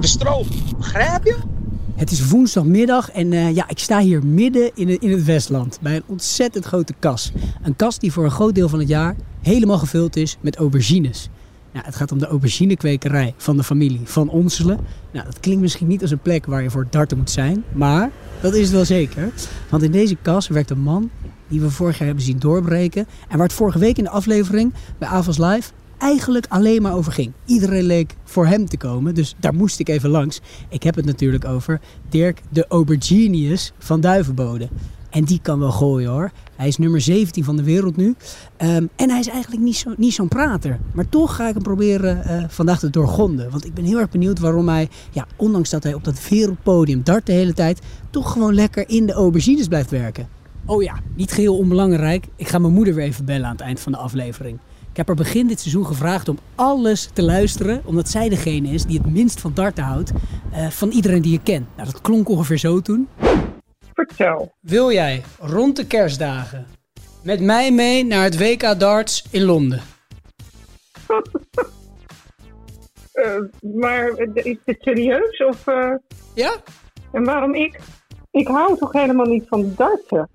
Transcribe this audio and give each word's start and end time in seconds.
De 0.00 0.06
stroom, 0.06 0.46
begrijp 0.76 1.24
je? 1.24 1.36
Het 1.94 2.10
is 2.10 2.28
woensdagmiddag 2.28 3.10
en 3.10 3.32
uh, 3.32 3.54
ja, 3.54 3.68
ik 3.68 3.78
sta 3.78 4.00
hier 4.00 4.26
midden 4.26 4.70
in 4.74 5.00
in 5.00 5.10
het 5.10 5.24
Westland 5.24 5.78
bij 5.82 5.96
een 5.96 6.02
ontzettend 6.06 6.64
grote 6.64 6.94
kas. 6.98 7.32
Een 7.62 7.76
kas 7.76 7.98
die 7.98 8.12
voor 8.12 8.24
een 8.24 8.30
groot 8.30 8.54
deel 8.54 8.68
van 8.68 8.78
het 8.78 8.88
jaar 8.88 9.16
helemaal 9.40 9.78
gevuld 9.78 10.16
is 10.16 10.36
met 10.40 10.56
aubergines. 10.56 11.28
Nou, 11.72 11.86
het 11.86 11.96
gaat 11.96 12.12
om 12.12 12.18
de 12.18 12.26
auberginekwekerij 12.26 13.34
van 13.36 13.56
de 13.56 13.64
familie 13.64 14.00
Van 14.04 14.28
Onselen. 14.28 14.78
Nou, 15.12 15.24
dat 15.24 15.40
klinkt 15.40 15.60
misschien 15.60 15.86
niet 15.86 16.02
als 16.02 16.10
een 16.10 16.18
plek 16.18 16.46
waar 16.46 16.62
je 16.62 16.70
voor 16.70 16.86
darten 16.90 17.16
moet 17.16 17.30
zijn, 17.30 17.64
maar 17.72 18.10
dat 18.40 18.54
is 18.54 18.62
het 18.62 18.72
wel 18.72 18.84
zeker. 18.84 19.32
Want 19.70 19.82
in 19.82 19.90
deze 19.90 20.16
kas 20.22 20.48
werkt 20.48 20.70
een 20.70 20.80
man 20.80 21.10
die 21.48 21.60
we 21.60 21.70
vorig 21.70 21.98
jaar 21.98 22.06
hebben 22.06 22.24
zien 22.24 22.38
doorbreken. 22.38 23.06
En 23.28 23.36
waar 23.36 23.46
het 23.46 23.56
vorige 23.56 23.78
week 23.78 23.98
in 23.98 24.04
de 24.04 24.10
aflevering 24.10 24.72
bij 24.98 25.08
Avals 25.08 25.38
Live 25.38 25.70
eigenlijk 25.98 26.46
alleen 26.48 26.82
maar 26.82 26.94
over 26.94 27.12
ging. 27.12 27.32
Iedereen 27.44 27.84
leek 27.84 28.14
voor 28.24 28.46
hem 28.46 28.66
te 28.66 28.76
komen, 28.76 29.14
dus 29.14 29.34
daar 29.38 29.54
moest 29.54 29.78
ik 29.78 29.88
even 29.88 30.10
langs. 30.10 30.40
Ik 30.68 30.82
heb 30.82 30.94
het 30.94 31.04
natuurlijk 31.04 31.44
over 31.44 31.80
Dirk 32.08 32.40
de 32.48 32.66
Auberginius 32.68 33.72
van 33.78 34.00
Duivenbode. 34.00 34.68
En 35.10 35.24
die 35.24 35.40
kan 35.42 35.58
wel 35.58 35.70
gooien 35.70 36.10
hoor. 36.10 36.30
Hij 36.56 36.68
is 36.68 36.76
nummer 36.78 37.00
17 37.00 37.44
van 37.44 37.56
de 37.56 37.62
wereld 37.62 37.96
nu. 37.96 38.06
Um, 38.06 38.88
en 38.96 39.10
hij 39.10 39.18
is 39.18 39.28
eigenlijk 39.28 39.62
niet, 39.62 39.84
niet 39.96 40.14
zo'n 40.14 40.28
prater. 40.28 40.78
Maar 40.94 41.08
toch 41.08 41.36
ga 41.36 41.48
ik 41.48 41.54
hem 41.54 41.62
proberen 41.62 42.22
uh, 42.26 42.44
vandaag 42.48 42.78
te 42.78 42.90
doorgronden. 42.90 43.50
Want 43.50 43.64
ik 43.64 43.74
ben 43.74 43.84
heel 43.84 43.98
erg 43.98 44.10
benieuwd 44.10 44.38
waarom 44.38 44.68
hij, 44.68 44.88
ja, 45.10 45.26
ondanks 45.36 45.70
dat 45.70 45.82
hij 45.82 45.94
op 45.94 46.04
dat 46.04 46.28
wereldpodium 46.28 47.02
dart 47.04 47.26
de 47.26 47.32
hele 47.32 47.52
tijd, 47.52 47.80
toch 48.10 48.32
gewoon 48.32 48.54
lekker 48.54 48.88
in 48.88 49.06
de 49.06 49.12
aubergines 49.12 49.68
blijft 49.68 49.90
werken. 49.90 50.28
Oh 50.66 50.82
ja, 50.82 51.00
niet 51.14 51.32
geheel 51.32 51.56
onbelangrijk. 51.56 52.26
Ik 52.36 52.48
ga 52.48 52.58
mijn 52.58 52.72
moeder 52.72 52.94
weer 52.94 53.04
even 53.04 53.24
bellen 53.24 53.46
aan 53.46 53.52
het 53.52 53.60
eind 53.60 53.80
van 53.80 53.92
de 53.92 53.98
aflevering. 53.98 54.58
Ik 54.96 55.06
heb 55.06 55.16
haar 55.16 55.26
begin 55.26 55.46
dit 55.46 55.60
seizoen 55.60 55.86
gevraagd 55.86 56.28
om 56.28 56.38
alles 56.54 57.10
te 57.12 57.22
luisteren, 57.22 57.82
omdat 57.84 58.08
zij 58.08 58.28
degene 58.28 58.68
is 58.68 58.84
die 58.84 58.98
het 58.98 59.12
minst 59.12 59.40
van 59.40 59.54
darten 59.54 59.84
houdt 59.84 60.12
uh, 60.52 60.66
van 60.70 60.90
iedereen 60.90 61.22
die 61.22 61.32
je 61.32 61.42
kent. 61.42 61.66
Nou, 61.76 61.90
dat 61.90 62.00
klonk 62.00 62.28
ongeveer 62.28 62.58
zo 62.58 62.80
toen. 62.80 63.08
Vertel. 63.94 64.52
Wil 64.60 64.92
jij 64.92 65.22
rond 65.38 65.76
de 65.76 65.86
kerstdagen 65.86 66.66
met 67.22 67.40
mij 67.40 67.72
mee 67.72 68.04
naar 68.04 68.22
het 68.22 68.38
WK 68.38 68.80
darts 68.80 69.24
in 69.30 69.42
Londen? 69.44 69.80
uh, 73.14 73.36
maar 73.82 74.08
is 74.34 74.58
dit 74.64 74.76
serieus? 74.80 75.44
Of, 75.44 75.66
uh... 75.66 75.94
Ja? 76.34 76.56
En 77.12 77.24
waarom 77.24 77.54
ik? 77.54 77.80
Ik 78.30 78.48
hou 78.48 78.78
toch 78.78 78.92
helemaal 78.92 79.26
niet 79.26 79.44
van 79.48 79.72
darten? 79.76 80.28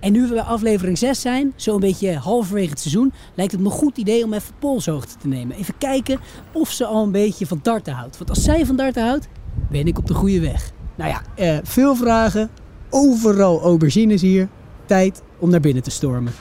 En 0.00 0.12
nu 0.12 0.22
we 0.22 0.34
bij 0.34 0.42
aflevering 0.42 0.98
6 0.98 1.20
zijn, 1.20 1.52
zo'n 1.56 1.80
beetje 1.80 2.16
halverwege 2.16 2.70
het 2.70 2.80
seizoen, 2.80 3.12
lijkt 3.34 3.52
het 3.52 3.60
me 3.60 3.66
een 3.66 3.72
goed 3.72 3.96
idee 3.96 4.24
om 4.24 4.32
even 4.32 4.54
polshoogte 4.58 5.16
te 5.16 5.28
nemen. 5.28 5.56
Even 5.56 5.78
kijken 5.78 6.20
of 6.52 6.70
ze 6.70 6.86
al 6.86 7.02
een 7.02 7.12
beetje 7.12 7.46
van 7.46 7.60
darten 7.62 7.92
houdt. 7.92 8.18
Want 8.18 8.30
als 8.30 8.42
zij 8.42 8.66
van 8.66 8.76
darten 8.76 9.04
houdt, 9.04 9.28
ben 9.70 9.86
ik 9.86 9.98
op 9.98 10.06
de 10.06 10.14
goede 10.14 10.40
weg. 10.40 10.72
Nou 10.94 11.10
ja, 11.10 11.22
eh, 11.34 11.58
veel 11.62 11.96
vragen, 11.96 12.50
overal 12.90 13.60
aubergines 13.60 14.20
hier. 14.20 14.48
Tijd 14.86 15.22
om 15.38 15.50
naar 15.50 15.60
binnen 15.60 15.82
te 15.82 15.90
stormen. 15.90 16.32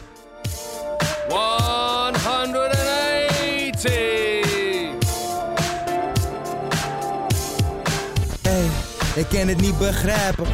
Ik 9.18 9.28
kan 9.30 9.48
het 9.48 9.62
niet 9.62 9.78
begrijpen. 9.78 10.46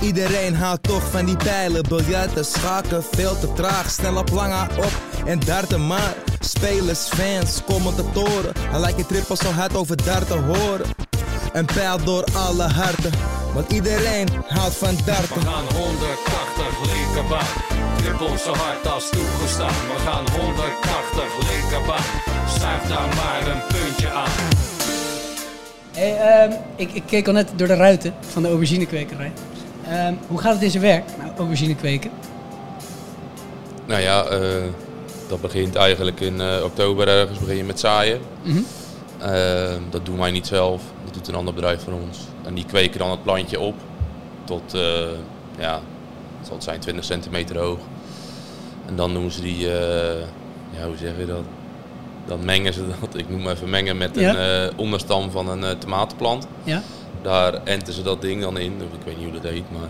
Iedereen 0.00 0.54
houdt 0.54 0.82
toch 0.82 1.10
van 1.10 1.24
die 1.24 1.36
pijlen, 1.36 1.88
biljarten, 1.88 2.44
schaken, 2.44 3.04
veel 3.12 3.38
te 3.38 3.52
traag. 3.52 3.90
Snel 3.90 4.16
op 4.16 4.30
lange 4.30 4.66
op 4.76 4.92
en 5.26 5.40
darten 5.40 5.86
maar. 5.86 6.14
Spelers, 6.40 7.08
fans, 7.08 7.62
commentatoren. 7.64 8.52
Hij 8.70 8.80
lijkt 8.80 8.98
je 8.98 9.06
trippel 9.06 9.36
zo 9.36 9.50
hard 9.50 9.76
over 9.76 10.04
darten 10.04 10.44
horen. 10.44 10.86
Een 11.52 11.64
pijl 11.64 12.04
door 12.04 12.24
alle 12.36 12.62
harten, 12.62 13.12
want 13.54 13.72
iedereen 13.72 14.28
houdt 14.46 14.74
van 14.74 14.96
darten. 15.04 15.34
We 15.34 15.46
gaan 15.46 15.64
180 15.76 16.92
linkerbaan, 16.92 17.46
trippel 17.96 18.38
zo 18.38 18.52
hard 18.54 18.86
als 18.86 19.10
toegestaan. 19.10 19.68
We 19.68 19.98
gaan 20.04 20.24
180 20.40 21.50
linkerbaan, 21.50 22.04
schuif 22.58 22.82
daar 22.88 23.14
maar 23.14 23.46
een 23.54 23.62
puntje 23.68 24.10
aan. 24.10 24.73
Hey, 25.94 26.44
um, 26.44 26.56
ik, 26.76 26.92
ik, 26.92 27.02
keek 27.06 27.26
al 27.26 27.32
net 27.32 27.52
door 27.56 27.66
de 27.66 27.74
ruiten 27.74 28.14
van 28.20 28.42
de 28.42 28.48
auberginekwekerij. 28.48 29.32
Um, 30.08 30.18
hoe 30.26 30.38
gaat 30.38 30.52
het 30.52 30.62
in 30.62 30.70
zijn 30.70 30.82
werk, 30.82 31.04
nou, 31.18 31.30
aubergine 31.36 31.74
kweken? 31.74 32.10
Nou 33.86 34.00
ja, 34.00 34.32
uh, 34.32 34.62
dat 35.28 35.40
begint 35.40 35.74
eigenlijk 35.74 36.20
in 36.20 36.34
uh, 36.34 36.64
oktober 36.64 37.08
ergens 37.08 37.38
begin 37.38 37.56
je 37.56 37.64
met 37.64 37.80
zaaien. 37.80 38.20
Mm 38.42 38.52
-hmm. 38.52 38.64
uh, 39.22 39.72
dat 39.90 40.06
doen 40.06 40.18
wij 40.18 40.30
niet 40.30 40.46
zelf, 40.46 40.82
dat 41.04 41.14
doet 41.14 41.28
een 41.28 41.34
ander 41.34 41.54
bedrijf 41.54 41.82
van 41.82 41.92
ons. 41.92 42.18
En 42.42 42.54
die 42.54 42.66
kweken 42.66 42.98
dan 42.98 43.10
het 43.10 43.22
plantje 43.22 43.60
op 43.60 43.74
tot, 44.44 44.72
ja, 45.58 45.80
zal 46.42 46.54
het 46.54 46.64
zijn 46.64 46.80
20 46.80 47.04
centimeter 47.04 47.58
hoog. 47.58 47.78
En 48.86 48.96
dan 48.96 49.12
doen 49.12 49.30
ze 49.30 49.40
die, 49.40 49.58
ja, 50.70 50.86
hoe 50.86 50.96
zeg 50.96 51.12
je 51.18 51.26
dat? 51.26 51.44
Dan 52.26 52.44
mengen 52.44 52.72
ze 52.72 52.86
dat, 53.00 53.18
ik 53.18 53.28
noem 53.28 53.48
even 53.48 53.70
mengen 53.70 53.96
met 53.96 54.10
ja? 54.14 54.36
een 54.36 54.72
onderstam 54.76 55.30
van 55.30 55.48
een 55.48 55.78
tomatenplant. 55.78 56.46
Ja? 56.62 56.82
Daar 57.22 57.54
enten 57.64 57.92
ze 57.92 58.02
dat 58.02 58.20
ding 58.20 58.42
dan 58.42 58.58
in, 58.58 58.72
ik 58.72 59.04
weet 59.04 59.16
niet 59.16 59.24
hoe 59.30 59.40
dat 59.40 59.50
heet, 59.50 59.70
maar... 59.70 59.88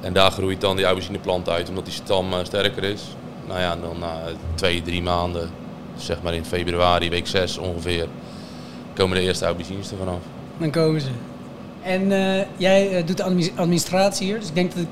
En 0.00 0.12
daar 0.12 0.30
groeit 0.30 0.60
dan 0.60 0.76
die 0.76 0.84
aubergineplant 0.84 1.48
uit, 1.48 1.68
omdat 1.68 1.84
die 1.84 1.94
stam 1.94 2.32
uh, 2.32 2.38
sterker 2.42 2.84
is. 2.84 3.02
Nou 3.46 3.60
ja, 3.60 3.76
dan 3.76 3.98
na 3.98 4.06
uh, 4.06 4.34
twee, 4.54 4.82
drie 4.82 5.02
maanden, 5.02 5.50
zeg 5.96 6.22
maar 6.22 6.34
in 6.34 6.44
februari, 6.44 7.10
week 7.10 7.26
6 7.26 7.58
ongeveer, 7.58 8.06
komen 8.94 9.16
de 9.16 9.22
eerste 9.22 9.44
aubergines 9.44 9.90
er 9.90 9.96
vanaf. 9.96 10.18
Dan 10.58 10.70
komen 10.70 11.00
ze. 11.00 11.08
En 11.82 12.10
uh, 12.10 12.40
jij 12.56 13.04
doet 13.04 13.16
de 13.16 13.52
administratie 13.56 14.26
hier, 14.26 14.38
dus 14.38 14.48
ik 14.48 14.54
denk 14.54 14.74
dat 14.74 14.82
ik 14.82 14.88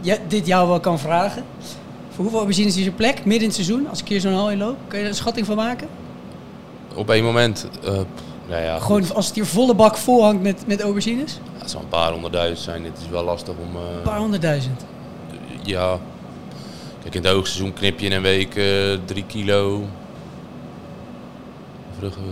ja, 0.00 0.16
dit 0.28 0.46
jou 0.46 0.68
wel 0.68 0.80
kan 0.80 0.98
vragen. 0.98 1.44
Voor 2.08 2.22
hoeveel 2.22 2.38
aubergines 2.38 2.76
is 2.76 2.84
je 2.84 2.90
plek, 2.90 3.14
midden 3.14 3.34
in 3.34 3.44
het 3.44 3.54
seizoen, 3.54 3.88
als 3.88 4.00
ik 4.00 4.08
hier 4.08 4.20
zo'n 4.20 4.32
hal 4.32 4.50
in 4.50 4.58
loop? 4.58 4.76
Kun 4.88 4.98
je 4.98 5.04
er 5.04 5.10
een 5.10 5.16
schatting 5.16 5.46
van 5.46 5.56
maken? 5.56 5.88
Op 6.94 7.10
één 7.10 7.24
moment... 7.24 7.66
Ja, 8.48 8.58
ja, 8.58 8.78
Gewoon 8.78 9.14
als 9.14 9.26
het 9.26 9.34
hier 9.34 9.46
volle 9.46 9.74
bak 9.74 9.96
vol 9.96 10.22
hangt 10.22 10.42
met, 10.42 10.66
met 10.66 10.80
aubergines? 10.80 11.40
Ja, 11.54 11.60
het 11.60 11.70
zal 11.70 11.80
een 11.80 11.88
paar 11.88 12.12
honderdduizend 12.12 12.60
zijn. 12.60 12.84
Het 12.84 12.98
is 13.02 13.08
wel 13.08 13.24
lastig 13.24 13.54
om... 13.56 13.76
Uh, 13.76 13.82
een 13.96 14.02
paar 14.02 14.18
honderdduizend? 14.18 14.84
Ja. 15.62 15.98
Kijk, 17.02 17.14
in 17.14 17.22
het 17.22 17.32
hoogseizoen 17.32 17.72
knip 17.72 18.00
je 18.00 18.06
in 18.06 18.12
een 18.12 18.22
week 18.22 18.56
uh, 18.56 18.98
drie 19.04 19.24
kilo. 19.26 19.82
Vruchten... 21.98 22.22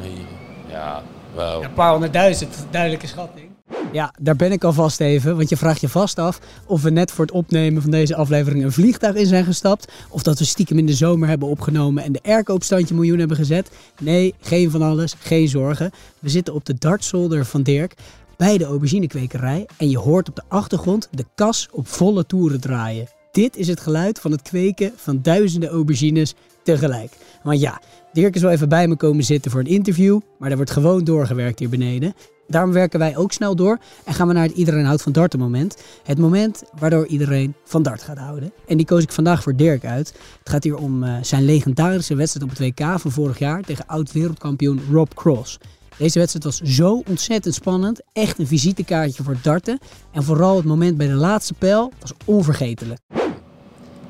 Nee. 0.00 0.26
Ja, 0.68 1.02
wel. 1.34 1.60
Ja, 1.60 1.66
een 1.66 1.72
paar 1.72 1.90
honderdduizend, 1.90 2.66
duidelijke 2.70 3.06
schatting. 3.06 3.50
Ja, 3.92 4.14
daar 4.20 4.36
ben 4.36 4.52
ik 4.52 4.64
alvast 4.64 5.00
even, 5.00 5.36
want 5.36 5.48
je 5.48 5.56
vraagt 5.56 5.80
je 5.80 5.88
vast 5.88 6.18
af 6.18 6.40
of 6.66 6.82
we 6.82 6.90
net 6.90 7.10
voor 7.10 7.24
het 7.24 7.34
opnemen 7.34 7.82
van 7.82 7.90
deze 7.90 8.14
aflevering 8.14 8.64
een 8.64 8.72
vliegtuig 8.72 9.14
in 9.14 9.26
zijn 9.26 9.44
gestapt. 9.44 9.92
Of 10.08 10.22
dat 10.22 10.38
we 10.38 10.44
stiekem 10.44 10.78
in 10.78 10.86
de 10.86 10.94
zomer 10.94 11.28
hebben 11.28 11.48
opgenomen 11.48 12.02
en 12.02 12.12
de 12.12 12.22
airco 12.22 12.54
op 12.54 12.62
standje 12.62 12.94
miljoen 12.94 13.18
hebben 13.18 13.36
gezet. 13.36 13.70
Nee, 14.00 14.34
geen 14.40 14.70
van 14.70 14.82
alles, 14.82 15.14
geen 15.18 15.48
zorgen. 15.48 15.90
We 16.18 16.28
zitten 16.28 16.54
op 16.54 16.64
de 16.64 16.74
dartzolder 16.78 17.44
van 17.44 17.62
Dirk 17.62 17.94
bij 18.36 18.58
de 18.58 18.64
auberginekwekerij 18.64 19.66
en 19.76 19.90
je 19.90 19.98
hoort 19.98 20.28
op 20.28 20.36
de 20.36 20.42
achtergrond 20.48 21.08
de 21.10 21.24
kas 21.34 21.68
op 21.72 21.88
volle 21.88 22.26
toeren 22.26 22.60
draaien. 22.60 23.08
Dit 23.32 23.56
is 23.56 23.68
het 23.68 23.80
geluid 23.80 24.20
van 24.20 24.30
het 24.30 24.42
kweken 24.42 24.92
van 24.96 25.18
duizenden 25.22 25.68
aubergines 25.68 26.34
tegelijk. 26.62 27.12
Want 27.42 27.60
ja, 27.60 27.80
Dirk 28.18 28.34
is 28.34 28.42
wel 28.42 28.50
even 28.50 28.68
bij 28.68 28.88
me 28.88 28.96
komen 28.96 29.24
zitten 29.24 29.50
voor 29.50 29.60
een 29.60 29.66
interview, 29.66 30.20
maar 30.38 30.50
er 30.50 30.56
wordt 30.56 30.70
gewoon 30.70 31.04
doorgewerkt 31.04 31.58
hier 31.58 31.68
beneden. 31.68 32.14
Daarom 32.46 32.72
werken 32.72 32.98
wij 32.98 33.16
ook 33.16 33.32
snel 33.32 33.56
door 33.56 33.78
en 34.04 34.14
gaan 34.14 34.26
we 34.28 34.32
naar 34.32 34.42
het 34.42 34.56
Iedereen 34.56 34.84
houdt 34.84 35.02
van 35.02 35.12
darten 35.12 35.38
moment. 35.38 35.76
Het 36.04 36.18
moment 36.18 36.62
waardoor 36.78 37.06
iedereen 37.06 37.54
van 37.64 37.82
dart 37.82 38.02
gaat 38.02 38.18
houden. 38.18 38.52
En 38.66 38.76
die 38.76 38.86
koos 38.86 39.02
ik 39.02 39.12
vandaag 39.12 39.42
voor 39.42 39.56
Dirk 39.56 39.84
uit. 39.84 40.14
Het 40.38 40.48
gaat 40.48 40.64
hier 40.64 40.76
om 40.76 41.02
eh, 41.02 41.14
zijn 41.22 41.44
legendarische 41.44 42.14
wedstrijd 42.14 42.50
op 42.50 42.58
het 42.58 42.78
WK 42.78 43.00
van 43.00 43.10
vorig 43.10 43.38
jaar 43.38 43.62
tegen 43.62 43.86
oud-wereldkampioen 43.86 44.80
Rob 44.90 45.10
Cross. 45.14 45.58
Deze 45.98 46.18
wedstrijd 46.18 46.44
was 46.44 46.60
zo 46.60 47.02
ontzettend 47.08 47.54
spannend. 47.54 48.00
Echt 48.12 48.38
een 48.38 48.46
visitekaartje 48.46 49.22
voor 49.22 49.36
darten. 49.42 49.78
En 50.12 50.22
vooral 50.22 50.56
het 50.56 50.64
moment 50.64 50.96
bij 50.96 51.06
de 51.06 51.14
laatste 51.14 51.54
pijl 51.54 51.92
was 52.00 52.12
onvergetelijk. 52.24 53.00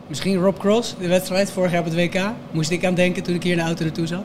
Misschien 0.08 0.40
Rob 0.42 0.58
Cross, 0.58 0.94
de 1.00 1.08
wedstrijd 1.08 1.50
vorig 1.52 1.70
jaar 1.70 1.80
op 1.80 1.86
het 1.86 1.94
WK. 1.94 2.20
Moest 2.50 2.70
ik 2.70 2.84
aan 2.84 2.94
denken 2.94 3.22
toen 3.22 3.34
ik 3.34 3.42
hier 3.42 3.52
in 3.52 3.58
de 3.58 3.64
auto 3.64 3.84
naartoe 3.84 4.06
zat. 4.06 4.22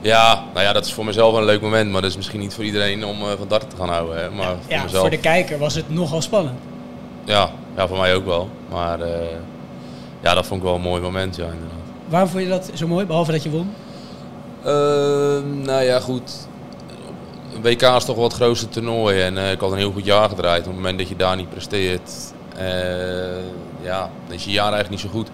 Ja, 0.00 0.42
nou 0.54 0.64
ja, 0.66 0.72
dat 0.72 0.84
is 0.86 0.92
voor 0.92 1.04
mezelf 1.04 1.34
een 1.36 1.44
leuk 1.44 1.60
moment, 1.60 1.90
maar 1.90 2.00
dat 2.00 2.10
is 2.10 2.16
misschien 2.16 2.40
niet 2.40 2.54
voor 2.54 2.64
iedereen 2.64 3.04
om 3.04 3.20
eh, 3.22 3.28
van 3.38 3.48
darten 3.48 3.68
te 3.68 3.76
gaan 3.76 3.88
houden. 3.88 4.16
Hè. 4.22 4.30
Maar 4.30 4.46
voor 4.46 4.56
Ja, 4.72 4.82
mezelf, 4.82 5.00
voor 5.00 5.10
de 5.10 5.18
kijker 5.18 5.58
was 5.58 5.74
het 5.74 5.90
nogal 5.90 6.22
spannend. 6.22 6.58
ja, 7.24 7.50
ja, 7.76 7.88
voor 7.88 7.98
mij 7.98 8.14
ook 8.14 8.24
wel. 8.24 8.48
Maar 8.70 9.00
eh, 9.00 9.10
ja, 10.20 10.34
dat 10.34 10.46
vond 10.46 10.60
ik 10.60 10.66
wel 10.66 10.74
een 10.76 10.80
mooi 10.82 11.02
moment, 11.02 11.36
ja, 11.36 11.44
inderdaad. 11.44 11.68
Waarom 12.08 12.28
vond 12.28 12.42
je 12.42 12.48
dat 12.48 12.70
zo 12.74 12.86
mooi, 12.86 13.06
behalve 13.06 13.32
dat 13.32 13.42
je 13.42 13.50
won? 13.50 13.72
Ehm, 14.64 15.60
nou 15.62 15.82
ja, 15.82 16.00
goed. 16.00 16.32
Een 17.54 17.62
WK 17.62 17.82
is 17.82 18.04
toch 18.04 18.16
wel 18.16 18.24
het 18.24 18.32
grootste 18.34 18.68
toernooi 18.68 19.20
en 19.22 19.38
eh, 19.38 19.50
ik 19.52 19.60
had 19.60 19.72
een 19.72 19.78
heel 19.78 19.92
goed 19.92 20.04
jaar 20.04 20.28
gedraaid. 20.28 20.60
Op 20.60 20.66
het 20.66 20.74
moment 20.74 20.98
dat 20.98 21.08
je 21.08 21.16
daar 21.16 21.36
niet 21.36 21.50
presteert, 21.50 22.10
ja, 23.82 24.10
dan 24.26 24.34
is 24.34 24.44
je 24.44 24.50
jaar 24.50 24.72
eigenlijk 24.72 25.02
niet 25.02 25.12
zo 25.12 25.18
goed. 25.18 25.28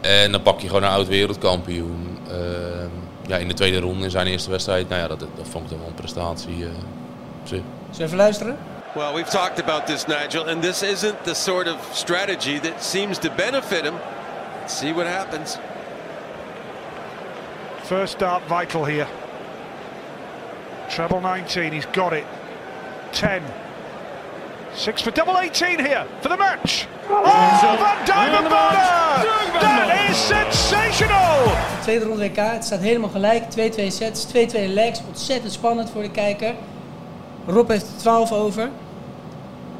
En 0.00 0.32
dan 0.32 0.42
pak 0.42 0.60
je 0.60 0.66
gewoon 0.66 0.82
een 0.82 0.88
oud 0.90 1.08
wereldkampioen. 1.08 2.18
Ehm, 2.28 2.88
ja, 3.26 3.36
in 3.36 3.48
de 3.48 3.54
tweede 3.54 3.80
ronde 3.80 4.04
in 4.04 4.10
zijn 4.10 4.26
eerste 4.26 4.50
wedstrijd, 4.50 4.88
nou 4.88 5.00
ja, 5.00 5.08
dat, 5.08 5.18
dat 5.18 5.48
vond 5.50 5.64
ik 5.64 5.70
toch 5.70 5.78
wel 5.78 5.88
een 5.88 5.94
prestatie. 5.94 6.64
eh, 6.64 6.70
op 7.40 7.48
zich. 7.48 7.60
Zullen 7.90 7.96
we 7.96 8.04
even 8.04 8.16
luisteren? 8.16 8.56
Well, 8.94 9.12
we've 9.14 9.30
talked 9.30 9.60
about 9.60 9.86
this, 9.86 10.06
Nigel, 10.06 10.48
and 10.48 10.62
this 10.62 10.82
isn't 10.82 11.24
the 11.24 11.34
sort 11.34 11.66
of 11.68 11.76
strategy 11.92 12.60
that 12.60 12.84
seems 12.84 13.18
to 13.18 13.30
benefit 13.36 13.84
him. 13.84 13.94
Let's 14.60 14.78
see 14.78 14.92
what 14.92 15.06
happens. 15.06 15.58
First 17.82 18.12
start 18.12 18.42
vital 18.48 18.84
here. 18.84 19.06
Treble 20.88 21.20
19, 21.20 21.72
he's 21.72 21.86
got 21.86 22.12
it. 22.12 22.26
10. 23.12 23.42
Six 24.74 25.02
for 25.02 25.10
double 25.10 25.38
18 25.38 25.78
here 25.78 26.06
for 26.20 26.28
the 26.28 26.36
match. 26.36 26.86
Oh, 27.10 27.58
Van 27.60 28.04
Dijvenbode! 28.04 28.76
That 29.60 30.10
is 30.10 30.26
sensational! 30.26 31.52
Tweede 31.80 32.04
ronde 32.04 32.28
WK, 32.28 32.36
het 32.36 32.64
staat 32.64 32.80
helemaal 32.80 33.08
gelijk. 33.08 33.42
2-2 33.42 33.86
sets, 33.86 34.26
2-2 34.26 34.28
legs. 34.68 35.02
Ontzettend 35.08 35.52
spannend 35.52 35.90
voor 35.90 36.02
de 36.02 36.10
kijker. 36.10 36.54
Rob 37.46 37.68
heeft 37.68 37.86
er 37.86 37.96
12 37.96 38.32
over. 38.32 38.70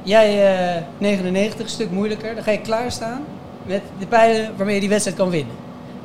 Jij 0.03 0.57
eh 0.77 0.83
99, 0.99 1.61
een 1.61 1.69
stuk 1.69 1.91
moeilijker. 1.91 2.35
Dan 2.35 2.45
ga 2.45 2.51
je 2.51 2.61
klaarstaan 2.61 3.25
met 3.67 3.83
de 3.99 4.07
pijlen 4.07 4.57
waarmee 4.57 4.75
je 4.75 4.81
die 4.81 4.89
wedstrijd 4.91 5.17
kan 5.17 5.31
winnen. 5.31 5.55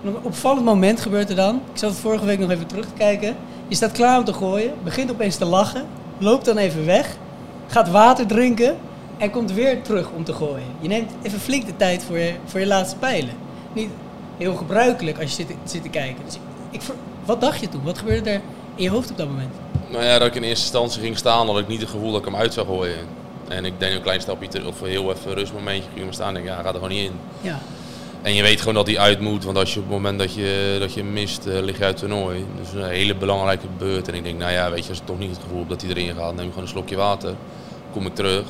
En 0.04 0.10
op 0.10 0.16
een 0.16 0.24
opvallend 0.24 0.66
moment 0.66 1.02
gebeurt 1.02 1.30
er 1.30 1.36
dan. 1.36 1.56
Ik 1.56 1.78
zat 1.78 1.96
vorige 1.96 2.26
week 2.26 2.40
nog 2.40 2.52
even 2.52 2.68
terug 2.68 2.86
te 2.86 2.94
kijken. 2.98 3.36
Je 3.68 3.76
staat 3.76 3.92
klaar 3.92 4.18
om 4.18 4.24
te 4.24 4.34
gooien, 4.34 4.74
begint 4.84 5.12
opeens 5.12 5.36
te 5.36 5.46
lachen, 5.46 5.86
loopt 6.18 6.46
dan 6.46 6.58
even 6.58 6.86
weg, 6.86 7.16
gaat 7.68 7.90
water 7.90 8.28
drinken 8.28 8.78
en 9.18 9.32
komt 9.32 9.52
weer 9.52 9.82
terug 9.82 10.10
om 10.12 10.24
te 10.24 10.34
gooien. 10.34 10.68
Je 10.80 10.88
neemt 10.88 11.12
even 11.22 11.40
flink 11.40 11.66
de 11.66 11.76
tijd 11.76 12.04
voor 12.04 12.18
je, 12.18 12.34
voor 12.46 12.60
je 12.60 12.68
laatste 12.68 12.96
pijlen. 12.96 13.34
Niet 13.74 13.90
heel 14.38 14.56
gebruikelijk 14.56 15.20
als 15.22 15.30
je 15.30 15.36
zit, 15.36 15.56
zit 15.64 15.84
te 15.84 15.90
kijken. 15.90 16.26
Dus 16.26 16.38
ik, 16.70 16.82
wat 17.26 17.42
dacht 17.42 17.60
je 17.60 17.70
toen? 17.70 17.84
Wat 17.84 17.98
gebeurde 17.98 18.30
er 18.30 18.42
in 18.76 18.84
je 18.84 18.90
hoofd 18.90 19.12
op 19.12 19.18
dat 19.18 19.28
moment? 19.28 19.54
Nou 19.92 20.04
ja, 20.04 20.20
dat 20.20 20.28
ik 20.28 20.36
in 20.36 20.44
eerste 20.44 20.64
instantie 20.64 21.02
ging 21.02 21.18
staan, 21.18 21.48
had 21.48 21.60
ik 21.60 21.68
niet 21.68 21.82
het 21.82 21.90
gevoel 21.90 22.12
dat 22.12 22.20
ik 22.20 22.26
hem 22.26 22.36
uit 22.36 22.54
zou 22.54 22.68
gooien. 22.68 22.98
En 23.48 23.66
ik 23.66 23.74
deed 23.80 23.94
een 23.94 24.02
klein 24.02 24.22
stapje 24.22 24.48
terug, 24.48 24.68
of 24.68 24.82
heel 24.82 25.12
even 25.12 25.30
een 25.30 25.38
rustmomentje, 25.38 25.90
ging 25.94 26.04
hem 26.04 26.14
staan 26.14 26.28
en 26.28 26.34
denk, 26.34 26.46
ja, 26.46 26.56
gaat 26.56 26.66
er 26.66 26.74
gewoon 26.74 26.90
niet 26.90 27.10
in. 27.10 27.20
Ja. 27.42 27.60
En 28.22 28.34
je 28.34 28.42
weet 28.42 28.60
gewoon 28.60 28.74
dat 28.74 28.88
hij 28.88 29.00
uit 29.00 29.20
moet, 29.20 29.44
want 29.44 29.58
als 29.58 29.74
je 29.74 29.80
op 29.80 29.86
het 29.86 29.96
moment 29.96 30.20
dat 30.20 30.34
je, 30.34 30.78
dat 30.80 30.94
je 30.94 31.04
mist, 31.04 31.46
eh, 31.46 31.62
lig 31.62 31.78
je 31.78 31.84
uit 31.84 32.02
het 32.02 32.10
toernooi. 32.10 32.46
Dus 32.60 32.74
een 32.74 32.90
hele 32.90 33.16
belangrijke 33.16 33.68
beurt. 33.78 34.08
En 34.08 34.14
ik 34.14 34.24
denk, 34.24 34.40
nou 34.40 34.52
ja, 34.52 34.72
weet 34.72 34.84
je, 34.84 34.90
als 34.90 35.00
ik 35.00 35.06
toch 35.06 35.20
niet 35.20 35.30
het 35.30 35.40
gevoel 35.42 35.60
heb 35.60 35.70
dat 35.70 35.82
hij 35.82 35.90
erin 35.90 36.16
gaat, 36.16 36.36
neem 36.36 36.46
ik 36.46 36.50
gewoon 36.50 36.64
een 36.64 36.70
slokje 36.70 36.96
water. 36.96 37.36
Kom 37.92 38.06
ik 38.06 38.16
terug. 38.16 38.46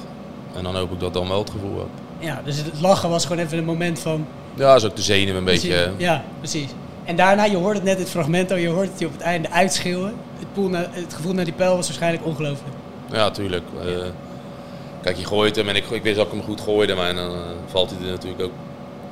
En 0.58 0.64
dan 0.64 0.76
hoop 0.76 0.92
ik 0.92 1.00
dat 1.00 1.14
dan 1.14 1.28
wel 1.28 1.40
het 1.40 1.50
gevoel 1.50 1.78
heb. 1.78 1.88
ja, 2.20 2.42
dus 2.46 2.58
het 2.58 2.82
lachen 2.82 3.10
was 3.10 3.26
gewoon 3.26 3.44
even 3.46 3.58
een 3.58 3.66
moment 3.66 4.00
van... 4.00 4.26
Ja, 4.54 4.76
is 4.76 4.84
ook 4.86 4.96
de 4.96 5.02
zenuw 5.02 5.36
een 5.36 5.44
beetje. 5.44 5.92
Ja, 5.98 6.24
precies. 6.40 6.70
En 7.04 7.16
daarna, 7.16 7.44
je 7.44 7.56
hoort 7.58 7.76
het 7.76 7.84
net, 7.84 8.00
het 8.00 8.10
fragment 8.10 8.52
al, 8.52 8.58
je 8.58 8.68
hoort 8.70 8.90
het 8.90 9.00
je 9.00 9.06
op 9.06 9.12
het 9.12 9.22
einde 9.22 9.50
uitschreeuwen. 9.52 10.14
Het, 10.40 10.54
poel 10.54 10.70
naar, 10.70 10.88
het 10.92 11.14
gevoel 11.14 11.34
naar 11.34 11.46
die 11.46 11.54
pijl 11.54 11.76
was 11.76 11.86
waarschijnlijk 11.88 12.26
ongelooflijk. 12.26 12.76
Ja, 13.12 13.32
tuurlijk. 13.32 13.64
Eh, 13.86 13.88
kijk, 15.02 15.18
je 15.18 15.26
gooit 15.26 15.56
hem 15.56 15.70
en 15.70 15.76
ik, 15.76 15.90
ik 15.90 16.04
wist 16.04 16.16
dat 16.16 16.26
ik 16.26 16.32
hem 16.32 16.42
goed 16.42 16.62
gooide, 16.62 16.96
maar 16.96 17.16
dan 17.16 17.32
eh, 17.32 17.40
valt 17.68 17.90
hij 17.90 18.00
er 18.06 18.12
natuurlijk 18.12 18.42
ook. 18.44 18.52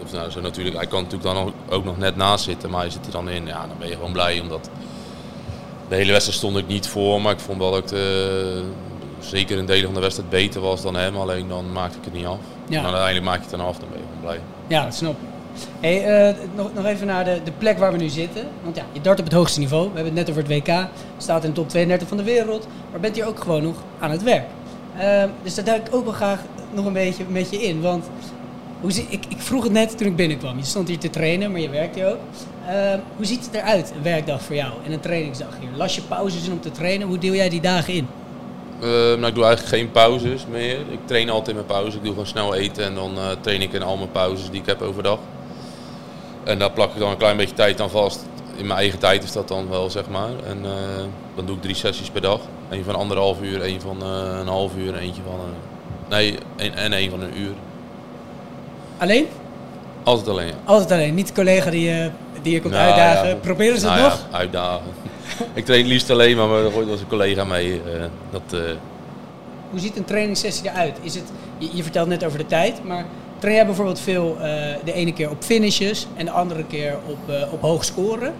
Of 0.04 0.12
nou, 0.12 0.30
zo 0.32 0.42
natuurlijk, 0.42 0.76
hij 0.76 0.88
kan 0.88 1.04
natuurlijk 1.04 1.34
dan 1.34 1.44
ook, 1.46 1.54
ook 1.70 1.84
nog 1.86 1.98
net 1.98 2.16
naast 2.16 2.44
zitten, 2.44 2.70
maar 2.70 2.82
hij 2.82 2.90
zit 2.90 3.06
er 3.06 3.12
dan 3.12 3.30
in. 3.30 3.46
Ja, 3.46 3.60
dan 3.68 3.76
ben 3.80 3.88
je 3.88 3.94
gewoon 3.94 4.12
blij, 4.12 4.40
omdat 4.40 4.70
de 5.90 5.96
hele 5.96 6.12
wedstrijd 6.12 6.38
stond 6.40 6.58
ik 6.58 6.68
niet 6.68 6.88
voor, 6.88 7.22
maar 7.22 7.34
ik 7.34 7.40
vond 7.40 7.58
wel 7.58 7.72
dat 7.72 7.80
ik 7.80 7.88
de- 7.88 8.64
zeker 9.30 9.58
een 9.58 9.66
deel 9.66 9.84
van 9.84 9.94
de 9.94 10.00
wedstrijd 10.00 10.30
beter 10.30 10.62
was 10.62 10.82
dan 10.82 10.96
hem, 10.96 11.16
alleen 11.16 11.48
dan 11.48 11.72
maakte 11.72 11.98
ik 11.98 12.04
het 12.04 12.14
niet 12.14 12.26
af. 12.26 12.40
Ja. 12.68 12.78
En 12.78 12.84
dan 12.84 12.94
uiteindelijk 12.94 13.26
maak 13.26 13.36
je 13.36 13.42
het 13.42 13.50
dan 13.50 13.68
af, 13.68 13.78
dan 13.78 13.90
ben 13.90 13.98
je 13.98 14.04
gewoon 14.06 14.22
blij. 14.22 14.40
Ja, 14.68 14.84
dat 14.84 14.96
snap 14.96 15.12
ik. 15.12 15.28
Hey, 15.80 16.28
eh, 16.28 16.36
nog, 16.56 16.74
nog 16.74 16.86
even 16.86 17.08
naar 17.08 17.26
de, 17.26 17.40
de 17.44 17.52
plek 17.52 17.78
waar 17.78 17.92
we 17.92 17.98
nu 17.98 18.10
zitten. 18.10 18.48
Want 18.64 18.76
ja, 18.76 18.84
je 18.92 19.02
dart 19.02 19.20
op 19.20 19.26
het 19.26 19.34
hoogste 19.34 19.60
niveau. 19.60 19.84
We 19.84 19.96
hebben 19.96 20.16
het 20.18 20.28
net 20.28 20.30
over 20.30 20.52
het 20.52 20.68
WK. 20.68 20.88
Staat 21.18 21.44
in 21.44 21.50
de 21.50 21.56
top 21.56 21.70
32 21.70 22.08
van 22.08 22.18
de 22.18 22.24
wereld. 22.24 22.68
Maar 22.92 23.00
bent 23.00 23.16
hier 23.16 23.28
ook 23.28 23.40
gewoon 23.40 23.64
nog 23.64 23.76
aan 24.00 24.12
het 24.12 24.24
werk. 24.24 24.46
Eh, 24.98 25.24
dus 25.44 25.56
daar 25.56 25.66
duik 25.66 25.88
ik 25.88 25.96
ook 25.96 26.04
wel 26.04 26.14
graag 26.14 26.40
nog 26.74 26.86
een 26.86 26.94
beetje 26.94 27.24
met 27.28 27.50
je 27.50 27.64
in. 27.64 27.82
Want 27.82 28.10
hoe 28.82 28.92
zie, 28.92 29.06
ik, 29.10 29.26
ik 29.30 29.42
vroeg 29.42 29.64
het 29.64 29.72
net 29.72 29.98
toen 29.98 30.08
ik 30.08 30.16
binnenkwam. 30.16 30.58
Je 30.58 30.66
stond 30.66 30.88
hier 30.88 31.00
te 31.00 31.10
trainen, 31.10 31.52
maar 31.52 31.62
je 31.62 31.70
werkt 31.70 31.96
hier 31.96 32.08
ook. 32.08 32.20
Eh, 32.68 32.94
hoe 33.16 33.26
ziet 33.26 33.46
het 33.46 33.54
eruit, 33.54 33.92
een 33.96 34.04
werkdag 34.04 34.42
voor 34.42 34.56
jou 34.56 34.74
en 34.86 34.92
een 34.92 35.00
trainingsdag 35.00 35.58
hier? 35.60 35.70
Las 35.76 35.96
je 35.96 36.02
pauzes 36.02 36.46
in 36.46 36.52
om 36.52 36.62
te 36.62 36.72
trainen? 36.72 37.08
Hoe 37.08 37.18
deel 37.18 37.34
jij 37.34 37.50
die 37.50 37.62
dagen 37.62 37.94
in? 37.94 38.08
Eh, 38.82 38.88
nou, 38.90 39.26
ik 39.26 39.36
doe 39.36 39.44
eigenlijk 39.46 39.76
geen 39.76 39.92
pauzes 39.92 40.46
meer. 40.50 40.78
Ik 40.90 41.00
train 41.06 41.30
altijd 41.30 41.48
in 41.48 41.56
mijn 41.56 41.66
pauze. 41.68 41.98
Ik 41.98 42.04
doe 42.04 42.12
gewoon 42.12 42.28
snel 42.28 42.56
eten 42.56 42.84
en 42.84 42.96
dan 42.96 43.18
eh, 43.18 43.24
train 43.42 43.62
ik 43.62 43.74
in 43.74 43.84
al 43.84 43.98
mijn 43.98 44.12
pauzes 44.12 44.50
die 44.50 44.60
ik 44.62 44.66
heb 44.66 44.82
overdag. 44.82 45.20
En 46.44 46.60
daar 46.60 46.72
plak 46.72 46.94
ik 46.94 47.00
dan 47.00 47.12
een 47.12 47.18
klein 47.18 47.38
beetje 47.38 47.56
tijd 47.56 47.82
aan 47.82 47.90
vast. 47.90 48.26
In 48.56 48.68
mijn 48.68 48.80
eigen 48.80 49.00
tijd 49.00 49.24
is 49.24 49.32
dat 49.32 49.48
dan 49.48 49.70
wel, 49.70 49.90
zeg 49.90 50.08
maar. 50.10 50.30
En 50.48 50.60
eh, 50.66 50.72
dan 51.36 51.46
doe 51.46 51.56
ik 51.56 51.62
drie 51.62 51.76
sessies 51.76 52.10
per 52.10 52.22
dag. 52.22 52.40
Eén 52.70 52.84
van 52.84 52.96
anderhalf 52.96 53.42
uur, 53.42 53.62
één 53.62 53.82
van 53.82 53.98
eh, 54.02 54.38
een 54.40 54.48
half 54.48 54.72
uur, 54.78 54.96
eentje 54.96 55.22
van 55.26 55.40
een... 55.40 55.54
Nee, 56.10 56.38
een, 56.58 56.74
en 56.76 56.94
één 56.94 57.10
van 57.10 57.22
een 57.22 57.40
uur. 57.40 57.52
Alleen? 58.98 59.28
Altijd 60.04 60.28
alleen, 60.28 60.48
ja. 60.48 60.54
Altijd 60.64 60.92
alleen. 60.92 61.14
Niet 61.14 61.28
de 61.28 61.34
collega 61.34 61.70
die, 61.70 61.90
je 61.90 62.10
die 62.42 62.54
je 62.54 62.62
komt 62.62 62.74
Nou, 62.74 62.86
uitdagen. 62.92 63.30
ja, 63.30 63.36
Proberen 63.36 63.80
ze 63.80 63.86
het 63.88 63.96
nou 63.96 64.10
nog? 64.10 64.20
Ja, 64.32 64.38
uitdagen. 64.38 64.86
Ik 65.54 65.66
train 65.66 65.86
liefst 65.86 66.10
alleen, 66.10 66.38
maar 66.38 66.50
er 66.50 66.72
gooit 66.72 66.88
wel 66.88 66.98
een 66.98 67.08
collega 67.08 67.44
mee. 67.44 67.82
eh, 67.82 68.04
dat, 68.32 68.42
eh, 68.54 68.60
Hoe 69.70 69.80
ziet 69.80 69.98
een 69.98 70.06
trainingssessie 70.06 70.70
eruit? 70.70 70.98
Is 71.02 71.16
het, 71.16 71.32
je, 71.58 71.70
je 71.74 71.84
vertelt 71.84 72.08
net 72.08 72.26
over 72.26 72.38
de 72.38 72.46
tijd, 72.46 72.84
maar 72.84 73.06
train 73.40 73.56
jij 73.56 73.66
bijvoorbeeld 73.66 74.00
veel 74.00 74.38
eh, 74.40 74.44
de 74.84 74.94
ene 74.94 75.14
keer 75.14 75.30
op 75.30 75.44
finishes 75.44 76.08
en 76.16 76.26
de 76.26 76.32
andere 76.32 76.64
keer 76.66 76.98
op, 77.08 77.30
eh, 77.36 77.54
op 77.54 77.62
hoog 77.62 77.86
scoren? 77.86 78.34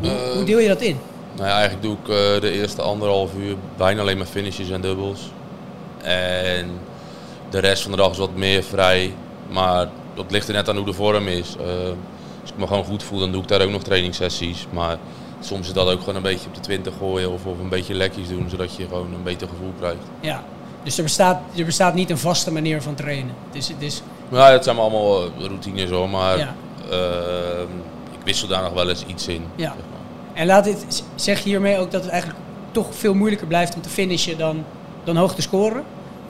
Hoe, 0.00 0.10
hoe 0.34 0.44
deel 0.44 0.58
je 0.58 0.68
dat 0.68 0.80
in? 0.80 0.96
Nou 1.36 1.48
ja, 1.48 1.54
eigenlijk 1.54 1.82
doe 1.82 1.96
ik 1.96 2.40
de 2.40 2.50
eerste 2.50 2.82
anderhalf 2.82 3.30
uur 3.38 3.56
bijna 3.76 4.00
alleen 4.00 4.16
maar 4.16 4.26
finishes 4.26 4.70
en 4.70 4.80
dubbels. 4.80 5.30
En 6.02 6.70
de 7.50 7.58
rest 7.58 7.82
van 7.82 7.90
de 7.90 7.96
dag 7.96 8.10
is 8.10 8.18
wat 8.18 8.34
meer 8.34 8.62
vrij. 8.62 9.14
Maar 9.50 9.88
dat 10.14 10.24
ligt 10.30 10.48
er 10.48 10.54
net 10.54 10.68
aan 10.68 10.76
hoe 10.76 10.84
de 10.86 10.92
vorm 10.92 11.28
is. 11.28 11.56
Als 12.40 12.50
ik 12.50 12.56
me 12.56 12.66
gewoon 12.66 12.84
goed 12.84 13.02
voel, 13.02 13.18
dan 13.18 13.32
doe 13.32 13.42
ik 13.42 13.48
daar 13.48 13.60
ook 13.62 13.70
nog 13.70 13.82
trainingssessies. 13.82 14.66
Maar 14.70 14.96
soms 15.40 15.66
is 15.66 15.72
dat 15.72 15.88
ook 15.88 15.98
gewoon 15.98 16.16
een 16.16 16.22
beetje 16.22 16.46
op 16.48 16.54
de 16.54 16.60
20 16.60 16.94
gooien 16.98 17.32
of, 17.32 17.46
of 17.46 17.58
een 17.58 17.68
beetje 17.68 17.94
lekkies 17.94 18.28
doen, 18.28 18.46
zodat 18.50 18.76
je 18.76 18.82
gewoon 18.88 19.14
een 19.14 19.22
beter 19.22 19.48
gevoel 19.48 19.72
krijgt. 19.78 19.98
Ja. 20.20 20.44
Dus 20.82 20.96
er 20.96 21.02
bestaat, 21.02 21.40
er 21.56 21.64
bestaat 21.64 21.94
niet 21.94 22.10
een 22.10 22.18
vaste 22.18 22.52
manier 22.52 22.82
van 22.82 22.94
trainen. 22.94 23.34
Het 23.46 23.56
is, 23.56 23.68
het 23.68 23.82
is, 23.82 24.02
Nou, 24.28 24.52
dat 24.52 24.64
zijn 24.64 24.78
allemaal 24.78 25.22
eh, 25.24 25.30
routines 25.46 25.90
hoor, 25.90 26.08
maar 26.08 26.38
Ja. 26.38 26.54
eh, 26.90 27.60
ik 28.12 28.18
wissel 28.24 28.48
daar 28.48 28.62
nog 28.62 28.72
wel 28.72 28.88
eens 28.88 29.04
iets 29.06 29.28
in. 29.28 29.44
Ja. 29.56 29.64
zeg 29.64 29.74
maar. 29.74 30.40
en 30.40 30.46
laat 30.46 30.64
dit, 30.64 31.04
zeg 31.14 31.38
je 31.38 31.48
hiermee 31.48 31.78
ook 31.78 31.90
dat 31.90 32.02
het 32.02 32.10
eigenlijk 32.10 32.40
toch 32.70 32.86
veel 32.94 33.14
moeilijker 33.14 33.46
blijft 33.46 33.74
om 33.74 33.80
te 33.80 33.88
finishen 33.88 34.38
dan, 34.38 34.64
dan 35.04 35.16
hoog 35.16 35.34
te 35.34 35.42
scoren? 35.42 35.82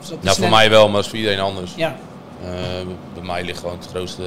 Nou, 0.09 0.19
voor 0.21 0.33
snel? 0.33 0.49
mij 0.49 0.69
wel, 0.69 0.85
maar 0.85 0.95
dat 0.95 1.03
is 1.03 1.09
voor 1.09 1.17
iedereen 1.19 1.39
anders. 1.39 1.73
Ja, 1.75 1.95
Eh, 2.43 2.49
bij 3.13 3.23
mij 3.23 3.43
ligt 3.43 3.59
gewoon 3.59 3.77
het 3.77 3.87
grootste 3.89 4.23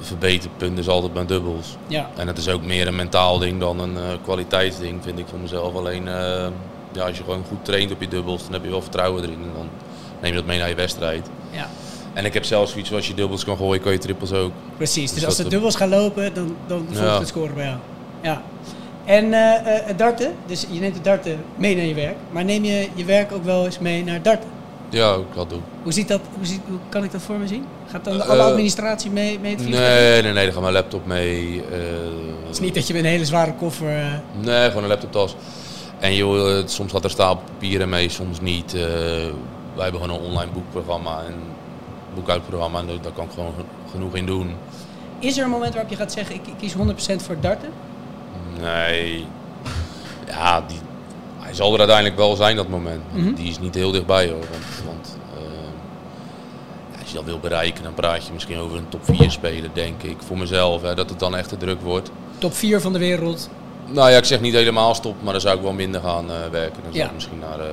verbeterpunt 0.00 0.78
is 0.78 0.88
altijd 0.88 1.14
mijn 1.14 1.26
dubbels. 1.26 1.76
ja. 1.86 2.08
En 2.16 2.26
het 2.26 2.38
is 2.38 2.48
ook 2.48 2.62
meer 2.62 2.86
een 2.86 2.96
mentaal 2.96 3.38
ding 3.38 3.60
dan 3.60 3.80
een 3.80 3.96
eh, 3.96 4.02
kwaliteitsding, 4.22 5.02
vind 5.02 5.18
ik 5.18 5.24
van 5.28 5.40
mezelf. 5.40 5.74
Alleen 5.74 6.08
eh, 6.08 6.46
ja, 6.92 7.06
als 7.06 7.16
je 7.16 7.24
gewoon 7.24 7.44
goed 7.48 7.64
traint 7.64 7.92
op 7.92 8.00
je 8.00 8.08
dubbels, 8.08 8.42
dan 8.42 8.52
heb 8.52 8.64
je 8.64 8.70
wel 8.70 8.82
vertrouwen 8.82 9.22
erin. 9.22 9.34
En 9.42 9.50
dan 9.54 9.68
neem 10.20 10.30
je 10.30 10.36
dat 10.36 10.46
mee 10.46 10.58
naar 10.58 10.68
je 10.68 10.74
wedstrijd. 10.74 11.26
ja. 11.50 11.68
En 12.14 12.24
ik 12.24 12.34
heb 12.34 12.44
zelfs 12.44 12.70
zoiets, 12.72 12.92
als 12.92 13.06
je 13.06 13.14
dubbels 13.14 13.44
kan 13.44 13.56
gooien, 13.56 13.82
kan 13.82 13.92
je 13.92 13.98
trippels 13.98 14.32
ook. 14.32 14.52
Precies, 14.76 15.04
dus, 15.10 15.14
Dus 15.14 15.24
als 15.24 15.36
de 15.36 15.48
dubbels 15.48 15.76
gaan 15.76 15.88
lopen, 15.88 16.34
dan, 16.34 16.56
dan 16.66 16.86
volgt 16.92 17.00
Ja. 17.10 17.18
het 17.18 17.28
scoren 17.28 17.54
bij 17.54 17.64
jou. 17.64 17.76
Ja. 18.22 18.42
En 19.04 19.32
het 19.86 19.98
darten, 19.98 20.32
dus 20.46 20.66
je 20.70 20.80
neemt 20.80 20.94
het 20.94 21.04
darten 21.04 21.44
mee 21.56 21.76
naar 21.76 21.84
je 21.84 21.94
werk, 21.94 22.16
maar 22.30 22.44
neem 22.44 22.64
je 22.64 22.88
je 22.94 23.04
werk 23.04 23.32
ook 23.32 23.44
wel 23.44 23.64
eens 23.64 23.78
mee 23.78 24.04
naar 24.04 24.22
darten? 24.22 24.48
Ja, 24.88 25.12
ook 25.12 25.34
wel 25.34 25.46
doen. 25.46 25.62
Hoe, 25.82 25.92
ziet 25.92 26.08
dat, 26.08 26.20
hoe, 26.36 26.46
ziet, 26.46 26.60
hoe 26.68 26.78
kan 26.88 27.04
ik 27.04 27.12
dat 27.12 27.22
voor 27.22 27.36
me 27.38 27.46
zien? 27.46 27.64
Gaat 27.86 28.04
dan 28.04 28.20
Eh, 28.20 28.28
alle 28.28 28.42
administratie 28.42 29.10
mee, 29.10 29.38
mee 29.38 29.52
het 29.54 29.62
vliegtuig? 29.62 29.88
Nee, 29.98 30.22
nee, 30.22 30.32
nee, 30.32 30.44
dan 30.44 30.52
gaat 30.52 30.62
mijn 30.62 30.74
laptop 30.74 31.06
mee. 31.06 31.62
eh, 31.70 31.78
Het 32.46 32.50
is 32.54 32.60
niet 32.60 32.74
dat 32.74 32.86
je 32.86 32.92
met 32.94 33.04
een 33.04 33.08
hele 33.10 33.24
zware 33.24 33.52
koffer... 33.54 33.88
eh, 33.96 34.06
Nee, 34.40 34.66
gewoon 34.68 34.82
een 34.82 34.88
laptoptas. 34.88 35.36
En 35.98 36.14
joh, 36.14 36.58
eh, 36.58 36.66
soms 36.66 36.92
gaat 36.92 37.04
er 37.04 37.10
stapel 37.10 37.42
papieren 37.52 37.88
mee, 37.88 38.08
soms 38.08 38.40
niet. 38.40 38.72
Wij 38.72 39.84
hebben 39.84 40.00
gewoon 40.00 40.16
een 40.16 40.24
online 40.30 40.50
boekprogramma 40.52 41.22
en 41.26 41.34
boekhoudprogramma 42.14 42.78
en 42.80 42.86
daar 43.02 43.12
kan 43.12 43.24
ik 43.24 43.30
gewoon 43.34 43.52
ge- 43.58 43.90
genoeg 43.90 44.14
in 44.14 44.26
doen. 44.26 44.50
Is 45.18 45.38
er 45.38 45.44
een 45.44 45.50
moment 45.50 45.72
waarop 45.72 45.90
je 45.90 45.96
gaat 45.96 46.12
zeggen, 46.12 46.34
ik, 46.34 46.46
ik 46.46 46.52
kies 46.58 46.74
100% 46.74 46.76
voor 47.22 47.36
darten? 47.40 47.68
Nee, 48.60 49.24
ja, 50.26 50.60
die, 50.68 50.78
hij 51.46 51.54
zal 51.54 51.72
er 51.72 51.78
uiteindelijk 51.78 52.16
wel 52.16 52.36
zijn 52.36 52.56
dat 52.56 52.68
moment. 52.68 53.02
Mhm. 53.12 53.34
Die 53.34 53.48
is 53.48 53.58
niet 53.58 53.74
heel 53.74 53.90
dichtbij 53.90 54.28
hoor. 54.28 54.38
Want, 54.50 54.64
want 54.86 55.16
eh, 55.34 57.00
als 57.00 57.08
je 57.10 57.14
dat 57.14 57.24
wil 57.24 57.38
bereiken, 57.38 57.82
dan 57.82 57.94
praat 57.94 58.26
je 58.26 58.32
misschien 58.32 58.58
over 58.58 58.76
een 58.78 58.88
top 58.88 59.04
4 59.04 59.30
speler, 59.30 59.70
denk 59.72 60.02
ik. 60.02 60.16
Voor 60.26 60.38
mezelf, 60.38 60.82
hè, 60.82 60.94
dat 60.94 61.10
het 61.10 61.18
dan 61.18 61.36
echt 61.36 61.48
te 61.48 61.56
druk 61.56 61.80
wordt. 61.80 62.10
Top 62.38 62.54
4 62.54 62.80
van 62.80 62.92
de 62.92 62.98
wereld. 62.98 63.50
Nou 63.86 64.10
ja, 64.10 64.16
ik 64.16 64.24
zeg 64.24 64.40
niet 64.40 64.54
helemaal 64.54 64.94
stop, 64.94 65.22
maar 65.22 65.32
dan 65.32 65.40
zou 65.40 65.56
ik 65.56 65.62
wel 65.62 65.72
minder 65.72 66.00
gaan 66.00 66.30
eh, 66.30 66.36
werken. 66.50 66.82
Dan 66.82 66.92
zou 66.92 66.96
Ja. 66.98 67.06
ik 67.06 67.14
misschien 67.14 67.38
naar 67.38 67.60
eh 67.60 67.66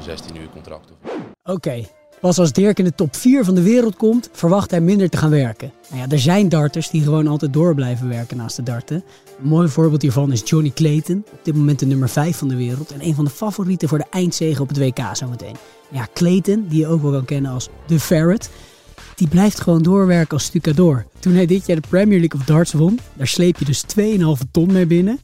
16 0.00 0.36
uur 0.36 0.48
contract. 0.52 0.88
Oké. 1.44 1.84
Pas 2.20 2.38
als 2.38 2.52
Dirk 2.52 2.78
in 2.78 2.84
de 2.84 2.94
top 2.94 3.16
4 3.16 3.44
van 3.44 3.54
de 3.54 3.62
wereld 3.62 3.96
komt, 3.96 4.28
verwacht 4.32 4.70
hij 4.70 4.80
minder 4.80 5.08
te 5.08 5.16
gaan 5.16 5.30
werken. 5.30 5.72
Nou 5.88 6.02
ja, 6.02 6.08
er 6.08 6.18
zijn 6.18 6.48
darters 6.48 6.90
die 6.90 7.02
gewoon 7.02 7.26
altijd 7.26 7.52
door 7.52 7.74
blijven 7.74 8.08
werken 8.08 8.36
naast 8.36 8.56
de 8.56 8.62
darten. 8.62 9.04
Een 9.42 9.48
mooi 9.48 9.68
voorbeeld 9.68 10.02
hiervan 10.02 10.32
is 10.32 10.42
Johnny 10.44 10.70
Clayton. 10.74 11.24
Op 11.32 11.38
dit 11.42 11.54
moment 11.54 11.78
de 11.78 11.86
nummer 11.86 12.08
5 12.08 12.36
van 12.36 12.48
de 12.48 12.56
wereld. 12.56 12.92
En 12.92 13.04
een 13.04 13.14
van 13.14 13.24
de 13.24 13.30
favorieten 13.30 13.88
voor 13.88 13.98
de 13.98 14.06
eindzege 14.10 14.62
op 14.62 14.68
het 14.68 14.78
WK 14.78 15.00
zometeen. 15.12 15.56
Ja, 15.88 16.08
Clayton, 16.14 16.66
die 16.68 16.78
je 16.78 16.86
ook 16.86 17.02
wel 17.02 17.12
kan 17.12 17.24
kennen 17.24 17.50
als 17.50 17.68
The 17.86 18.00
Ferret. 18.00 18.50
Die 19.14 19.28
blijft 19.28 19.60
gewoon 19.60 19.82
doorwerken 19.82 20.32
als 20.32 20.44
stucador. 20.44 21.06
Toen 21.18 21.32
hij 21.32 21.46
dit 21.46 21.66
jaar 21.66 21.80
de 21.80 21.88
Premier 21.88 22.18
League 22.18 22.40
of 22.40 22.46
Darts 22.46 22.72
won, 22.72 22.98
daar 23.14 23.26
sleep 23.26 23.58
je 23.58 23.64
dus 23.64 23.84
2,5 23.98 24.50
ton 24.50 24.72
mee 24.72 24.86
binnen. 24.86 25.20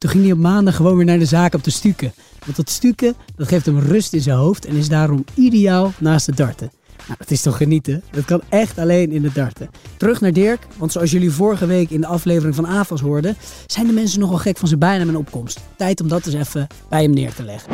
Toen 0.00 0.10
ging 0.10 0.22
hij 0.22 0.32
op 0.32 0.38
maandag 0.38 0.76
gewoon 0.76 0.96
weer 0.96 1.04
naar 1.04 1.18
de 1.18 1.24
zaak 1.24 1.54
om 1.54 1.60
te 1.60 1.70
stukken. 1.70 2.12
Want 2.44 2.56
dat 2.56 2.70
stukken, 2.70 3.14
dat 3.36 3.48
geeft 3.48 3.66
hem 3.66 3.78
rust 3.78 4.12
in 4.12 4.20
zijn 4.20 4.36
hoofd 4.36 4.66
en 4.66 4.76
is 4.76 4.88
daarom 4.88 5.24
ideaal 5.34 5.92
naast 5.98 6.26
het 6.26 6.36
darten. 6.36 6.70
Nou, 7.06 7.18
dat 7.18 7.30
is 7.30 7.42
toch 7.42 7.56
genieten? 7.56 8.02
Dat 8.10 8.24
kan 8.24 8.42
echt 8.48 8.78
alleen 8.78 9.12
in 9.12 9.24
het 9.24 9.34
darten. 9.34 9.70
Terug 9.96 10.20
naar 10.20 10.32
Dirk, 10.32 10.66
want 10.76 10.92
zoals 10.92 11.10
jullie 11.10 11.30
vorige 11.30 11.66
week 11.66 11.90
in 11.90 12.00
de 12.00 12.06
aflevering 12.06 12.54
van 12.54 12.66
AFAS 12.66 13.00
hoorden, 13.00 13.36
zijn 13.66 13.86
de 13.86 13.92
mensen 13.92 14.20
nogal 14.20 14.36
gek 14.36 14.56
van 14.56 14.68
zijn 14.68 14.80
bijnaam 14.80 15.08
en 15.08 15.16
opkomst. 15.16 15.60
Tijd 15.76 16.00
om 16.00 16.08
dat 16.08 16.26
eens 16.26 16.34
even 16.34 16.66
bij 16.88 17.02
hem 17.02 17.14
neer 17.14 17.34
te 17.34 17.42
leggen. 17.42 17.72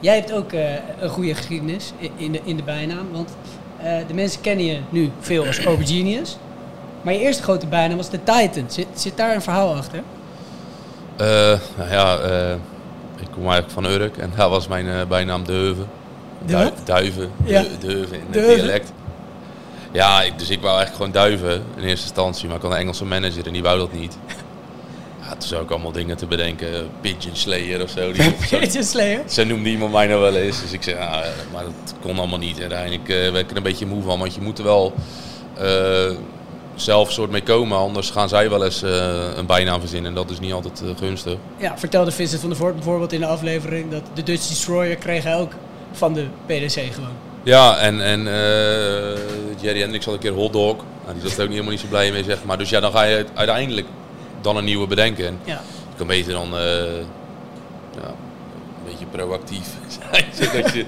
Jij 0.00 0.14
hebt 0.14 0.32
ook 0.32 0.52
eh, 0.52 0.74
een 1.00 1.10
goede 1.10 1.34
geschiedenis 1.34 1.92
in 2.16 2.32
de, 2.32 2.40
in 2.44 2.56
de 2.56 2.62
bijnaam, 2.62 3.10
want 3.12 3.36
eh, 3.78 3.96
de 4.08 4.14
mensen 4.14 4.40
kennen 4.40 4.64
je 4.64 4.80
nu 4.90 5.10
veel 5.20 5.46
als 5.46 5.66
Overgenius. 5.66 6.38
Maar 7.02 7.12
je 7.12 7.20
eerste 7.20 7.42
grote 7.42 7.66
bijnaam 7.66 7.96
was 7.96 8.10
de 8.10 8.22
Titan. 8.22 8.70
Zit, 8.70 8.86
zit 8.94 9.16
daar 9.16 9.34
een 9.34 9.42
verhaal 9.42 9.74
achter? 9.74 10.02
Eh, 11.16 11.26
nou 11.76 11.90
ja, 11.90 12.16
eh, 12.18 12.52
ik 13.20 13.28
kom 13.32 13.42
eigenlijk 13.50 13.70
van 13.70 13.84
Urk 13.84 14.16
en 14.16 14.32
daar 14.36 14.48
was 14.48 14.68
mijn 14.68 14.88
eh, 14.88 15.04
bijnaam 15.08 15.44
De 15.44 15.52
Heuven. 15.52 15.86
De 16.46 16.52
Dui- 16.52 16.64
wat? 16.64 16.86
Duiven, 16.86 17.30
Ja. 17.44 17.62
de, 17.62 17.68
de 17.80 17.86
Heuven 17.92 18.16
in 18.16 18.24
De 18.30 18.38
het 18.40 18.54
dialect. 18.56 18.92
Ja, 19.92 20.22
ik, 20.22 20.38
dus 20.38 20.50
ik 20.50 20.60
wou 20.60 20.76
eigenlijk 20.76 20.96
gewoon 20.96 21.12
duiven 21.30 21.64
in 21.76 21.82
eerste 21.82 22.04
instantie, 22.06 22.46
maar 22.48 22.56
ik 22.56 22.62
had 22.62 22.70
een 22.70 22.76
Engelse 22.76 23.04
manager 23.04 23.46
en 23.46 23.52
die 23.52 23.62
wou 23.62 23.78
dat 23.78 23.92
niet. 23.92 24.16
Ja, 25.22 25.30
toen 25.30 25.48
zou 25.48 25.62
ik 25.62 25.70
allemaal 25.70 25.92
dingen 25.92 26.16
te 26.16 26.26
bedenken, 26.26 26.88
Pigeon 27.00 27.36
Slayer 27.36 27.82
of 27.82 27.90
zo. 27.90 28.12
Die, 28.12 28.30
Pigeon 28.60 28.82
Slayer? 28.84 29.20
Zo 29.26 29.44
noemde 29.44 29.68
iemand 29.70 29.92
mij 29.92 30.06
nou 30.06 30.20
wel 30.20 30.36
eens. 30.36 30.60
Dus 30.62 30.72
ik 30.72 30.82
zei, 30.82 30.96
ja, 30.96 31.22
maar 31.52 31.62
dat 31.64 31.94
kon 32.02 32.18
allemaal 32.18 32.38
niet. 32.38 32.56
En 32.56 32.62
uiteindelijk 32.62 33.06
werd 33.06 33.36
ik 33.44 33.50
er 33.50 33.56
een 33.56 33.62
beetje 33.62 33.86
moe 33.86 34.02
van, 34.02 34.18
want 34.18 34.34
je 34.34 34.40
moet 34.40 34.58
er 34.58 34.64
wel 34.64 34.94
zelf 36.74 37.12
soort 37.12 37.30
mee 37.30 37.42
komen. 37.42 37.78
Anders 37.78 38.10
gaan 38.10 38.28
zij 38.28 38.50
wel 38.50 38.64
eens 38.64 38.82
eh, 38.82 39.16
een 39.36 39.46
bijnaam 39.46 39.80
verzinnen 39.80 40.08
en 40.08 40.14
dat 40.14 40.30
is 40.30 40.40
niet 40.40 40.52
altijd 40.52 40.82
eh, 40.82 40.88
gunstig. 40.98 41.36
Ja, 41.56 41.78
vertelde 41.78 42.10
Vincent 42.10 42.40
van 42.40 42.48
der 42.50 42.58
Voort 42.58 42.74
bijvoorbeeld 42.74 43.12
in 43.12 43.20
de 43.20 43.26
aflevering 43.26 43.90
dat 43.90 44.02
de 44.14 44.22
Dutch 44.22 44.48
Destroyer 44.48 44.96
kreeg 44.96 45.24
hij 45.24 45.36
ook 45.36 45.52
van 45.92 46.14
de 46.14 46.26
PDC 46.46 46.92
gewoon. 46.94 47.12
Ja, 47.42 47.76
en, 47.76 48.00
en 48.00 48.26
eh, 48.26 49.18
Jerry 49.60 49.80
Hendricks 49.80 50.04
had 50.04 50.14
een 50.14 50.20
keer 50.20 50.32
hotdog. 50.32 50.76
Nou, 51.04 51.14
die 51.14 51.22
was 51.22 51.32
er 51.32 51.42
ook 51.42 51.48
niet 51.48 51.50
helemaal 51.50 51.70
niet 51.70 51.80
zo 51.80 51.86
blij 51.88 52.12
mee, 52.12 52.24
zeg 52.24 52.44
maar. 52.44 52.58
Dus 52.58 52.70
ja, 52.70 52.80
dan 52.80 52.92
ga 52.92 53.02
je 53.02 53.24
uiteindelijk 53.34 53.86
dan 54.40 54.56
een 54.56 54.64
nieuwe 54.64 54.86
bedenken. 54.86 55.26
En 55.26 55.38
Ja. 55.44 55.60
je 55.90 55.96
kan 55.96 56.06
beter 56.06 56.32
dan 56.32 56.48
ja, 56.50 58.08
een 58.08 58.84
beetje 58.90 59.06
proactief 59.10 59.66
zijn, 60.12 60.24
zodat 60.32 60.72
je 60.72 60.84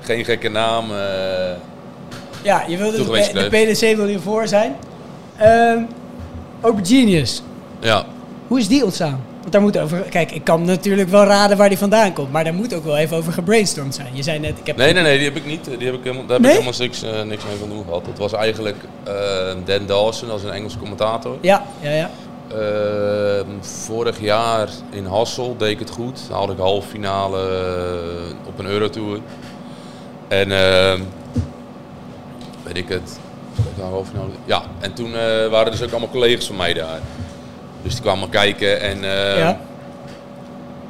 geen 0.00 0.24
gekke 0.24 0.48
naam... 0.48 0.86
Ja, 2.42 2.64
je 2.68 2.76
wilde 2.76 2.96
de, 2.96 3.30
de. 3.32 3.72
PDC 3.72 3.96
wil 3.96 4.08
je 4.08 4.18
voor 4.18 4.48
zijn. 4.48 4.76
Ehm 5.40 5.82
Open 6.62 6.86
Genius, 6.86 7.42
ja, 7.80 8.04
hoe 8.46 8.58
is 8.58 8.68
die 8.68 8.84
ontstaan? 8.84 9.20
Want 9.40 9.52
daar 9.52 9.60
moet 9.60 9.78
over. 9.78 9.98
Kijk, 9.98 10.32
ik 10.32 10.44
kan 10.44 10.64
natuurlijk 10.64 11.08
wel 11.08 11.24
raden 11.24 11.56
waar 11.56 11.68
die 11.68 11.78
vandaan 11.78 12.12
komt, 12.12 12.32
maar 12.32 12.44
daar 12.44 12.54
moet 12.54 12.74
ook 12.74 12.84
wel 12.84 12.96
even 12.96 13.16
over 13.16 13.32
gebrainstormd 13.32 13.94
zijn. 13.94 14.08
Je 14.12 14.22
zei 14.22 14.38
net, 14.38 14.58
ik 14.58 14.66
heb. 14.66 14.76
Nee, 14.76 14.92
nee, 14.92 15.02
nee, 15.02 15.16
die 15.16 15.26
heb 15.26 15.36
ik 15.36 15.46
niet. 15.46 15.64
Die 15.64 15.86
heb 15.86 15.94
ik 15.94 16.04
helemaal, 16.04 16.26
daar 16.26 16.36
heb 16.36 16.46
ik 16.46 16.52
helemaal 16.52 16.78
niks, 16.78 17.02
eh, 17.02 17.22
niks 17.22 17.44
mee 17.44 17.56
van 17.56 17.68
doen 17.68 17.84
gehad. 17.84 18.06
Het 18.06 18.18
was 18.18 18.32
eigenlijk 18.32 18.76
eh, 19.04 19.12
Dan 19.64 19.86
Dawson, 19.86 20.28
dat 20.28 20.38
is 20.38 20.44
een 20.44 20.50
Engels 20.52 20.76
commentator. 20.78 21.36
Ja, 21.40 21.64
ja, 21.80 21.90
ja. 21.90 22.10
Eh, 22.48 23.46
vorig 23.60 24.20
jaar 24.20 24.68
in 24.90 25.04
Hassel 25.04 25.56
deed 25.56 25.70
ik 25.70 25.78
het 25.78 25.90
goed. 25.90 26.20
Dan 26.28 26.38
had 26.38 26.50
ik 26.50 26.58
halve 26.58 26.88
finale 26.88 27.38
eh, 27.38 28.48
op 28.48 28.58
een 28.58 28.66
Eurotour. 28.66 29.20
En 30.28 30.52
eh, 30.52 31.00
weet 32.62 32.76
ik 32.76 32.88
het. 32.88 33.18
Ja, 34.44 34.62
en 34.80 34.92
toen 34.92 35.14
eh, 35.14 35.46
waren 35.48 35.72
dus 35.72 35.82
ook 35.82 35.90
allemaal 35.90 36.10
collega's 36.10 36.46
van 36.46 36.56
mij 36.56 36.74
daar. 36.74 37.00
Dus 37.82 37.92
die 37.92 38.02
kwamen 38.02 38.28
kijken 38.28 38.80
en 38.80 39.04
eh, 39.04 39.38
Ja. 39.38 39.60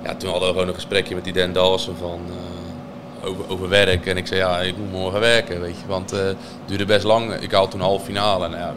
ja, 0.04 0.14
toen 0.14 0.30
hadden 0.30 0.48
we 0.48 0.54
gewoon 0.54 0.68
een 0.68 0.74
gesprekje 0.74 1.14
met 1.14 1.24
die 1.24 1.32
Dan 1.32 1.52
Dawson 1.52 1.96
van, 1.96 2.20
eh, 2.28 3.28
over, 3.28 3.44
over 3.48 3.68
werk. 3.68 4.06
En 4.06 4.16
ik 4.16 4.26
zei, 4.26 4.40
ja, 4.40 4.60
ik 4.60 4.76
moet 4.76 4.92
morgen 4.92 5.20
werken, 5.20 5.60
weet 5.60 5.76
je. 5.80 5.86
Want 5.86 6.12
eh, 6.12 6.18
het 6.24 6.36
duurde 6.66 6.84
best 6.84 7.04
lang. 7.04 7.34
Ik 7.34 7.52
haalde 7.52 7.70
toen 7.70 7.80
halve 7.80 8.04
finale. 8.04 8.44
En, 8.44 8.50
nou 8.50 8.62
ja, 8.62 8.74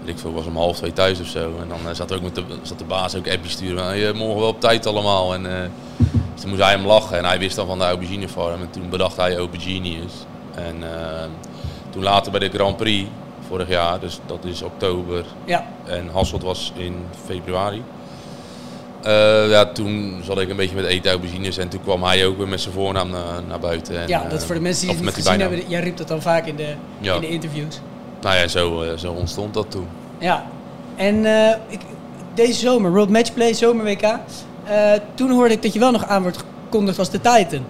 weet 0.00 0.14
ik 0.14 0.18
veel, 0.18 0.32
was 0.32 0.46
om 0.46 0.56
half 0.56 0.76
twee 0.76 0.92
thuis 0.92 1.20
of 1.20 1.26
zo. 1.26 1.52
En 1.60 1.68
dan 1.68 1.94
zat, 1.96 2.10
er 2.10 2.16
ook 2.16 2.22
met 2.22 2.34
de, 2.34 2.42
zat 2.62 2.78
de 2.78 2.84
baas 2.84 3.14
ook 3.14 3.28
appjes 3.28 3.52
sturen. 3.52 3.84
van, 3.84 3.98
Je 3.98 4.12
morgen 4.14 4.40
wel 4.40 4.48
op 4.48 4.60
tijd 4.60 4.86
allemaal. 4.86 5.34
En 5.34 5.42
dus 6.38 6.40
toen 6.40 6.50
moest 6.50 6.62
hij 6.62 6.72
hem 6.72 6.86
lachen. 6.86 7.18
En 7.18 7.24
hij 7.24 7.38
wist 7.38 7.56
dan 7.56 7.66
van 7.66 7.78
de 7.78 7.84
Aubergine 7.84 8.28
Farm. 8.28 8.60
En 8.60 8.70
toen 8.70 8.88
bedacht 8.88 9.16
hij 9.16 9.36
Auberginius. 9.36 10.12
En 10.54 10.76
eh, 10.82 11.24
toen 11.90 12.02
later 12.02 12.30
bij 12.30 12.40
de 12.40 12.48
Grand 12.50 12.76
Prix, 12.76 13.08
vorig 13.48 13.68
jaar, 13.68 14.00
dus 14.00 14.20
dat 14.26 14.44
is 14.44 14.62
oktober. 14.62 15.24
Ja. 15.44 15.66
En 15.86 16.08
Hasselt 16.12 16.42
was 16.42 16.72
in 16.76 16.96
februari. 17.26 17.82
Eh, 19.02 19.50
ja, 19.50 19.64
toen 19.64 20.20
zat 20.24 20.38
ik 20.40 20.48
een 20.50 20.56
beetje 20.56 20.74
met 20.76 20.84
eten 20.84 21.10
aubergines 21.10 21.56
en 21.58 21.68
toen 21.68 21.82
kwam 21.82 22.02
hij 22.02 22.26
ook 22.26 22.36
weer 22.38 22.48
met 22.48 22.60
zijn 22.60 22.74
voornaam 22.74 23.10
naar, 23.10 23.42
naar 23.48 23.58
buiten. 23.58 24.00
En, 24.00 24.08
ja, 24.08 24.22
eh, 24.24 24.30
dat 24.30 24.40
is 24.40 24.46
voor 24.46 24.54
de 24.54 24.60
mensen 24.60 24.86
die 24.86 24.96
het 24.96 25.04
niet 25.04 25.14
gezien 25.14 25.40
hebben. 25.40 25.68
Jij 25.68 25.80
riep 25.80 25.96
dat 25.96 26.08
dan 26.08 26.22
vaak 26.22 26.46
in 26.46 26.56
de, 26.56 26.74
Ja. 27.00 27.14
in 27.14 27.20
de 27.20 27.28
interviews. 27.28 27.80
Nou 28.20 28.36
ja, 28.36 28.48
zo, 28.48 28.82
eh, 28.82 28.96
zo 28.96 29.12
ontstond 29.12 29.54
dat 29.54 29.70
toen. 29.70 29.86
Ja, 30.18 30.46
en 30.96 31.24
eh, 31.24 31.56
ik, 31.68 31.80
deze 32.34 32.60
zomer, 32.60 32.90
World 32.92 33.08
Matchplay, 33.10 33.52
zomer 33.54 33.84
WK. 33.84 34.02
eh, 34.02 34.18
toen 35.14 35.30
hoorde 35.30 35.54
ik 35.54 35.62
dat 35.62 35.72
je 35.72 35.78
wel 35.78 35.90
nog 35.90 36.06
aan 36.06 36.22
wordt 36.22 36.36
gekondigd 36.64 36.98
als 36.98 37.10
de 37.10 37.20
Titan. 37.20 37.64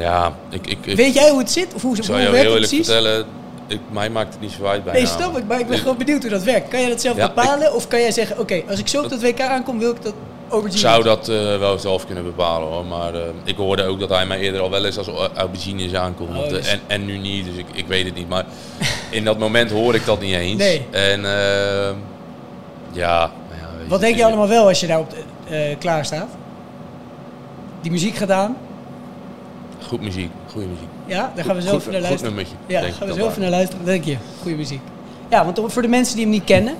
Ja, 0.00 0.32
ik, 0.50 0.66
ik, 0.66 0.78
ik, 0.86 0.96
Weet 0.96 1.14
jij 1.14 1.30
hoe 1.30 1.38
het 1.38 1.50
zit? 1.50 1.74
Of 1.74 1.82
hoe, 1.82 1.90
ik 1.90 1.96
hoe 1.96 2.04
zou 2.06 2.20
jou 2.20 2.34
heel 2.36 2.44
eerlijk 2.44 2.66
precies? 2.66 2.86
vertellen, 2.86 3.24
ik, 3.66 3.80
mij 3.90 4.10
maakt 4.10 4.32
het 4.32 4.40
niet 4.42 4.52
zo 4.52 4.64
uit 4.64 4.84
bij 4.84 4.92
Nee, 4.92 5.06
snap 5.06 5.36
ik, 5.38 5.44
maar 5.46 5.60
ik 5.60 5.66
ben 5.66 5.74
Ik- 5.76 5.82
gewoon 5.82 5.96
benieuwd 5.96 6.20
hoe 6.22 6.30
dat 6.30 6.42
werkt. 6.42 6.68
Kan 6.68 6.80
jij 6.80 6.88
dat 6.88 7.00
zelf 7.00 7.16
Ja, 7.16 7.26
bepalen? 7.26 7.74
Of 7.74 7.88
kan 7.88 8.00
jij 8.00 8.10
zeggen, 8.12 8.38
oké, 8.38 8.62
als 8.68 8.78
ik 8.78 8.88
zo 8.88 9.02
op 9.02 9.10
dat 9.10 9.20
WK 9.22 9.40
aankom, 9.40 9.78
wil 9.78 9.90
ik 9.90 10.02
dat 10.02 10.12
Ik 10.12 10.52
aubergine. 10.56 10.80
zou 10.88 11.02
dat 11.04 11.28
eh, 11.28 11.58
wel 11.58 11.78
zelf 11.78 12.06
kunnen 12.06 12.24
bepalen 12.24 12.68
hoor, 12.68 12.84
maar 12.86 13.14
eh, 13.14 13.20
ik 13.44 13.56
hoorde 13.56 13.82
ook 13.84 14.00
dat 14.00 14.08
hij 14.08 14.26
mij 14.26 14.38
eerder 14.38 14.60
al 14.60 14.70
wel 14.70 14.84
eens 14.84 14.98
als 14.98 15.08
aubergines 15.34 15.94
aankondigde. 15.94 16.42
Oh, 16.44 16.48
dus- 16.50 16.68
en, 16.68 16.80
en 16.86 17.04
nu 17.04 17.16
niet, 17.18 17.44
dus 17.44 17.54
ik, 17.56 17.66
ik 17.72 17.86
weet 17.86 18.04
het 18.04 18.14
niet. 18.14 18.28
Maar 18.28 18.44
in 19.10 19.24
dat 19.24 19.38
moment 19.38 19.70
hoor 19.70 19.94
ik 19.94 20.04
dat 20.04 20.20
niet 20.20 20.34
eens. 20.34 20.58
Nee. 20.58 20.86
En 20.90 21.24
eh, 21.24 21.90
ja, 22.92 23.18
nou 23.18 23.60
ja 23.60 23.88
Wat 23.88 24.00
denk 24.00 24.16
je 24.16 24.24
allemaal 24.24 24.48
wel 24.48 24.66
als 24.68 24.80
je 24.80 24.86
daarop 24.86 25.14
eh 25.50 25.58
klaar 25.78 26.04
staat? 26.04 26.28
Die 27.82 27.90
muziek 27.90 28.16
gedaan? 28.16 28.56
Goed 29.88 30.00
muziek, 30.00 30.30
goede 30.52 30.66
muziek. 30.66 30.88
Ja, 31.06 31.32
daar 31.34 31.44
gaan 31.44 31.56
we 31.56 31.62
zo 31.62 31.68
Goed- 31.70 31.78
even 31.80 31.92
naar 31.92 32.00
goed 32.00 32.08
luisteren. 32.10 32.34
nummertje, 32.36 32.56
Ja, 32.66 32.80
denk 32.80 32.94
gaan 32.94 33.08
we 33.08 33.14
zo 33.14 33.28
even 33.28 33.40
naar 33.40 33.50
luisteren. 33.50 33.84
Denk 33.84 34.04
je, 34.04 34.16
goede 34.42 34.56
muziek. 34.56 34.80
Ja, 35.28 35.44
want 35.44 35.72
voor 35.72 35.82
de 35.82 35.88
mensen 35.88 36.14
die 36.14 36.24
hem 36.24 36.32
niet 36.34 36.44
kennen, 36.44 36.74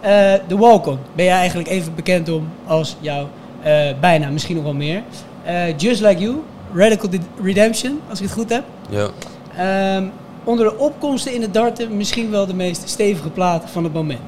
eh, 0.00 0.32
de 0.48 0.56
Walk-On 0.56 0.98
ben 1.14 1.24
jij 1.24 1.36
eigenlijk 1.36 1.68
even 1.68 1.94
bekend 1.94 2.28
om 2.28 2.48
als 2.66 2.96
jouw 3.00 3.28
eh 3.62 3.90
bijnaam, 4.00 4.32
misschien 4.32 4.54
nog 4.54 4.64
wel 4.64 4.74
meer. 4.74 5.02
Eh, 5.44 5.78
Just 5.78 6.00
Like 6.00 6.20
You, 6.22 6.42
Radical 6.74 7.08
Redemption, 7.42 8.00
als 8.10 8.18
ik 8.20 8.24
het 8.24 8.34
goed 8.34 8.50
heb. 8.50 8.64
Ja. 8.90 9.08
Ehm, 9.56 10.06
onder 10.44 10.64
de 10.66 10.78
opkomsten 10.78 11.34
in 11.34 11.42
het 11.42 11.54
darten 11.54 11.96
misschien 11.96 12.30
wel 12.30 12.46
de 12.46 12.54
meest 12.54 12.88
stevige 12.88 13.30
plaat 13.30 13.64
van 13.70 13.84
het 13.84 13.92
moment. 13.92 14.20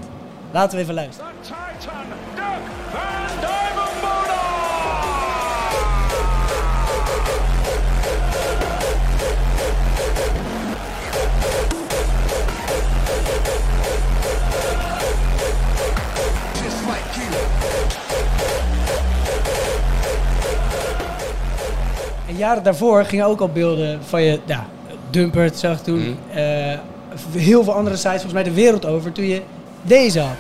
Laten 0.50 0.76
we 0.76 0.83
even 0.83 0.95
luisteren. 0.95 1.31
Jaren 22.37 22.62
daarvoor 22.62 23.05
gingen 23.05 23.26
ook 23.26 23.41
al 23.41 23.49
beelden 23.49 24.00
van 24.05 24.23
je, 24.23 24.41
ja, 24.45 24.67
Dumpert 25.11 25.59
zag 25.59 25.81
toen, 25.83 25.99
Mhm. 25.99 26.38
eh, 26.38 26.79
heel 27.33 27.64
veel 27.64 27.73
andere 27.73 27.97
sites, 27.97 28.11
volgens 28.12 28.33
mij 28.33 28.43
de 28.43 28.53
wereld 28.53 28.87
over, 28.87 29.12
toen 29.12 29.25
je 29.26 29.43
deze 29.83 30.21
had. 30.21 30.37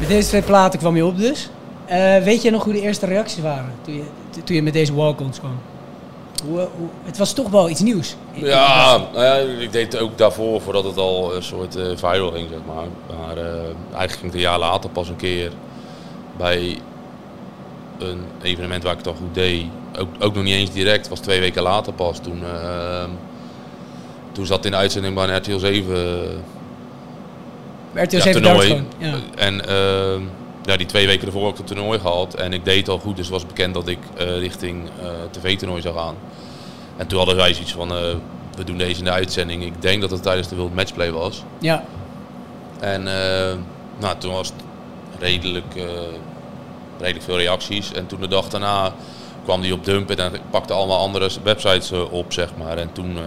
Met 0.00 0.08
deze 0.08 0.28
twee 0.28 0.42
platen 0.42 0.78
kwam 0.78 0.96
je 0.96 1.04
op 1.04 1.16
dus. 1.16 1.50
Eh, 1.86 2.16
weet 2.22 2.42
je 2.42 2.50
nog 2.50 2.64
hoe 2.64 2.72
de 2.72 2.80
eerste 2.80 3.06
reacties 3.06 3.42
waren 3.42 3.72
toen 3.82 3.94
je, 3.94 4.02
toen 4.44 4.56
je 4.56 4.62
met 4.62 4.72
deze 4.72 4.94
walk-ons 4.94 5.38
kwam? 5.38 5.58
Hoe, 6.44 6.58
hoe, 6.58 6.88
het 7.04 7.18
was 7.18 7.32
toch 7.32 7.50
wel 7.50 7.68
iets 7.68 7.80
nieuws. 7.80 8.16
Ja, 8.32 8.96
nou 9.12 9.24
ja, 9.24 9.34
ik 9.34 9.72
deed 9.72 9.92
het 9.92 10.02
ook 10.02 10.18
daarvoor, 10.18 10.60
voordat 10.60 10.84
het 10.84 10.96
al 10.96 11.34
een 11.34 11.42
soort 11.42 11.76
eh, 11.76 11.84
viral 11.94 12.30
ging, 12.30 12.48
zeg 12.50 12.58
maar. 12.66 12.86
Maar 13.18 13.36
eh, 13.36 13.52
eigenlijk 13.54 14.12
ging 14.12 14.22
het 14.22 14.34
een 14.34 14.40
jaar 14.40 14.58
later 14.58 14.90
pas 14.90 15.08
een 15.08 15.16
keer 15.16 15.52
bij 16.36 16.78
een 17.98 18.24
evenement 18.42 18.82
waar 18.82 18.92
ik 18.92 18.98
het 18.98 19.06
al 19.06 19.14
goed 19.14 19.34
deed. 19.34 19.64
Ook, 19.98 20.08
ook 20.18 20.34
nog 20.34 20.44
niet 20.44 20.54
eens 20.54 20.72
direct, 20.72 21.08
was 21.08 21.20
twee 21.20 21.40
weken 21.40 21.62
later 21.62 21.92
pas. 21.92 22.18
Toen, 22.18 22.42
eh, 22.44 23.04
toen 24.32 24.46
zat 24.46 24.64
in 24.64 24.70
de 24.70 24.76
uitzending 24.76 25.14
bij 25.14 25.28
een 25.28 25.36
RTL 25.36 25.58
7 25.58 26.44
RTL 27.94 28.16
ja, 28.16 28.22
7 28.22 28.42
toernooi. 28.42 28.82
Ja. 28.98 29.14
En 29.36 29.68
eh, 29.68 30.20
ja, 30.68 30.76
die 30.76 30.86
twee 30.86 31.06
weken 31.06 31.26
ervoor 31.26 31.50
ik 31.50 31.56
het 31.56 31.66
toernooi 31.66 31.98
gehad. 31.98 32.34
En 32.34 32.52
ik 32.52 32.64
deed 32.64 32.88
al 32.88 32.98
goed, 32.98 33.16
dus 33.16 33.24
het 33.24 33.34
was 33.34 33.46
bekend 33.46 33.74
dat 33.74 33.88
ik 33.88 33.98
eh, 34.16 34.38
richting 34.38 34.88
eh 35.00 35.08
tv-toernooi 35.30 35.82
zou 35.82 35.94
gaan. 35.96 36.14
En 36.96 37.06
toen 37.06 37.18
hadden 37.18 37.36
wij 37.36 37.52
zoiets 37.52 37.72
van, 37.72 37.90
eh, 37.90 38.14
we 38.56 38.64
doen 38.64 38.78
deze 38.78 38.98
in 38.98 39.04
de 39.04 39.10
uitzending. 39.10 39.64
Ik 39.64 39.82
denk 39.82 40.00
dat 40.00 40.10
het 40.10 40.22
tijdens 40.22 40.48
de 40.48 40.56
World 40.56 40.74
Matchplay 40.74 41.10
was. 41.10 41.44
Ja. 41.58 41.84
En 42.80 43.02
nou, 43.98 44.18
toen 44.18 44.32
was 44.32 44.48
het 44.48 44.62
redelijk, 45.18 45.74
redelijk 46.98 47.24
veel 47.24 47.36
reacties. 47.36 47.92
En 47.92 48.06
toen 48.06 48.20
de 48.20 48.28
dag 48.28 48.48
daarna 48.48 48.92
kwam 49.44 49.60
die 49.60 49.72
op 49.72 49.84
Dump 49.84 50.10
en 50.10 50.34
ik 50.34 50.40
pakte 50.50 50.72
allemaal 50.72 50.98
andere 50.98 51.30
websites 51.42 51.92
op, 51.92 52.32
zeg 52.32 52.56
maar. 52.56 52.76
En 52.78 52.92
toen 52.92 53.18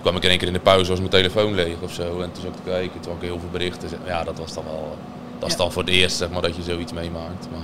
kwam 0.00 0.16
ik 0.16 0.22
in 0.22 0.28
één 0.28 0.38
keer 0.38 0.48
in 0.48 0.54
de 0.54 0.60
pauze, 0.60 0.90
was 0.90 0.98
mijn 0.98 1.10
telefoon 1.10 1.54
leeg 1.54 1.76
of 1.80 1.92
zo. 1.92 2.20
En 2.20 2.32
toen 2.32 2.42
zat 2.42 2.50
ik 2.50 2.64
te 2.64 2.70
kijken, 2.70 3.00
toen 3.00 3.12
had 3.12 3.22
ik 3.22 3.28
heel 3.28 3.40
veel 3.40 3.50
berichten. 3.52 3.88
Ja, 4.06 4.24
dat 4.24 4.38
was 4.38 4.54
dan 4.54 4.64
wel, 4.64 4.96
dat 5.44 5.52
is 5.52 5.64
dan 5.64 5.72
voor 5.72 5.82
het 5.82 5.90
eerst, 5.90 6.16
zeg 6.16 6.30
maar, 6.30 6.42
dat 6.42 6.56
je 6.56 6.62
zoiets 6.62 6.92
meemaakt. 6.92 7.48
Maar, 7.52 7.60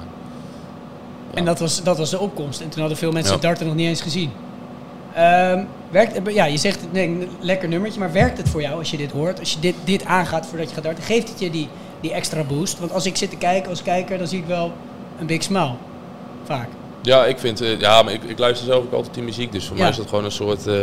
En 1.35 1.45
dat 1.45 1.59
was, 1.59 1.83
dat 1.83 1.99
was 1.99 2.11
de 2.11 2.19
opkomst. 2.19 2.61
En 2.61 2.69
toen 2.69 2.81
hadden 2.81 2.99
veel 2.99 3.13
mensen 3.13 3.41
darten 3.41 3.67
nog 3.67 3.75
niet 3.75 3.87
eens 3.89 4.01
gezien. 4.01 4.31
Ehm, 5.15 5.65
werkt, 5.91 6.33
ja, 6.33 6.45
je 6.45 6.57
zegt 6.57 6.79
nee, 6.93 7.07
een 7.07 7.29
lekker 7.41 7.69
nummertje, 7.69 8.01
maar 8.01 8.13
werkt 8.13 8.39
het 8.39 8.49
voor 8.49 8.61
jou 8.63 8.79
als 8.79 8.91
je 8.91 8.97
dit 8.97 9.13
hoort? 9.13 9.39
Als 9.39 9.53
je 9.53 9.61
dit, 9.61 9.75
dit 9.85 10.05
aangaat 10.05 10.47
voordat 10.47 10.69
je 10.69 10.75
gaat 10.75 10.85
darten, 10.85 11.05
geeft 11.05 11.29
het 11.29 11.41
je 11.41 11.51
die, 11.51 11.69
die 12.01 12.13
extra 12.13 12.43
boost? 12.43 12.79
Want 12.79 12.93
als 12.93 13.07
ik 13.07 13.17
zit 13.17 13.31
te 13.31 13.37
kijken 13.37 13.71
als 13.71 13.83
kijker, 13.83 14.19
dan 14.19 14.27
zie 14.27 14.39
ik 14.39 14.47
wel 14.47 14.73
een 15.19 15.27
big 15.27 15.43
smile. 15.43 15.73
Vaak. 16.45 16.69
Ja, 17.03 17.25
ik 17.27 17.39
vind, 17.39 17.61
eh, 17.61 17.81
ja, 17.81 18.03
maar 18.03 18.13
ik, 18.13 18.23
ik 18.25 18.39
luister 18.39 18.67
zelf 18.67 18.85
ook 18.85 18.93
altijd 18.93 19.15
die 19.15 19.23
muziek, 19.23 19.53
dus 19.53 19.67
voor 19.67 19.77
Ja. 19.77 19.83
mij 19.83 19.91
is 19.91 19.97
dat 19.97 20.09
gewoon 20.09 20.25
een 20.25 20.31
soort, 20.33 20.67
eh, 20.67 20.75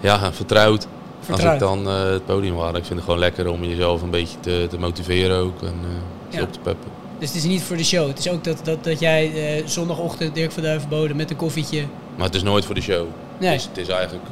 ja, 0.00 0.32
vertrouwd. 0.32 0.86
Vertrouwd. 1.24 1.62
Als 1.62 1.78
ik 1.78 1.84
dan 1.84 1.94
eh, 1.94 2.10
het 2.10 2.24
podium 2.26 2.54
waar, 2.54 2.68
ik 2.76 2.84
vind 2.84 2.88
het 2.94 3.04
gewoon 3.04 3.18
lekker 3.18 3.50
om 3.50 3.64
jezelf 3.64 4.02
een 4.02 4.10
beetje 4.10 4.40
te, 4.40 4.66
te 4.70 4.78
motiveren 4.78 5.36
ook 5.38 5.62
en 5.62 5.74
eh, 5.82 6.36
Ja. 6.38 6.42
op 6.42 6.52
te 6.52 6.58
peppen. 6.58 6.90
Dus 7.18 7.28
het 7.28 7.36
is 7.38 7.44
niet 7.44 7.62
voor 7.62 7.76
de 7.76 7.84
show. 7.84 8.08
Het 8.08 8.18
is 8.18 8.28
ook 8.28 8.44
dat, 8.44 8.60
dat, 8.64 8.84
dat 8.84 9.00
jij 9.00 9.32
eh, 9.56 9.66
zondagochtend 9.66 10.34
Dirk 10.34 10.52
van 10.52 10.62
Duivenbode 10.62 11.14
met 11.14 11.30
een 11.30 11.36
koffietje... 11.36 11.84
Maar 12.16 12.26
het 12.26 12.34
is 12.34 12.42
nooit 12.42 12.64
voor 12.64 12.74
de 12.74 12.80
show. 12.80 13.06
Nee. 13.38 13.52
Dus 13.52 13.64
het 13.64 13.76
is 13.78 13.88
eigenlijk, 13.88 14.24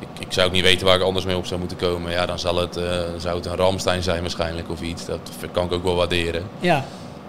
ik, 0.00 0.08
ik 0.26 0.32
zou 0.32 0.46
ook 0.46 0.52
niet 0.52 0.62
weten 0.62 0.86
waar 0.86 0.96
ik 0.96 1.02
anders 1.02 1.24
mee 1.24 1.36
op 1.36 1.46
zou 1.46 1.60
moeten 1.60 1.76
komen. 1.78 2.10
Ja, 2.12 2.26
dan 2.26 2.38
zal 2.38 2.56
het, 2.56 2.74
zou 3.16 3.36
het 3.36 3.46
een 3.46 3.56
Ramstein 3.56 4.02
zijn 4.02 4.20
waarschijnlijk 4.20 4.70
of 4.70 4.80
iets. 4.80 5.06
Dat 5.06 5.18
kan 5.52 5.64
ik 5.64 5.72
ook 5.72 5.82
wel 5.82 5.94
waarderen. 5.94 6.42
Ja, 6.60 6.84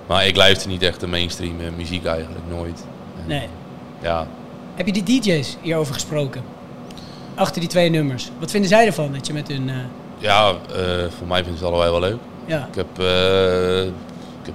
Maar 0.07 0.27
ik 0.27 0.35
luister 0.35 0.69
niet 0.69 0.83
echt 0.83 0.99
de 0.99 1.07
mainstream 1.07 1.55
muziek 1.77 2.05
eigenlijk, 2.05 2.45
nooit. 2.49 2.83
En, 3.21 3.27
nee. 3.27 3.47
Ja, 4.01 4.27
Heb 4.75 4.85
je 4.87 5.01
die 5.03 5.21
DJ's 5.21 5.57
hierover 5.61 5.93
gesproken? 5.93 6.43
Achter 7.39 7.59
die 7.59 7.69
twee 7.69 7.89
nummers. 7.89 8.29
Wat 8.39 8.51
vinden 8.51 8.69
zij 8.69 8.85
ervan 8.85 9.11
dat 9.13 9.27
je 9.27 9.33
met 9.33 9.47
hun... 9.47 9.69
eh, 9.69 9.75
ja 10.17 10.49
eh, 10.49 10.85
voor 11.17 11.27
mij 11.27 11.41
vinden 11.41 11.59
ze 11.59 11.65
allebei 11.65 11.91
wel 11.91 11.99
leuk. 11.99 12.17
ja. 12.45 12.67
Ik 12.71 12.75
heb, 12.75 12.99
eh 12.99 13.83
ik 13.85 13.91
heb 14.45 14.53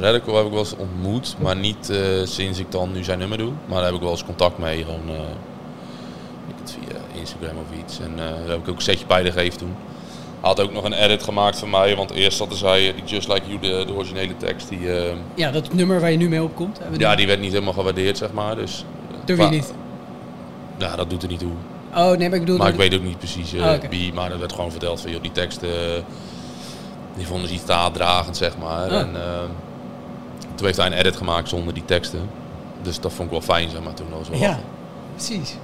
Radical 0.00 0.36
heb 0.36 0.44
ik 0.44 0.50
wel 0.50 0.58
eens 0.60 0.76
ontmoet, 0.76 1.36
maar 1.40 1.56
niet 1.56 1.92
sinds 2.24 2.58
ik 2.58 2.70
dan 2.72 2.92
nu 2.92 3.04
zijn 3.04 3.18
nummer 3.18 3.38
doe. 3.38 3.52
Maar 3.66 3.76
daar 3.76 3.84
heb 3.86 3.94
ik 3.94 4.00
wel 4.00 4.10
eens 4.10 4.24
contact 4.24 4.58
mee, 4.58 4.84
gewoon 4.84 5.10
via 6.64 6.98
Instagram 7.20 7.56
of 7.56 7.78
iets. 7.84 8.00
En 8.00 8.16
daar 8.16 8.34
heb 8.48 8.58
ik 8.58 8.68
ook 8.68 8.76
een 8.76 8.82
setje 8.82 9.06
bij 9.06 9.24
gegeven 9.24 9.58
toen. 9.58 9.74
Hij 10.40 10.50
had 10.50 10.60
ook 10.60 10.72
nog 10.72 10.84
een 10.84 10.92
edit 10.92 11.22
gemaakt 11.22 11.58
van 11.58 11.70
mij, 11.70 11.96
want 11.96 12.10
eerst 12.10 12.38
hadden 12.38 12.58
zij 12.58 12.94
die 12.94 13.04
Just 13.04 13.28
Like 13.28 13.46
You, 13.46 13.58
de, 13.60 13.84
de 13.86 13.92
originele 13.94 14.36
tekst, 14.36 14.68
die, 14.68 14.80
ja, 15.34 15.50
dat 15.50 15.72
nummer 15.72 16.00
waar 16.00 16.10
je 16.10 16.16
nu 16.16 16.28
mee 16.28 16.42
opkomt. 16.42 16.80
ja, 16.98 17.14
die- 17.14 17.26
werd 17.26 17.40
niet 17.40 17.52
helemaal 17.52 17.72
gewaardeerd, 17.72 18.18
zeg 18.18 18.32
maar. 18.32 18.56
Dus, 18.56 18.84
wie 19.26 19.36
maar- 19.36 19.50
niet? 19.50 19.72
Ja, 20.82 20.96
dat 20.96 21.10
doet 21.10 21.22
er 21.22 21.28
niet 21.28 21.38
toe. 21.38 21.50
Oh, 21.94 22.10
nee, 22.10 22.28
maar 22.28 22.38
ik 22.38 22.44
bedoel... 22.44 22.56
Maar 22.56 22.68
ik 22.68 22.74
weet 22.74 22.94
ook 22.94 23.02
niet 23.02 23.18
precies 23.18 23.52
eh, 23.52 23.60
Oh, 23.64 23.72
wie, 23.90 24.12
maar 24.12 24.30
er 24.32 24.38
werd 24.38 24.52
gewoon 24.52 24.70
verteld 24.70 25.00
van, 25.00 25.10
joh, 25.10 25.22
die 25.22 25.32
teksten, 25.32 25.68
eh, 25.68 26.02
die 27.16 27.26
vonden 27.26 27.48
ze 27.48 27.54
iets 27.54 27.64
taatdragend, 27.64 28.36
zeg 28.36 28.58
maar. 28.58 28.90
Ah. 28.90 29.00
En 29.00 29.16
eh, 29.16 29.40
toen 30.54 30.66
heeft 30.66 30.78
hij 30.78 30.86
een 30.86 30.92
edit 30.92 31.16
gemaakt 31.16 31.48
zonder 31.48 31.74
die 31.74 31.84
teksten. 31.84 32.20
Dus 32.82 33.00
dat 33.00 33.12
vond 33.12 33.24
ik 33.24 33.30
wel 33.30 33.56
fijn, 33.56 33.70
zeg 33.70 33.82
maar, 33.82 33.94
toen. 33.94 34.06
Was 34.18 34.28
wel 34.28 34.38
Ja, 34.38 34.46
lachen. 34.46 34.62
precies. 35.14 35.56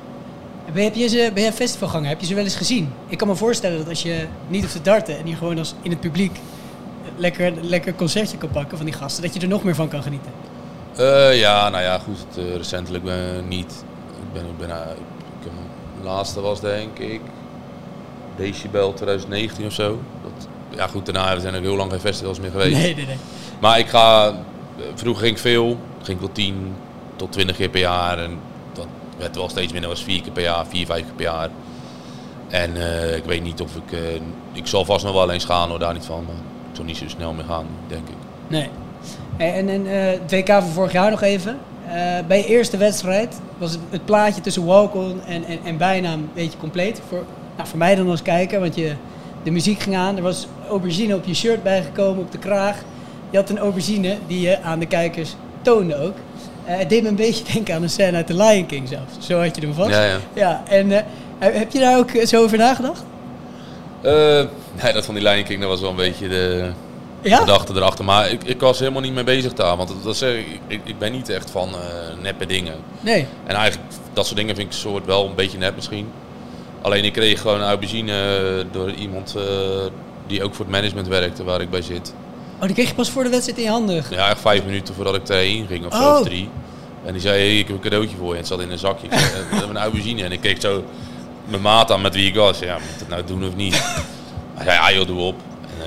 En 0.67 0.73
Ben, 0.73 0.85
heb 0.85 0.95
je 0.95 1.09
ze, 1.09 1.31
ben 1.35 1.43
jij 1.43 1.53
festivalganger? 1.53 2.09
Heb 2.09 2.21
je 2.21 2.27
ze 2.27 2.35
wel 2.35 2.45
eens 2.45 2.57
gezien? 2.57 2.93
Ik 3.07 3.19
kan 3.19 3.29
me 3.29 3.35
voorstellen 3.35 3.79
dat 3.79 3.89
als 3.89 4.03
je 4.03 4.27
niet 4.49 4.61
hoeft 4.63 4.75
te 4.75 4.83
darten 4.83 5.19
en 5.19 5.25
hier 5.27 5.37
gewoon 5.37 5.59
als 5.59 5.75
in 5.83 5.91
het 5.91 6.01
publiek 6.01 6.39
lekker, 7.17 7.53
lekker 7.61 7.95
concertje 7.95 8.37
kan 8.37 8.51
pakken 8.51 8.77
van 8.77 8.87
die 8.87 8.95
gasten, 8.95 9.23
dat 9.23 9.35
je 9.35 9.41
er 9.41 9.49
nog 9.49 9.63
meer 9.65 9.75
van 9.75 9.89
kan 9.89 10.03
genieten. 10.03 10.31
Ja, 11.33 11.69
nou 11.69 11.83
ja, 11.83 11.99
goed, 11.99 12.19
het, 12.35 12.57
recentelijk 12.57 13.05
ben 13.05 13.49
niet. 13.49 13.85
Ik 14.45 14.59
ben, 14.59 14.71
eh, 14.71 14.91
ik 15.41 15.51
laatste 16.05 16.41
was 16.41 16.61
denk 16.61 16.99
ik 16.99 17.21
Decibel 18.37 18.93
2019 18.93 19.67
of 19.67 19.73
zo. 19.73 20.01
Dat, 20.23 20.49
ja 20.77 20.87
goed, 20.87 21.05
daarna 21.07 21.39
zijn 21.39 21.55
er 21.55 21.61
heel 21.61 21.77
lang 21.77 21.91
geen 21.91 22.01
festivals 22.01 22.41
meer 22.41 22.51
geweest. 22.51 22.77
Nee, 22.77 22.95
nee, 22.95 23.07
nee. 23.07 23.17
Maar 23.61 23.79
ik 23.79 23.89
ga, 23.89 24.35
vroeger 24.95 25.23
ging 25.23 25.37
ik 25.37 25.43
veel, 25.43 25.79
ging 26.03 26.19
ik 26.19 26.25
wel 26.25 26.33
10 26.33 26.75
tot 27.17 27.33
20 27.33 27.57
keer 27.57 27.69
per 27.69 27.81
jaar. 27.81 28.19
En 28.19 28.39
dat 28.73 28.87
werd 29.19 29.37
wel 29.37 29.49
steeds 29.49 29.73
minder, 29.73 29.91
was 29.91 30.03
vier 30.03 30.23
keer 30.23 30.33
per 30.33 30.43
jaar, 30.43 30.67
vier, 30.67 30.87
vijf 30.87 31.05
keer 31.05 31.15
per 31.15 31.25
jaar. 31.25 31.49
En 32.49 32.77
eh, 32.77 33.17
ik 33.17 33.25
weet 33.25 33.43
niet 33.43 33.61
of 33.61 33.77
ik, 33.77 33.93
eh, 33.93 34.21
ik 34.53 34.67
zal 34.67 34.85
vast 34.85 35.05
nog 35.05 35.15
wel 35.15 35.31
eens 35.31 35.45
gaan 35.45 35.69
hoor, 35.69 35.79
daar 35.79 35.93
niet 35.93 36.05
van. 36.05 36.25
Maar 36.27 36.35
ik 36.71 36.77
zal 36.77 36.85
niet 36.85 36.97
zo 36.97 37.09
snel 37.09 37.33
meer 37.33 37.45
gaan, 37.45 37.67
denk 37.87 38.09
ik. 38.09 38.15
Nee. 38.47 38.69
En, 39.37 39.69
en 39.69 39.87
eh, 39.87 40.21
het 40.21 40.31
WK 40.31 40.49
van 40.49 40.63
vorig 40.63 40.93
jaar 40.93 41.11
nog 41.11 41.23
even. 41.23 41.59
Eh, 41.89 42.27
bij 42.27 42.39
je 42.39 42.47
eerste 42.47 42.77
wedstrijd 42.77 43.41
was 43.59 43.71
het, 43.71 43.81
het 43.91 44.05
plaatje 44.05 44.41
tussen 44.41 44.65
walk-on 44.65 45.21
en, 45.27 45.45
en, 45.45 45.59
en 45.65 45.77
bijnaam 45.77 46.21
een 46.21 46.31
beetje 46.35 46.59
compleet. 46.59 47.01
Voor, 47.09 47.25
nou, 47.57 47.69
voor 47.69 47.79
mij 47.79 47.95
dan 47.95 48.11
als 48.11 48.23
kijker, 48.23 48.61
want 48.61 48.75
je, 48.75 48.93
de 49.43 49.51
muziek 49.51 49.81
ging 49.81 49.97
aan. 49.97 50.17
Er 50.17 50.23
was 50.23 50.47
aubergine 50.69 51.15
op 51.15 51.25
je 51.25 51.35
shirt 51.35 51.63
bijgekomen, 51.63 52.23
op 52.23 52.33
de 52.33 52.39
kraag. 52.39 52.77
Je 53.31 53.37
had 53.37 53.51
een 53.51 53.59
aubergine 53.59 54.17
die 54.27 54.41
je 54.41 54.63
aan 54.63 54.79
de 54.79 54.87
kijkers 54.87 55.35
toonde 55.63 55.97
ook. 55.97 56.15
Eh, 56.65 56.79
het 56.79 56.89
deed 56.89 57.03
me 57.03 57.09
een 57.09 57.17
beetje 57.17 57.45
denken 57.53 57.75
aan 57.75 57.83
een 57.83 57.91
scène 57.91 58.17
uit 58.17 58.27
The 58.27 58.37
Lion 58.37 58.67
King 58.67 58.89
zelfs. 58.89 59.27
Zo 59.27 59.43
had 59.43 59.57
je 59.57 59.63
hem 59.63 59.75
vast. 59.75 59.91
Ja, 59.91 60.05
ja. 60.05 60.19
ja 60.35 60.63
en 60.69 60.93
eh, 60.93 61.03
heb 61.39 61.73
je 61.73 61.79
daar 61.79 61.99
ook 61.99 62.11
zo 62.25 62.43
over 62.43 62.59
nagedacht? 62.59 63.05
Nee, 64.83 64.93
dat 64.93 65.05
van 65.05 65.15
die 65.15 65.23
Lion 65.23 65.45
King, 65.45 65.61
dat 65.61 65.69
was 65.69 65.81
wel 65.81 65.91
een 65.91 65.97
beetje 65.97 66.29
de 66.29 66.71
Ja? 67.23 67.37
gedachte 67.39 67.73
erachter. 67.75 68.05
Maar 68.05 68.31
ik, 68.31 68.45
ik 68.45 68.61
was 68.61 68.79
helemaal 68.79 69.01
niet 69.03 69.13
mee 69.15 69.25
bezig 69.25 69.53
daar. 69.55 69.77
Want 69.77 69.93
dat, 70.03 70.17
zeg 70.17 70.35
ik, 70.39 70.47
ik, 70.67 70.81
ik 70.85 70.99
ben 70.99 71.13
niet 71.13 71.29
echt 71.29 71.51
van 71.51 71.69
eh, 71.69 72.23
neppe 72.23 72.47
dingen. 72.47 72.75
Nee. 73.01 73.27
En 73.47 73.55
eigenlijk, 73.57 73.93
dat 74.13 74.25
soort 74.27 74.39
dingen 74.39 74.55
vind 74.57 74.73
ik 74.73 74.79
soort 74.79 75.05
wel 75.07 75.27
een 75.27 75.35
beetje 75.35 75.59
nep 75.59 75.75
misschien. 75.75 76.09
Alleen 76.83 77.05
ik 77.05 77.13
kreeg 77.13 77.41
gewoon 77.41 77.61
een 77.61 77.67
aubergine 77.69 78.13
eh, 78.13 78.65
door 78.73 78.91
iemand 78.91 79.35
eh, 79.37 79.43
die 80.27 80.43
ook 80.45 80.55
voor 80.55 80.65
het 80.65 80.75
management 80.75 81.09
werkte, 81.09 81.45
waar 81.45 81.61
ik 81.61 81.71
bij 81.71 81.83
zit. 81.83 82.15
Oh, 82.59 82.65
die 82.65 82.75
kreeg 82.75 82.89
je 82.89 82.95
pas 82.95 83.11
voor 83.11 83.23
de 83.25 83.29
wedstrijd 83.31 83.59
in 83.59 83.65
je 83.65 83.71
handen. 83.71 84.05
Ja, 84.11 84.29
echt 84.29 84.41
vijf 84.41 84.65
minuten 84.65 84.95
voordat 84.95 85.15
ik 85.15 85.29
erheen 85.29 85.67
ging, 85.67 85.87
of 85.87 85.93
Oh. 85.95 86.19
of 86.19 86.23
drie. 86.27 86.49
En 87.05 87.13
die 87.13 87.23
zei, 87.23 87.39
hey, 87.39 87.59
ik 87.59 87.67
heb 87.67 87.77
een 87.77 87.83
cadeautje 87.83 88.17
voor 88.17 88.27
je. 88.27 88.33
En 88.33 88.39
het 88.39 88.47
zat 88.47 88.61
in 88.61 88.71
een 88.71 88.79
zakje. 88.79 89.07
Ik 89.07 89.13
zei, 89.19 89.25
"Eh, 89.25 89.39
we 89.51 89.57
hebben 89.57 89.77
een 89.77 89.83
aubergine. 89.83 90.23
En 90.23 90.33
ik 90.33 90.41
keek 90.41 90.61
zo, 90.61 90.85
mijn 91.45 91.63
maat 91.63 91.91
aan 91.93 92.01
met 92.01 92.15
wie 92.15 92.27
ik 92.27 92.35
was. 92.35 92.59
Ja, 92.59 92.73
moet 92.75 92.83
ik 92.91 92.99
het 92.99 93.09
nou 93.09 93.23
doen 93.27 93.45
of 93.49 93.57
niet? 93.57 93.75
Hij 94.55 94.65
zei, 94.65 94.77
ja 94.77 94.93
joh, 94.99 95.07
doe 95.07 95.21
op. 95.21 95.35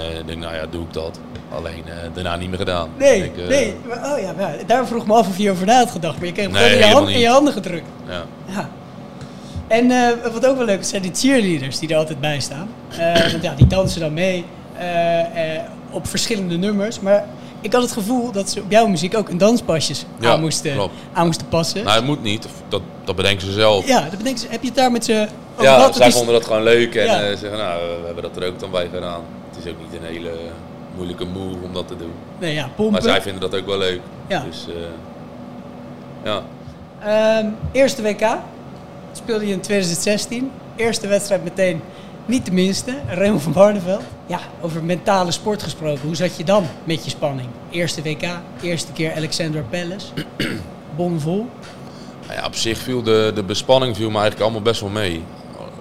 En 0.10 0.12
eh, 0.14 0.20
ik 0.20 0.28
denk, 0.28 0.40
nou 0.40 0.56
ja, 0.56 0.66
doe 0.70 0.82
ik 0.84 0.94
dat. 0.94 1.20
Alleen 1.56 1.84
eh, 1.88 1.94
daarna 2.14 2.36
niet 2.36 2.50
meer 2.50 2.58
gedaan. 2.58 2.90
Nee, 2.98 3.24
Ik, 3.24 3.38
eh, 3.38 3.48
nee. 3.48 3.74
Maar, 3.88 4.12
oh 4.14 4.20
ja, 4.22 4.34
maar 4.38 4.56
daar 4.68 4.88
vroeg 4.88 5.06
me 5.08 5.14
af 5.14 5.28
of 5.28 5.38
je 5.38 5.52
over 5.52 5.66
na 5.66 5.78
had 5.78 5.92
gedacht. 5.92 6.18
Maar 6.18 6.26
je 6.26 6.32
kreeg 6.32 6.52
Nee, 6.52 6.56
gewoon 6.62 6.72
in 6.72 6.78
je, 6.78 6.84
helemaal 6.84 7.02
hand, 7.04 7.08
in 7.14 7.20
je 7.20 7.26
niet. 7.26 7.34
handen 7.36 7.54
gedrukt. 7.54 7.86
Ja. 8.08 8.24
Ja. 8.46 8.70
En 9.68 9.88
wat 10.34 10.46
ook 10.48 10.58
wel 10.58 10.66
leuk 10.66 10.80
is, 10.80 10.90
zijn 10.90 11.02
die 11.02 11.12
cheerleaders 11.14 11.80
die 11.80 11.90
er 11.90 11.96
altijd 11.98 12.20
bij 12.20 12.40
staan. 12.40 12.70
Want 13.32 13.44
ja, 13.44 13.54
die 13.56 13.68
dansen 13.68 14.02
dan 14.02 14.14
mee 14.14 14.46
op 15.92 16.08
verschillende 16.08 16.58
nummers. 16.58 17.00
Maar 17.00 17.26
ik 17.62 17.74
had 17.74 17.82
het 17.82 17.92
gevoel 17.92 18.32
dat 18.32 18.50
ze 18.50 18.60
op 18.60 18.72
jouw 18.72 18.88
muziek 18.88 19.18
ook 19.18 19.30
een 19.30 19.38
danspasjes 19.38 20.06
Ja, 20.20 20.32
aan, 20.32 20.40
moesten, 20.40 20.74
klopt. 20.74 20.94
aan 21.14 21.26
moesten 21.26 21.48
passen. 21.48 21.84
Nou, 21.84 21.96
het 21.96 22.06
moet 22.06 22.24
niet. 22.24 22.48
Dat, 22.70 22.82
dat 23.04 23.16
bedenken 23.16 23.46
ze 23.48 23.54
zelf. 23.54 23.88
ja, 23.88 24.02
dat 24.02 24.18
bedenk, 24.18 24.38
heb 24.50 24.62
je 24.62 24.68
het 24.68 24.78
daar 24.78 24.92
met 24.92 25.06
ze 25.06 25.28
over 25.54 25.64
Ja, 25.64 25.92
zij 25.92 26.12
vonden 26.12 26.34
dat 26.34 26.46
gewoon 26.46 26.64
leuk 26.64 26.96
en 26.96 27.06
Ja. 27.06 27.20
zeggen, 27.36 27.58
nou, 27.58 27.80
we 28.00 28.06
hebben 28.06 28.24
dat 28.24 28.38
er 28.38 28.48
ook 28.48 28.60
dan 28.60 28.72
bij 28.72 28.90
gedaan. 28.94 29.22
Het 29.62 29.70
is 29.70 29.76
ook 29.76 29.92
niet 29.92 30.02
een 30.02 30.08
hele 30.08 30.32
moeilijke 30.96 31.26
move 31.26 31.58
om 31.64 31.74
dat 31.74 31.88
te 31.88 31.96
doen. 31.96 32.12
Nee, 32.40 32.54
ja, 32.54 32.70
pompen. 32.76 32.94
Maar 32.94 33.02
zij 33.02 33.22
vinden 33.22 33.42
dat 33.42 33.60
ook 33.60 33.66
wel 33.66 33.78
leuk. 33.78 34.00
Ja. 34.28 34.44
Dus, 34.44 34.68
eh, 34.68 34.74
ja. 36.24 36.44
Ehm, 37.00 37.50
eerste 37.72 38.02
WK 38.02 38.38
speelde 39.12 39.48
je 39.48 39.54
in 39.54 39.62
2016. 39.62 40.52
Eerste 40.76 41.08
wedstrijd 41.08 41.44
meteen 41.44 41.82
niet 42.26 42.46
de 42.46 42.52
minste. 42.52 42.96
Raymond 43.08 43.42
van 43.42 43.52
Barneveld. 43.52 44.04
Ja, 44.26 44.40
over 44.62 44.84
mentale 44.84 45.32
sport 45.32 45.64
gesproken. 45.64 46.02
Hoe 46.06 46.16
zat 46.16 46.38
je 46.38 46.44
dan 46.44 46.66
met 46.84 47.04
je 47.04 47.10
spanning? 47.10 47.50
Eerste 47.70 48.02
WK, 48.02 48.28
eerste 48.62 48.92
keer 48.92 49.16
Alexander 49.16 49.64
Palace. 49.64 50.08
Bonvol. 50.96 51.48
Nou 52.28 52.40
ja, 52.40 52.46
op 52.46 52.56
zich 52.56 52.78
viel 52.78 53.04
de, 53.04 53.32
de 53.36 53.44
bespanning 53.44 53.96
viel 53.96 54.10
me 54.10 54.14
eigenlijk 54.14 54.44
allemaal 54.44 54.62
best 54.62 54.82
wel 54.82 54.90
mee. 54.90 55.24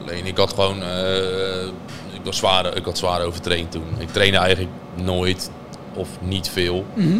Alleen 0.00 0.26
ik 0.26 0.36
had 0.36 0.50
gewoon, 0.50 0.82
eh, 0.82 1.68
ik, 2.20 2.26
was 2.26 2.36
zwaar, 2.36 2.76
ik 2.76 2.84
had 2.84 2.98
zwaar 2.98 3.22
overtraind 3.22 3.70
toen. 3.70 3.84
Ik 3.98 4.08
trainde 4.08 4.38
eigenlijk 4.38 4.70
nooit 4.94 5.50
of 5.94 6.08
niet 6.20 6.48
veel. 6.48 6.84
Mhm. 6.94 7.18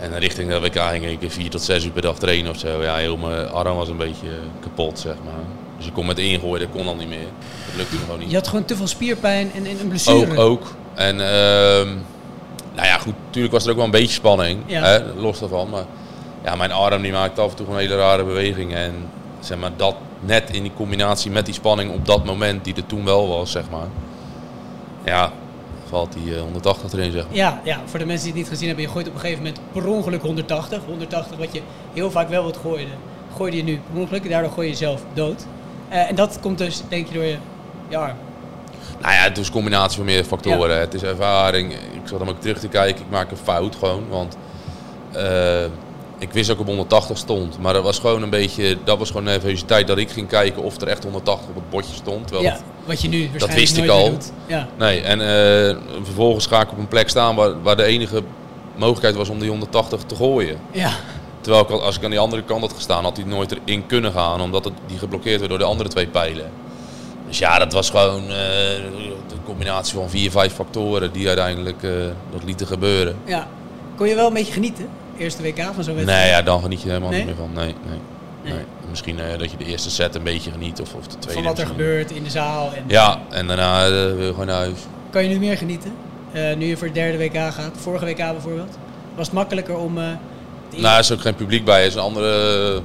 En 0.00 0.18
richting 0.18 0.48
de 0.50 0.60
WK 0.60 0.78
ging 0.80 1.04
ik 1.20 1.30
vier 1.32 1.50
tot 1.50 1.62
zes 1.62 1.84
uur 1.84 1.90
per 1.90 2.02
dag 2.02 2.18
trainen 2.18 2.50
of 2.50 2.58
zo. 2.58 2.82
Ja, 2.82 2.94
heel 2.96 3.16
mijn 3.16 3.48
arm 3.48 3.76
was 3.76 3.88
een 3.88 3.96
beetje 3.96 4.28
kapot, 4.60 4.98
zeg 4.98 5.14
maar. 5.24 5.44
Dus 5.76 5.86
ik 5.86 5.92
kon 5.92 6.06
met 6.06 6.18
ingooien, 6.18 6.60
dat 6.66 6.76
kon 6.76 6.86
al 6.86 6.94
niet 6.94 7.08
meer. 7.08 7.26
Dat 7.66 7.76
lukte 7.76 7.96
gewoon 7.96 8.18
niet. 8.18 8.30
Je 8.30 8.36
had 8.36 8.48
gewoon 8.48 8.64
te 8.64 8.76
veel 8.76 8.86
spierpijn 8.86 9.50
en, 9.54 9.66
en 9.66 9.80
een 9.80 9.88
blessure. 9.88 10.30
Ook, 10.36 10.38
ook. 10.38 10.74
En 10.94 11.20
ehm, 11.20 11.88
nou 12.74 12.86
ja, 12.86 12.98
goed, 12.98 13.14
natuurlijk 13.26 13.52
was 13.54 13.64
er 13.64 13.70
ook 13.70 13.76
wel 13.76 13.84
een 13.84 13.90
beetje 13.90 14.14
spanning, 14.14 14.62
Ja. 14.66 14.82
hè, 14.82 14.98
los 15.14 15.38
daarvan. 15.38 15.68
Maar 15.70 15.84
ja, 16.44 16.54
mijn 16.54 16.72
arm 16.72 17.02
die 17.02 17.12
maakte 17.12 17.40
af 17.40 17.50
en 17.50 17.56
toe 17.56 17.66
gewoon 17.66 17.80
hele 17.80 17.96
rare 17.96 18.24
bewegingen. 18.24 18.76
En 18.78 18.94
zeg 19.40 19.58
maar, 19.58 19.70
dat 19.76 19.94
net 20.20 20.50
in 20.50 20.62
die 20.62 20.72
combinatie 20.76 21.30
met 21.30 21.44
die 21.44 21.54
spanning 21.54 21.90
op 21.92 22.06
dat 22.06 22.24
moment, 22.24 22.64
die 22.64 22.74
er 22.74 22.86
toen 22.86 23.04
wel 23.04 23.28
was, 23.28 23.50
zeg 23.50 23.64
maar. 23.70 23.86
Ja, 25.06 25.32
valt 25.88 26.12
die 26.12 26.34
eh, 26.34 26.40
180 26.40 26.92
erin, 26.92 27.12
zeg 27.12 27.26
maar. 27.26 27.36
Ja, 27.36 27.60
ja, 27.64 27.80
voor 27.84 27.98
de 27.98 28.06
mensen 28.06 28.24
die 28.24 28.32
het 28.32 28.42
niet 28.42 28.50
gezien 28.52 28.66
hebben, 28.66 28.84
je 28.86 28.90
gooit 28.90 29.08
op 29.08 29.14
een 29.14 29.20
gegeven 29.20 29.42
moment 29.42 29.60
per 29.72 29.86
ongeluk 29.86 30.22
180. 30.22 30.84
180 30.86 31.38
wat 31.38 31.52
je 31.52 31.60
heel 31.92 32.10
vaak 32.10 32.28
wel 32.28 32.44
wat 32.44 32.56
gooide, 32.56 32.90
gooide 33.36 33.56
je 33.56 33.62
nu 33.62 33.80
per 33.92 34.00
ongeluk. 34.00 34.24
En 34.24 34.30
daardoor 34.30 34.50
gooi 34.50 34.66
je 34.66 34.72
jezelf 34.72 35.02
dood. 35.14 35.46
Eh, 35.88 36.08
en 36.08 36.14
dat 36.14 36.38
komt 36.40 36.58
dus, 36.58 36.82
denk 36.88 37.06
je, 37.08 37.14
door 37.14 37.24
je, 37.24 37.36
je 37.88 37.96
arm. 37.96 38.16
Nou 39.00 39.14
ja, 39.14 39.20
het 39.20 39.38
is 39.38 39.46
een 39.46 39.52
combinatie 39.52 39.96
van 39.96 40.04
meerdere 40.04 40.28
factoren. 40.28 40.80
Het 40.80 40.94
is 40.94 41.02
ervaring. 41.02 41.72
Ik 41.72 42.00
zat 42.04 42.18
hem 42.18 42.28
ook 42.28 42.40
terug 42.40 42.58
te 42.58 42.68
kijken. 42.68 43.04
Ik 43.04 43.10
maak 43.10 43.30
een 43.30 43.36
fout 43.36 43.76
gewoon. 43.76 44.08
Want 44.08 44.36
eh, 45.12 45.64
ik 46.18 46.32
wist 46.32 46.50
ik 46.50 46.60
op 46.60 46.66
180 46.66 47.18
stond. 47.18 47.58
Maar 47.58 47.72
dat 47.72 47.82
was 47.82 47.98
gewoon 47.98 48.22
een 48.22 48.30
beetje. 48.30 48.76
Dat 48.84 48.98
was 48.98 49.08
gewoon 49.08 49.24
nervositeit 49.24 49.86
dat 49.86 49.98
ik 49.98 50.10
ging 50.10 50.28
kijken 50.28 50.62
of 50.62 50.80
er 50.80 50.88
echt 50.88 51.02
180 51.02 51.48
op 51.48 51.54
het 51.54 51.70
bordje 51.70 51.94
stond. 51.94 52.26
Terwijl 52.26 52.48
Ja, 52.48 52.58
wat 52.86 53.00
je 53.02 53.08
nu 53.08 53.30
dat 53.38 53.54
wist 53.54 53.76
ik 53.76 53.88
al. 53.88 54.16
Ja. 54.46 54.68
Nee, 54.78 55.00
en 55.00 55.20
eh, 55.20 55.76
vervolgens 56.02 56.46
ga 56.46 56.60
ik 56.60 56.70
op 56.70 56.78
een 56.78 56.88
plek 56.88 57.08
staan 57.08 57.34
waar, 57.36 57.62
waar 57.62 57.76
de 57.76 57.84
enige 57.84 58.22
mogelijkheid 58.76 59.14
was 59.14 59.28
om 59.28 59.38
die 59.38 59.48
180 59.48 60.00
te 60.02 60.14
gooien. 60.14 60.56
Ja. 60.70 60.90
Terwijl 61.40 61.64
ik, 61.64 61.70
al- 61.70 61.82
als 61.82 61.96
ik 61.96 62.04
aan 62.04 62.10
die 62.10 62.18
andere 62.18 62.42
kant 62.42 62.60
had 62.60 62.72
gestaan, 62.72 63.04
had 63.04 63.16
hij 63.16 63.26
nooit 63.26 63.56
erin 63.64 63.86
kunnen 63.86 64.12
gaan. 64.12 64.40
Omdat 64.40 64.64
het, 64.64 64.74
die 64.86 64.98
geblokkeerd 64.98 65.38
werd 65.38 65.50
door 65.50 65.58
de 65.58 65.64
andere 65.64 65.88
twee 65.88 66.06
pijlen. 66.06 66.50
Dus 67.28 67.38
ja, 67.38 67.58
dat 67.58 67.72
was 67.72 67.90
gewoon 67.90 68.22
eh, 68.22 68.28
de 69.28 69.34
combinatie 69.44 69.94
van 69.94 70.10
vier, 70.10 70.30
vijf 70.30 70.52
factoren 70.54 71.12
die 71.12 71.26
uiteindelijk 71.26 71.82
eh, 71.82 71.90
dat 72.32 72.44
lieten 72.44 72.66
gebeuren. 72.66 73.16
ja. 73.24 73.46
Kon 73.96 74.08
je 74.08 74.14
wel 74.14 74.26
een 74.26 74.32
beetje 74.32 74.52
genieten? 74.52 74.88
Eerste 75.18 75.42
WK 75.42 75.60
van 75.74 75.84
zo'n 75.84 75.94
wedstrijd? 75.94 76.06
Nee, 76.22 76.28
ja, 76.30 76.42
dan 76.42 76.62
geniet 76.62 76.82
je 76.82 76.88
helemaal 76.88 77.10
Nee? 77.10 77.18
niet 77.18 77.26
meer 77.26 77.36
van. 77.36 77.50
Nee, 77.54 77.74
nee. 77.88 77.98
Nee. 78.46 78.54
nee. 78.54 78.64
Misschien 78.90 79.20
eh, 79.20 79.38
dat 79.38 79.50
je 79.50 79.56
de 79.56 79.64
eerste 79.64 79.90
set 79.90 80.14
een 80.14 80.22
beetje 80.22 80.50
geniet 80.50 80.80
of, 80.80 80.94
of 80.94 81.06
de 81.06 81.18
tweede. 81.18 81.32
Van 81.32 81.42
wat 81.42 81.58
er 81.58 81.66
misschien. 81.66 81.84
gebeurt 81.84 82.10
in 82.10 82.22
de 82.24 82.30
zaal. 82.30 82.72
En 82.74 82.84
Ja, 82.86 83.18
en 83.30 83.46
daarna 83.46 83.84
eh, 83.84 83.90
wil 83.90 84.20
je 84.20 84.26
gewoon 84.30 84.46
naar 84.46 84.56
huis. 84.56 84.78
Kan 85.10 85.22
je 85.22 85.28
nu 85.28 85.38
meer 85.38 85.56
genieten? 85.56 85.92
Eh, 86.32 86.56
nu 86.56 86.66
je 86.66 86.76
voor 86.76 86.86
het 86.86 86.94
derde 86.96 87.18
WK 87.18 87.34
gaat. 87.36 87.70
Vorige 87.76 88.04
WK 88.04 88.16
bijvoorbeeld. 88.16 88.78
Was 89.14 89.26
het 89.26 89.34
makkelijker 89.34 89.76
om... 89.76 89.94
Nou, 89.94 90.94
er 90.94 90.98
is 90.98 91.12
ook 91.12 91.20
geen 91.20 91.34
publiek 91.34 91.64
bij. 91.64 91.78
Het 91.82 91.88
is 91.88 91.94
een 91.94 92.00
andere 92.00 92.80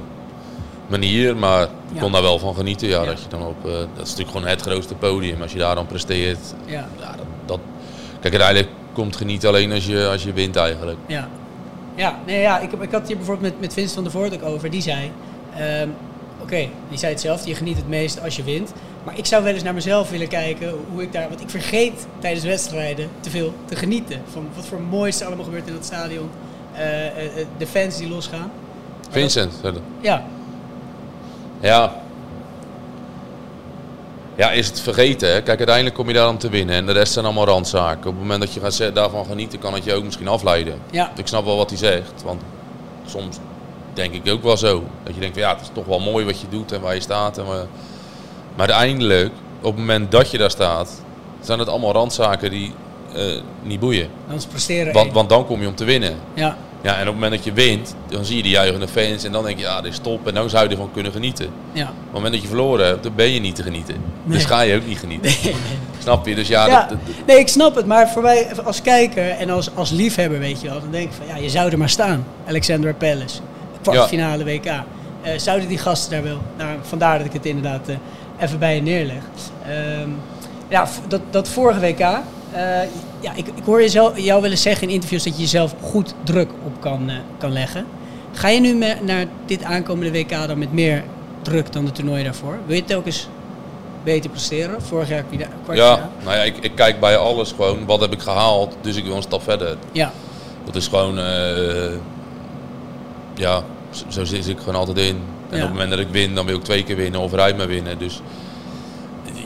manier, 0.86 1.36
maar 1.36 1.62
ik 1.62 1.68
Ja. 1.94 2.00
kon 2.00 2.12
daar 2.12 2.22
wel 2.22 2.38
van 2.38 2.54
genieten. 2.54 2.88
Ja, 2.88 3.00
Ja. 3.00 3.06
Dat, 3.06 3.22
je 3.22 3.28
dan 3.28 3.46
op, 3.46 3.62
dat 3.62 3.72
is 4.02 4.10
natuurlijk 4.10 4.30
gewoon 4.30 4.46
het 4.46 4.60
grootste 4.60 4.94
podium. 4.94 5.42
Als 5.42 5.52
je 5.52 5.58
daar 5.58 5.74
dan 5.74 5.86
presteert. 5.86 6.54
Ja. 6.66 6.88
Ja, 7.00 7.14
dat, 7.16 7.26
dat, 7.46 7.58
kijk, 8.20 8.34
uiteindelijk 8.34 8.68
komt 8.92 9.16
genieten 9.16 9.48
alleen 9.48 9.72
als 9.72 9.86
je, 9.86 10.08
als 10.08 10.22
je 10.22 10.32
wint 10.32 10.56
eigenlijk. 10.56 10.98
Ja, 11.06 11.28
ja, 11.94 12.18
nee, 12.26 12.40
ja 12.40 12.58
ik, 12.58 12.70
heb- 12.70 12.82
ik 12.82 12.92
had 12.92 13.06
hier 13.06 13.16
bijvoorbeeld 13.16 13.50
met, 13.52 13.60
met 13.60 13.72
Vincent 13.72 13.94
van 13.94 14.02
der 14.02 14.12
Voort 14.12 14.34
ook 14.34 14.42
over. 14.54 14.70
Die 14.70 14.82
zei, 14.82 15.10
ehm, 15.56 15.88
oké, 16.42 16.68
die 16.88 16.98
zei 16.98 17.12
hetzelfde, 17.12 17.48
je 17.48 17.54
geniet 17.54 17.76
het 17.76 17.88
meest 17.88 18.22
als 18.22 18.36
je 18.36 18.42
wint. 18.42 18.72
Maar 19.04 19.18
ik 19.18 19.26
zou 19.26 19.44
wel 19.44 19.52
eens 19.52 19.62
naar 19.62 19.74
mezelf 19.74 20.10
willen 20.10 20.28
kijken 20.28 20.74
hoe 20.90 21.02
ik 21.02 21.12
daar... 21.12 21.28
Want 21.28 21.40
ik 21.40 21.50
vergeet 21.50 22.06
tijdens 22.18 22.44
wedstrijden 22.44 23.08
te 23.20 23.30
veel 23.30 23.54
te 23.64 23.76
genieten. 23.76 24.20
Van 24.32 24.48
wat 24.54 24.64
voor 24.64 24.80
moois 24.80 25.20
er 25.20 25.26
allemaal 25.26 25.44
gebeurt 25.44 25.66
in 25.66 25.74
dat 25.74 25.84
stadion. 25.84 26.30
Eh, 26.72 27.06
eh, 27.06 27.24
eh, 27.24 27.46
de 27.58 27.66
fans 27.66 27.96
die 27.96 28.08
losgaan. 28.08 28.50
Vincent, 29.10 29.52
dat. 29.62 29.74
Ja, 30.00 30.24
Ja. 31.60 32.00
Ja, 34.34 34.50
is 34.50 34.66
het 34.66 34.80
vergeten. 34.80 35.28
Hè? 35.28 35.42
Kijk, 35.42 35.58
uiteindelijk 35.58 35.96
kom 35.96 36.08
je 36.08 36.14
daar 36.14 36.28
om 36.28 36.38
te 36.38 36.48
winnen. 36.48 36.74
En 36.74 36.86
de 36.86 36.92
rest 36.92 37.12
zijn 37.12 37.24
allemaal 37.24 37.44
randzaken. 37.44 37.98
Op 37.98 38.14
het 38.14 38.22
moment 38.22 38.40
dat 38.40 38.54
je 38.54 38.60
gaat 38.60 38.94
daarvan 38.94 39.26
genieten, 39.26 39.58
kan 39.58 39.74
het 39.74 39.84
je 39.84 39.94
ook 39.94 40.04
misschien 40.04 40.28
afleiden. 40.28 40.74
Ja. 40.90 41.12
Ik 41.16 41.26
snap 41.26 41.44
wel 41.44 41.56
wat 41.56 41.70
hij 41.70 41.78
zegt. 41.78 42.22
Want 42.24 42.42
soms 43.06 43.36
denk 43.92 44.14
ik 44.14 44.32
ook 44.32 44.42
wel 44.42 44.56
zo. 44.56 44.84
Dat 45.02 45.14
je 45.14 45.20
denkt, 45.20 45.34
van, 45.38 45.46
ja, 45.46 45.52
het 45.52 45.60
is 45.62 45.70
toch 45.72 45.84
wel 45.86 46.00
mooi 46.00 46.24
wat 46.24 46.40
je 46.40 46.46
doet 46.50 46.72
en 46.72 46.80
waar 46.80 46.94
je 46.94 47.00
staat. 47.00 47.38
En 47.38 47.44
waar- 47.44 47.66
Maar 48.56 48.70
uiteindelijk, 48.70 49.32
op 49.60 49.70
het 49.70 49.76
moment 49.76 50.10
dat 50.10 50.30
je 50.30 50.38
daar 50.38 50.50
staat, 50.50 51.02
zijn 51.40 51.58
het 51.58 51.68
allemaal 51.68 51.92
randzaken 51.92 52.50
die 52.50 52.72
eh, 53.14 53.24
niet 53.62 53.80
boeien. 53.80 54.08
anders 54.26 54.46
presteren. 54.46 54.92
Want, 54.92 55.12
want 55.12 55.28
dan 55.28 55.46
kom 55.46 55.60
je 55.60 55.66
om 55.66 55.74
te 55.74 55.84
winnen. 55.84 56.14
Ja, 56.34 56.56
Ja, 56.82 56.92
en 56.94 57.00
op 57.00 57.04
het 57.06 57.14
moment 57.14 57.32
dat 57.32 57.44
je 57.44 57.52
wint, 57.52 57.94
dan 58.08 58.24
zie 58.24 58.36
je 58.36 58.42
die 58.42 58.52
juichende 58.52 58.88
fans. 58.88 59.24
En 59.24 59.32
dan 59.32 59.44
denk 59.44 59.58
je, 59.58 59.64
ja, 59.64 59.80
dit 59.80 59.92
is 59.92 59.98
top. 59.98 60.26
En 60.26 60.34
dan 60.34 60.50
zou 60.50 60.64
je 60.64 60.70
ervan 60.70 60.90
kunnen 60.92 61.12
genieten. 61.12 61.46
ja. 61.72 61.82
Op 61.82 61.88
het 62.04 62.12
moment 62.12 62.32
dat 62.32 62.42
je 62.42 62.48
verloren 62.48 62.86
hebt, 62.86 63.02
dan 63.02 63.12
ben 63.14 63.30
je 63.30 63.40
niet 63.40 63.54
te 63.54 63.62
genieten. 63.62 63.94
Nee. 64.24 64.36
Dus 64.36 64.46
ga 64.46 64.60
je 64.60 64.76
ook 64.76 64.86
niet 64.86 64.98
genieten. 64.98 65.30
Snap 65.98 66.26
je? 66.26 66.34
Dus 66.34 66.48
ja, 66.48 66.66
ja, 66.66 66.80
dat, 66.80 66.88
dat- 66.88 66.98
nee, 67.26 67.38
ik 67.38 67.48
snap 67.48 67.74
het. 67.74 67.86
Maar 67.86 68.08
voor 68.10 68.22
mij 68.22 68.48
als 68.64 68.82
kijker 68.82 69.28
en 69.30 69.50
als, 69.50 69.70
als 69.74 69.90
liefhebber, 69.90 70.38
weet 70.38 70.60
je 70.60 70.68
wel, 70.68 70.80
dan 70.80 70.90
denk 70.90 71.04
ik 71.08 71.12
van 71.16 71.26
ja, 71.26 71.36
je 71.36 71.50
zou 71.50 71.70
er 71.70 71.78
maar 71.78 71.88
staan. 71.90 72.26
Alexander 72.48 72.94
Palace, 72.94 73.38
kwartfinale 73.82 74.44
WK. 74.44 74.66
Eh, 74.66 75.38
zouden 75.38 75.68
die 75.68 75.78
gasten 75.78 76.10
daar 76.10 76.22
wel? 76.22 76.38
Nou, 76.58 76.70
vandaar 76.82 77.16
dat 77.18 77.26
ik 77.26 77.32
het 77.32 77.46
inderdaad 77.46 77.88
eh, 77.88 77.96
even 78.40 78.58
bij 78.58 78.74
je 78.74 78.82
neerleg. 78.82 79.22
Ehm, 79.68 80.08
ja, 80.68 80.88
dat, 81.08 81.20
dat 81.30 81.48
vorige 81.48 81.80
WK. 81.80 82.00
eh, 82.00 82.20
ja, 83.20 83.32
ik, 83.34 83.46
ik 83.46 83.64
hoor 83.64 83.82
je 83.82 83.88
zelf, 83.88 84.18
jou 84.18 84.42
wel 84.42 84.50
eens 84.50 84.62
zeggen 84.62 84.88
in 84.88 84.94
interviews 84.94 85.22
dat 85.24 85.34
je 85.36 85.40
jezelf 85.42 85.74
goed 85.82 86.14
druk 86.24 86.50
op 86.64 86.80
kan, 86.80 87.10
kan 87.38 87.52
leggen. 87.52 87.86
Ga 88.32 88.48
je 88.48 88.60
nu 88.60 88.74
me- 88.74 88.96
naar 89.02 89.24
dit 89.46 89.62
aankomende 89.62 90.12
WK 90.18 90.30
dan 90.46 90.58
met 90.58 90.72
meer 90.72 91.02
druk 91.42 91.72
dan 91.72 91.84
de 91.84 91.92
toernooien 91.92 92.24
daarvoor? 92.24 92.58
Wil 92.66 92.76
je 92.76 92.84
telkens 92.84 93.28
beter 94.04 94.30
presteren? 94.30 94.82
Vorig 94.82 95.08
jaar 95.08 95.22
kwart- 95.22 95.48
kwartfinale. 95.64 95.96
ja, 96.00 96.08
nou 96.24 96.36
ja, 96.36 96.42
ik, 96.42 96.56
ik 96.60 96.72
kijk 96.74 97.00
bij 97.00 97.16
alles 97.16 97.50
gewoon, 97.52 97.86
wat 97.86 98.00
heb 98.00 98.12
ik 98.12 98.20
gehaald, 98.20 98.76
dus 98.80 98.96
ik 98.96 99.04
wil 99.04 99.16
een 99.16 99.22
stap 99.22 99.42
verder. 99.42 99.76
Ja. 99.92 100.12
Dat 100.64 100.74
is 100.76 100.86
gewoon, 100.86 101.18
ja, 103.42 103.62
zo, 103.90 104.04
zo 104.08 104.24
zit 104.24 104.48
ik 104.48 104.58
gewoon 104.58 104.74
altijd 104.74 104.98
in. 104.98 105.20
En 105.50 105.56
Ja. 105.58 105.62
op 105.62 105.62
het 105.62 105.70
moment 105.70 105.90
dat 105.90 105.98
ik 105.98 106.08
win, 106.10 106.34
dan 106.34 106.46
wil 106.46 106.56
ik 106.56 106.64
twee 106.64 106.82
keer 106.84 106.96
winnen 106.96 107.20
of 107.20 107.32
eruit 107.32 107.56
maar 107.56 107.66
winnen. 107.66 107.98
Dus 107.98 108.20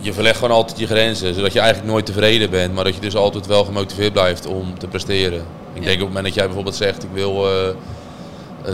je 0.01 0.13
verlegt 0.13 0.39
gewoon 0.39 0.57
altijd 0.57 0.79
je 0.79 0.87
grenzen, 0.87 1.35
zodat 1.35 1.53
je 1.53 1.61
eigenlijk 1.61 1.91
nooit 1.93 2.07
tevreden 2.07 2.51
bent, 2.51 2.75
maar 2.75 2.85
dat 2.85 2.95
je 2.95 3.01
dus 3.01 3.17
altijd 3.17 3.47
wel 3.47 3.65
gemotiveerd 3.65 4.13
blijft 4.13 4.47
om 4.47 4.79
te 4.79 4.87
presteren. 4.87 5.45
Ik 5.73 5.83
denk 5.83 5.95
op 5.95 5.99
het 5.99 6.09
moment 6.09 6.25
dat 6.25 6.35
jij 6.35 6.45
bijvoorbeeld 6.45 6.77
zegt, 6.77 7.03
ik 7.03 7.09
wil 7.13 7.47
eh, 7.49 7.69
eh, 7.69 7.75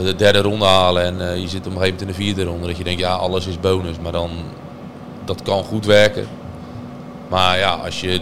de 0.04 0.14
derde 0.14 0.40
ronde 0.40 0.64
halen 0.64 1.02
en 1.04 1.30
eh, 1.30 1.40
je 1.40 1.48
zit 1.48 1.66
op 1.66 1.72
een 1.72 1.78
gegeven 1.80 1.82
moment 1.82 2.00
in 2.00 2.06
de 2.06 2.14
vierde 2.14 2.44
ronde, 2.44 2.66
dat 2.66 2.76
je 2.76 2.85
denkt, 2.85 3.00
ja, 3.00 3.12
alles 3.14 3.46
is 3.46 3.61
bonus. 3.61 3.96
Maar 4.02 4.12
dan, 4.12 4.30
dat 5.24 5.42
kan 5.42 5.64
goed 5.64 5.87
werken. 5.87 6.26
Maar 7.28 7.58
ja, 7.58 7.70
als 7.74 8.00
je 8.00 8.20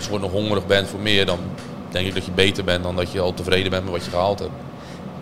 soort 0.00 0.20
nog 0.22 0.30
hongerig 0.30 0.66
bent 0.66 0.88
voor 0.88 1.00
meer, 1.00 1.26
dan 1.26 1.38
denk 1.90 2.06
ik 2.06 2.14
dat 2.14 2.24
je 2.24 2.30
beter 2.30 2.64
bent 2.64 2.82
dan 2.82 2.96
dat 2.96 3.12
je 3.12 3.20
al 3.20 3.34
tevreden 3.34 3.70
bent 3.70 3.82
met 3.82 3.92
wat 3.92 4.04
je 4.04 4.10
gehaald 4.10 4.38
hebt. 4.38 4.50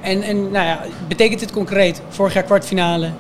En, 0.01 0.23
en 0.23 0.51
nou 0.51 0.67
ja, 0.67 0.81
betekent 1.09 1.41
dit 1.41 1.53
concreet? 1.53 2.03
Vorig 2.09 2.35
jaar 2.35 2.43
kwartfinale, 2.43 3.11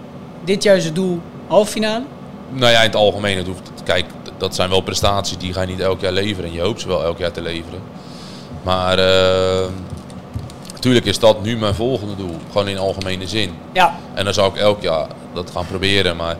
dit 0.44 0.62
jaar 0.62 0.76
is 0.76 0.84
het 0.84 0.94
doel 0.94 1.20
halffinale? 1.46 2.04
Nou 2.50 2.72
ja, 2.72 2.78
in 2.78 2.86
het 2.86 2.96
algemeen, 2.96 3.36
het 3.36 3.46
hoeft, 3.46 3.70
kijk, 3.84 4.04
dat 4.38 4.54
zijn 4.54 4.68
wel 4.68 4.80
prestaties 4.80 5.38
die 5.38 5.52
ga 5.52 5.60
je 5.60 5.66
niet 5.66 5.80
elk 5.80 6.00
jaar 6.00 6.12
leveren. 6.12 6.50
En 6.50 6.56
je 6.56 6.60
hoopt 6.60 6.80
ze 6.80 6.88
wel 6.88 7.04
elk 7.04 7.18
jaar 7.18 7.30
te 7.30 7.42
leveren. 7.42 7.80
Maar 8.62 8.98
eh, 8.98 9.66
natuurlijk 10.72 11.06
is 11.06 11.18
dat 11.18 11.42
nu 11.42 11.56
mijn 11.56 11.74
volgende 11.74 12.16
doel. 12.16 12.36
Gewoon 12.50 12.68
in 12.68 12.78
algemene 12.78 13.28
zin. 13.28 13.54
Ja. 13.72 13.98
En 14.14 14.24
dan 14.24 14.34
zou 14.34 14.52
ik 14.52 14.56
elk 14.56 14.82
jaar 14.82 15.06
dat 15.32 15.50
gaan 15.50 15.66
proberen. 15.66 16.16
Maar 16.16 16.36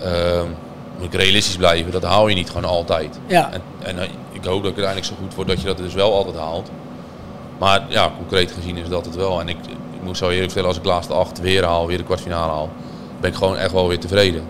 eh, 0.00 0.42
moet 0.98 1.14
ik 1.14 1.20
realistisch 1.20 1.56
blijven, 1.56 1.92
dat 1.92 2.02
haal 2.02 2.28
je 2.28 2.34
niet 2.34 2.48
gewoon 2.48 2.64
altijd. 2.64 3.18
Ja. 3.26 3.52
En, 3.52 3.62
en 3.82 3.98
eh, 3.98 4.08
ik 4.32 4.44
hoop 4.44 4.62
dat 4.62 4.70
ik 4.72 4.78
uiteindelijk 4.78 5.06
zo 5.06 5.14
goed 5.20 5.34
word 5.34 5.48
dat 5.48 5.60
je 5.60 5.66
dat 5.66 5.78
dus 5.78 5.94
wel 5.94 6.14
altijd 6.14 6.36
haalt. 6.36 6.70
Maar 7.58 7.82
ja, 7.88 8.10
concreet 8.18 8.50
gezien 8.52 8.76
is 8.76 8.88
dat 8.88 9.04
het 9.04 9.14
wel. 9.16 9.40
En 9.40 9.48
ik, 9.48 9.56
ik 9.94 10.02
moet 10.02 10.16
zo 10.16 10.24
eerlijk 10.24 10.44
vertellen, 10.44 10.68
als 10.68 10.78
ik 10.78 10.84
laatste 10.84 11.12
acht 11.14 11.40
weer 11.40 11.64
haal, 11.64 11.86
weer 11.86 11.96
de 11.98 12.04
kwartfinale 12.04 12.52
haal, 12.52 12.70
ben 13.20 13.30
ik 13.30 13.36
gewoon 13.36 13.56
echt 13.56 13.72
wel 13.72 13.88
weer 13.88 13.98
tevreden. 13.98 14.42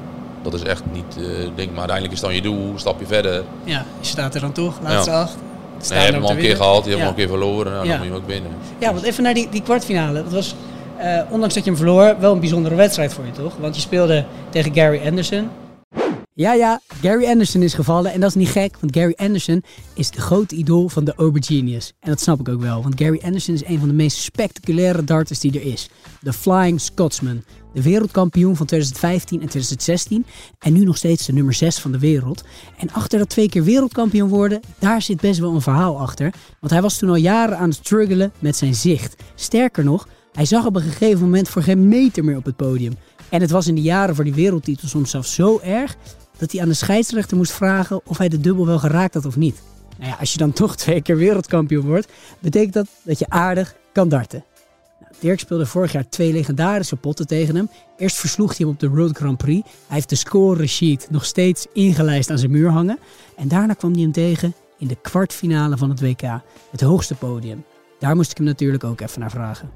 Dat 0.43 0.55
is 0.55 0.63
echt 0.63 0.83
niet 0.93 1.17
eh 1.19 1.25
ding. 1.55 1.69
Maar 1.71 1.79
uiteindelijk 1.79 2.13
is 2.13 2.21
dan 2.21 2.35
je 2.35 2.43
doel, 2.43 2.71
een 2.73 2.79
stapje 2.79 3.07
verder. 3.07 3.43
Ja, 3.65 3.85
je 4.01 4.07
staat 4.07 4.35
er 4.35 4.41
dan 4.41 4.53
toch, 4.53 4.75
laatste 4.83 5.11
Ja. 5.11 5.21
acht. 5.21 5.37
Nee, 5.89 5.99
je 5.99 6.05
hebt 6.05 6.15
hem 6.15 6.25
al 6.25 6.31
een 6.31 6.37
keer 6.37 6.57
gehaald, 6.57 6.85
je 6.85 6.91
hebt 6.91 7.03
hem 7.03 7.03
al 7.03 7.09
een 7.09 7.15
keer 7.19 7.29
verloren. 7.29 7.73
Nou, 7.73 7.85
Ja. 7.85 7.91
dan 7.91 7.99
moet 7.99 8.07
je 8.07 8.13
hem 8.13 8.23
ook 8.23 8.29
winnen. 8.29 8.51
Ja, 8.79 8.93
want 8.93 9.05
even 9.05 9.23
naar 9.23 9.35
die, 9.35 9.49
die 9.51 9.63
kwartfinale. 9.63 10.23
Dat 10.23 10.33
was, 10.33 10.55
eh, 10.97 11.21
ondanks 11.29 11.55
dat 11.55 11.65
je 11.65 11.71
hem 11.71 11.79
verloor, 11.79 12.17
wel 12.19 12.33
een 12.33 12.41
bijzondere 12.41 12.75
wedstrijd 12.75 13.13
voor 13.15 13.25
je, 13.27 13.33
toch? 13.33 13.53
Want 13.61 13.75
je 13.75 13.81
speelde 13.81 14.25
tegen 14.51 14.75
Gary 14.75 15.01
Anderson. 15.07 15.49
Ja, 16.39 16.53
ja, 16.53 16.81
Gary 17.03 17.27
Anderson 17.27 17.63
is 17.63 17.75
gevallen. 17.75 18.13
En 18.13 18.21
dat 18.21 18.29
is 18.29 18.35
niet 18.35 18.49
gek, 18.49 18.77
want 18.81 18.97
Gary 18.97 19.13
Anderson 19.17 19.63
is 19.95 20.11
de 20.11 20.21
grote 20.21 20.55
idool 20.55 20.89
van 20.89 21.05
de 21.05 21.15
Aubergenius. 21.15 21.93
En 22.01 22.11
dat 22.11 22.21
snap 22.21 22.41
ik 22.41 22.49
ook 22.49 22.61
wel, 22.61 22.83
want 22.83 23.01
Gary 23.01 23.21
Anderson 23.23 23.55
is 23.55 23.65
een 23.65 23.79
van 23.79 23.89
de 23.89 23.95
meest 23.95 24.17
spectaculaire 24.19 25.05
darters 25.05 25.41
die 25.41 25.53
er 25.53 25.73
is. 25.73 25.89
De 26.21 26.33
Flying 26.33 26.81
Scotsman. 26.81 27.45
De 27.73 27.83
wereldkampioen 27.83 28.57
van 28.57 28.67
2015 28.67 29.41
en 29.41 29.49
2016. 29.49 30.27
En 30.59 30.73
nu 30.73 30.85
nog 30.85 30.97
steeds 30.97 31.27
de 31.27 31.33
nummer 31.33 31.55
6 31.55 31.79
van 31.79 31.93
de 31.93 31.99
wereld. 31.99 32.45
En 32.77 32.93
achter 32.93 33.19
dat 33.19 33.29
twee 33.29 33.49
keer 33.49 33.65
wereldkampioen 33.65 34.29
worden, 34.29 34.61
daar 34.79 35.03
zit 35.03 35.21
best 35.21 35.41
wel 35.41 35.55
een 35.55 35.61
verhaal 35.61 36.01
achter. 36.01 36.33
Want 36.61 36.73
hij 36.73 36.83
was 36.83 36.99
toen 36.99 37.09
al 37.09 37.17
jaren 37.17 37.59
aan 37.59 37.69
het 37.69 37.79
struggelen 37.79 38.33
met 38.39 38.57
zijn 38.57 38.75
zicht. 38.75 39.23
Sterker 39.35 39.85
nog, 39.85 40.09
hij 40.33 40.45
zag 40.45 40.67
op 40.67 40.77
een 40.77 40.83
gegeven 40.83 41.21
moment 41.21 41.49
voor 41.49 41.63
geen 41.63 41.89
meter 41.89 42.25
meer 42.25 42.37
op 42.37 42.45
het 42.45 42.57
podium. 42.57 42.93
En 43.29 43.41
het 43.41 43.51
was 43.51 43.67
in 43.67 43.75
de 43.75 43.83
jaren 43.83 44.15
voor 44.15 44.25
die 44.25 44.35
wereldtitel 44.35 44.89
soms 44.89 45.11
zelfs 45.11 45.35
zo 45.35 45.59
erg 45.63 45.97
dat 46.39 46.53
hij 46.53 46.61
aan 46.61 46.69
de 46.69 46.75
scheidsrechter 46.75 47.37
moest 47.37 47.53
vragen 47.53 48.01
of 48.05 48.19
hij 48.19 48.29
de 48.29 48.41
dubbel 48.41 48.67
wel 48.67 48.79
geraakt 48.79 49.15
had 49.15 49.25
of 49.25 49.37
niet. 49.37 49.63
Nou 49.99 50.11
ja, 50.11 50.17
als 50.21 50.33
je 50.33 50.39
dan 50.39 50.53
toch 50.53 50.77
twee 50.77 51.03
keer 51.03 51.17
wereldkampioen 51.17 51.87
wordt, 51.87 52.13
betekent 52.39 52.73
dat 52.73 52.87
dat 53.03 53.19
je 53.19 53.27
aardig 53.29 53.75
kan 53.93 54.09
darten. 54.09 54.45
Nou, 55.01 55.13
Dirk 55.19 55.41
speelde 55.41 55.67
vorig 55.67 55.93
jaar 55.93 56.09
twee 56.09 56.33
legendarische 56.33 56.97
potten 56.97 57.27
tegen 57.27 57.57
hem. 57.57 57.71
Eerst 57.97 58.17
versloeg 58.17 58.49
hij 58.49 58.57
hem 58.59 58.69
op 58.69 58.81
de 58.81 58.89
World 58.89 59.17
Grand 59.17 59.37
Prix. 59.37 59.69
Hij 59.69 59.97
heeft 59.97 60.09
de 60.09 60.15
score 60.17 60.67
sheet 60.67 61.07
nog 61.11 61.25
steeds 61.25 61.67
ingelijst 61.73 62.31
aan 62.31 62.39
zijn 62.39 62.51
muur 62.51 62.71
hangen. 62.71 62.99
En 63.37 63.49
daarna 63.49 63.73
kwam 63.73 63.93
hij 63.93 64.03
hem 64.03 64.13
tegen 64.13 64.55
in 64.79 64.87
de 64.87 64.97
kwartfinale 65.03 65.77
van 65.77 65.91
het 65.91 66.01
WK. 66.01 66.23
Het 66.71 66.81
hoogste 66.81 67.15
podium. 67.15 67.65
Daar 67.99 68.17
moest 68.17 68.31
ik 68.31 68.37
hem 68.37 68.47
natuurlijk 68.47 68.85
ook 68.85 69.01
even 69.01 69.21
naar 69.21 69.31
vragen. 69.31 69.71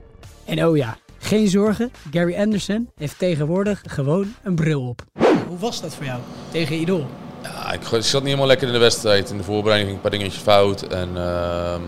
En 0.44 0.66
oh 0.66 0.76
ja, 0.76 0.98
geen 1.20 1.48
zorgen. 1.48 1.92
Gary 2.10 2.36
Anderson 2.36 2.88
heeft 2.96 3.18
tegenwoordig 3.18 3.82
gewoon 3.86 4.34
een 4.42 4.54
bril 4.54 4.88
op. 4.88 5.02
Hoe 5.48 5.58
was 5.58 5.80
dat 5.80 5.94
voor 5.94 6.04
jou 6.04 6.20
tegen 6.50 6.74
je 6.74 6.80
idool? 6.80 7.06
Ja, 7.42 7.72
ik, 7.72 7.82
zat 7.82 8.02
niet 8.02 8.22
helemaal 8.22 8.46
lekker 8.46 8.66
in 8.66 8.72
de 8.72 8.78
wedstrijd. 8.78 9.30
In 9.30 9.36
de 9.36 9.42
voorbereiding 9.42 9.90
ging 9.90 10.02
een 10.02 10.10
paar 10.10 10.18
dingetjes 10.18 10.42
fout. 10.42 10.82
En 10.82 11.08
ehm, 11.16 11.82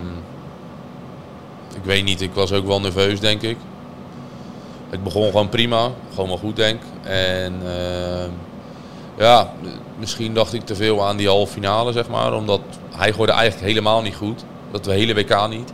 ik 1.75 1.85
weet 1.85 2.05
niet, 2.05 2.21
ik 2.21 2.33
was 2.35 2.53
ook 2.53 2.67
wel 2.67 2.81
nerveus, 2.81 3.21
denk 3.21 3.43
ik. 3.43 3.57
Het 4.91 5.03
begon 5.03 5.31
gewoon 5.31 5.49
prima, 5.49 5.91
gewoon 6.11 6.29
wel 6.29 6.39
goed, 6.39 6.57
denk 6.57 6.81
ik. 6.81 7.11
En 7.11 7.55
ehm, 7.65 8.31
ja, 9.19 9.53
misschien 9.99 10.35
dacht 10.35 10.53
ik 10.53 10.65
te 10.65 10.75
veel 10.75 11.07
aan 11.07 11.17
die 11.17 11.29
halve 11.29 11.53
finale, 11.53 11.93
zeg 11.93 12.09
maar. 12.09 12.35
Omdat 12.35 12.61
hij 12.91 13.13
gooide 13.13 13.33
eigenlijk 13.33 13.67
helemaal 13.67 14.03
niet 14.03 14.15
goed. 14.15 14.45
Dat 14.71 14.85
de 14.85 14.93
hele 14.93 15.15
WK 15.15 15.49
niet. 15.49 15.73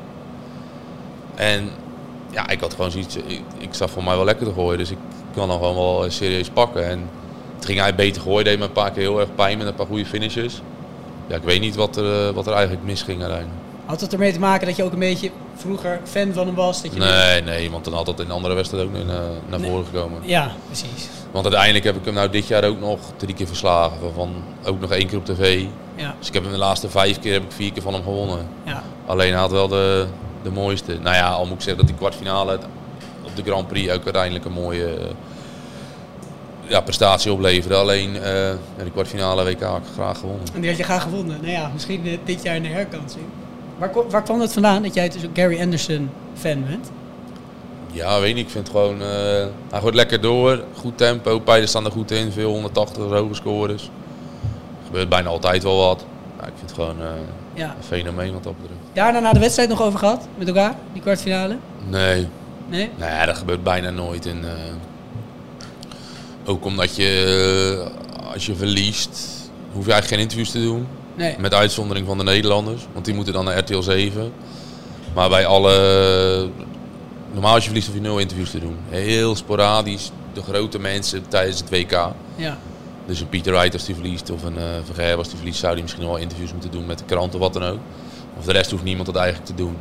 En 1.35 1.71
ja, 2.31 2.49
ik 2.49 2.61
had 2.61 2.75
gewoon 2.75 2.91
zoiets. 2.91 3.17
Ik, 3.17 3.43
ik 3.59 3.75
zag 3.75 3.91
voor 3.91 4.05
mij 4.05 4.17
wel 4.17 4.25
lekker 4.25 4.47
te 4.47 4.53
gooien. 4.53 4.79
Dus 4.79 4.91
ik 4.91 4.99
kan 5.35 5.49
dan 5.49 5.59
gewoon 5.59 5.75
wel 5.75 6.05
eh, 6.05 6.11
serieus 6.11 6.51
pakken. 6.51 6.89
En 6.89 7.09
het 7.55 7.65
ging 7.65 7.79
hij 7.79 7.95
beter 7.95 8.23
gooien. 8.23 8.45
Deed 8.45 8.59
me 8.59 8.65
een 8.65 8.73
paar 8.73 8.91
keer 8.91 9.03
heel 9.03 9.21
erg 9.21 9.35
pijn 9.35 9.59
met 9.59 9.67
een 9.67 9.75
paar 9.75 9.87
goede 9.87 10.07
finishes. 10.07 10.63
Ja, 11.27 11.37
ik 11.37 11.43
weet 11.43 11.61
niet 11.61 11.75
wat 11.75 11.97
er, 11.97 12.29
eh, 12.29 12.35
wat 12.35 12.47
er 12.47 12.53
eigenlijk 12.53 12.85
misging 12.85 13.21
uiteindelijk. 13.21 13.59
Had 13.85 14.01
het 14.01 14.13
ermee 14.13 14.33
te 14.33 14.39
maken 14.39 14.67
dat 14.67 14.77
je 14.77 14.83
ook 14.83 14.93
een 14.93 14.99
beetje 14.99 15.31
vroeger 15.55 16.01
fan 16.05 16.33
van 16.33 16.47
hem 16.47 16.55
was? 16.55 16.83
Dat 16.83 16.93
je 16.93 16.99
Nee, 16.99 17.43
nee, 17.43 17.71
want 17.71 17.85
dan 17.85 17.95
had 17.95 18.07
dat 18.07 18.21
in 18.21 18.31
andere 18.31 18.55
wedstrijden 18.55 18.89
ook 18.89 19.07
naar, 19.07 19.23
naar 19.49 19.61
voren 19.61 19.85
gekomen. 19.85 20.21
Ja, 20.25 20.53
precies. 20.67 21.09
Want 21.31 21.45
uiteindelijk 21.45 21.85
heb 21.85 21.97
ik 21.97 22.05
hem 22.05 22.15
nou 22.15 22.31
dit 22.31 22.47
jaar 22.47 22.65
ook 22.65 22.81
nog 22.81 22.99
drie 23.17 23.35
keer 23.35 23.47
verslagen. 23.47 24.01
Waarvan 24.01 24.31
ook 24.65 24.81
nog 24.81 24.91
één 24.91 25.07
keer 25.07 25.19
op 25.19 25.25
tv. 25.25 25.65
Ja. 25.95 26.15
Dus 26.19 26.29
ik 26.29 26.35
heb 26.35 26.43
hem 26.43 26.53
de 26.53 26.59
laatste 26.59 26.89
vijf 26.89 27.19
keer 27.21 27.33
heb 27.33 27.43
ik 27.43 27.53
vier 27.53 27.73
keer 27.73 27.83
van 27.83 27.93
hem 27.93 28.03
gewonnen. 28.03 28.49
Ja. 28.65 28.83
Alleen 29.07 29.31
hij 29.31 29.41
had 29.41 29.51
wel 29.51 29.69
de, 29.69 30.07
de 30.43 30.51
mooiste. 30.51 30.99
Nou 30.99 31.17
ja, 31.17 31.29
al 31.31 31.45
moet 31.47 31.55
ik 31.55 31.61
zeggen 31.61 31.77
dat 31.77 31.87
die 31.87 31.97
kwartfinale 31.97 32.59
op 33.25 33.37
de 33.37 33.43
Grand 33.43 33.69
Prix 33.69 33.93
ook 33.93 34.05
uiteindelijk 34.05 34.45
een 34.45 34.53
mooie 34.53 34.87
eh, 34.95 35.07
ja, 36.67 36.81
prestatie 36.81 37.33
opleverde. 37.33 37.77
Alleen 37.77 38.23
eh, 38.23 38.49
ja, 38.49 38.83
die 38.83 38.93
kwartfinale 38.93 39.45
WK 39.45 39.63
had 39.63 39.77
ik 39.77 39.93
graag 39.95 40.19
gewonnen. 40.19 40.47
En 40.55 40.61
die 40.61 40.69
had 40.71 40.79
je 40.79 40.85
graag 40.85 41.03
gewonnen. 41.03 41.37
Nou 41.41 41.53
ja, 41.53 41.71
misschien 41.73 42.07
eh, 42.07 42.19
dit 42.25 42.43
jaar 42.43 42.57
in 42.57 42.63
de 42.63 42.69
herkansing. 42.69 43.25
Waar, 43.79 43.91
waar 44.11 44.23
kwam 44.23 44.39
dat 44.39 44.53
vandaan 44.53 44.83
dat 44.83 44.95
jij 44.95 45.09
dus 45.09 45.25
ook 45.25 45.31
Gary 45.35 45.61
Anderson 45.61 46.11
fan 46.35 46.65
bent? 46.69 46.91
Ja, 47.93 48.21
weet 48.21 48.35
niet. 48.35 48.45
Ik 48.45 48.51
vind 48.51 48.67
het 48.67 48.77
gewoon... 48.77 49.03
eh, 49.03 49.47
hij 49.71 49.81
gooit 49.81 49.95
lekker 49.95 50.21
door. 50.21 50.65
Goed 50.75 50.99
tempo. 50.99 51.39
Pijlen 51.39 51.69
staan 51.69 51.85
er 51.85 51.91
goed 51.91 52.11
in. 52.11 52.33
Veel 52.33 52.51
180 52.51 53.03
hoge 53.05 53.35
scores. 53.35 53.83
Er 53.83 54.87
gebeurt 54.87 55.09
bijna 55.09 55.29
altijd 55.29 55.63
wel 55.63 55.77
wat. 55.77 56.05
Ik 56.41 56.45
vind 56.45 56.61
het 56.61 56.73
gewoon 56.73 57.01
eh, 57.01 57.09
Ja. 57.59 57.75
een 57.77 57.85
fenomeen 57.85 58.33
wat 58.33 58.43
dat 58.43 58.57
betreft. 58.57 58.81
Daarna 58.93 59.19
na 59.19 59.33
de 59.33 59.39
wedstrijd 59.39 59.69
nog 59.69 59.83
over 59.83 59.99
gehad 59.99 60.29
met 60.39 60.49
elkaar, 60.49 60.75
die 60.93 61.03
kwartfinale? 61.03 61.57
Nee. 61.89 62.29
Nee? 62.69 62.91
Ja, 62.97 63.27
dat 63.27 63.37
gebeurt 63.37 63.63
bijna 63.63 63.91
nooit. 63.91 64.27
En, 64.27 64.45
eh, 64.45 64.53
ook 66.45 66.65
omdat 66.65 66.97
je, 66.97 67.89
eh, 68.25 68.33
als 68.33 68.47
je 68.47 68.55
verliest, 68.55 69.19
hoef 69.73 69.85
je 69.87 69.93
eigenlijk 69.93 70.09
geen 70.09 70.19
interviews 70.19 70.51
te 70.51 70.61
doen. 70.61 70.87
Nee. 71.15 71.35
Met 71.39 71.55
uitzondering 71.55 72.07
van 72.07 72.19
de 72.19 72.25
Nederlanders, 72.25 72.87
want 72.93 73.05
die 73.05 73.15
moeten 73.15 73.33
dan 73.33 73.45
naar 73.45 73.59
RTL 73.59 73.81
7. 73.81 74.33
Maar 75.15 75.29
bij 75.29 75.47
alle, 75.47 76.49
normaal 77.33 77.55
als 77.55 77.63
je 77.63 77.69
verliest 77.69 77.87
hoef 77.87 77.97
je 77.97 78.03
nul 78.03 78.19
interviews 78.19 78.51
te 78.51 78.61
doen. 78.61 78.77
Heel 78.89 79.37
sporadisch, 79.37 80.11
de 80.33 80.43
grote 80.43 80.79
mensen 80.79 81.29
tijdens 81.29 81.61
het 81.61 81.71
WK. 81.71 82.13
Ja. 82.37 82.59
Dus 83.09 83.21
een 83.21 83.29
Pieter 83.29 83.53
Wright 83.53 83.73
als 83.73 83.85
die 83.85 83.95
verliest 83.95 84.31
of 84.31 84.43
een 84.43 84.57
uh, 84.57 84.65
Vergeer 84.85 85.17
als 85.17 85.29
die 85.29 85.37
verliest, 85.37 85.59
zou 85.59 85.73
die 85.75 85.83
misschien 85.83 86.05
wel 86.05 86.17
interviews 86.17 86.53
moeten 86.53 86.71
doen 86.71 86.87
met 86.87 86.99
de 86.99 87.05
krant 87.05 87.35
of 87.35 87.41
wat 87.41 87.53
dan 87.53 87.65
ook. 87.65 87.79
Of 88.39 88.45
de 88.45 88.53
rest 88.53 88.71
hoeft 88.71 88.83
niemand 88.83 89.07
dat 89.07 89.17
eigenlijk 89.17 89.47
te 89.47 89.55
doen. 89.55 89.77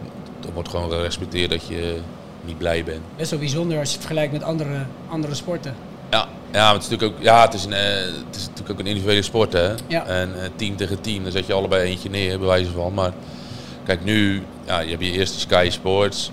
Er 0.45 0.53
wordt 0.53 0.69
gewoon 0.69 0.89
gerespecteerd 0.89 1.49
dat 1.49 1.67
je 1.67 1.97
niet 2.45 2.57
blij 2.57 2.83
bent. 2.83 3.01
Best 3.15 3.29
wel 3.29 3.39
bijzonder 3.39 3.79
als 3.79 3.87
je 3.87 3.93
het 3.93 4.05
vergelijkt 4.05 4.33
met 4.33 4.43
andere, 4.43 4.85
andere 5.09 5.35
sporten. 5.35 5.75
Ja, 6.11 6.27
ja, 6.51 6.73
het 6.73 6.83
is 6.83 6.89
natuurlijk 6.89 7.17
ook, 7.17 7.23
ja, 7.23 7.41
het 7.41 7.53
is, 7.53 7.65
een, 7.65 7.73
eh, 7.73 8.05
het 8.25 8.35
is 8.35 8.41
natuurlijk 8.41 8.71
ook 8.71 8.79
een 8.79 8.87
individuele 8.87 9.21
sport. 9.21 9.53
Hè? 9.53 9.73
Ja. 9.87 10.05
En 10.05 10.41
eh, 10.41 10.49
team 10.55 10.75
tegen 10.75 11.01
team, 11.01 11.23
dan 11.23 11.31
zet 11.31 11.45
je 11.47 11.53
allebei 11.53 11.89
eentje 11.89 12.09
neer, 12.09 12.37
bij 12.39 12.47
wijze 12.47 12.71
van. 12.71 12.93
Maar 12.93 13.13
kijk, 13.83 14.03
nu, 14.03 14.43
ja, 14.65 14.79
je 14.79 14.89
hebt 14.89 15.03
je 15.03 15.11
eerste 15.11 15.39
Sky 15.39 15.67
Sports. 15.71 16.31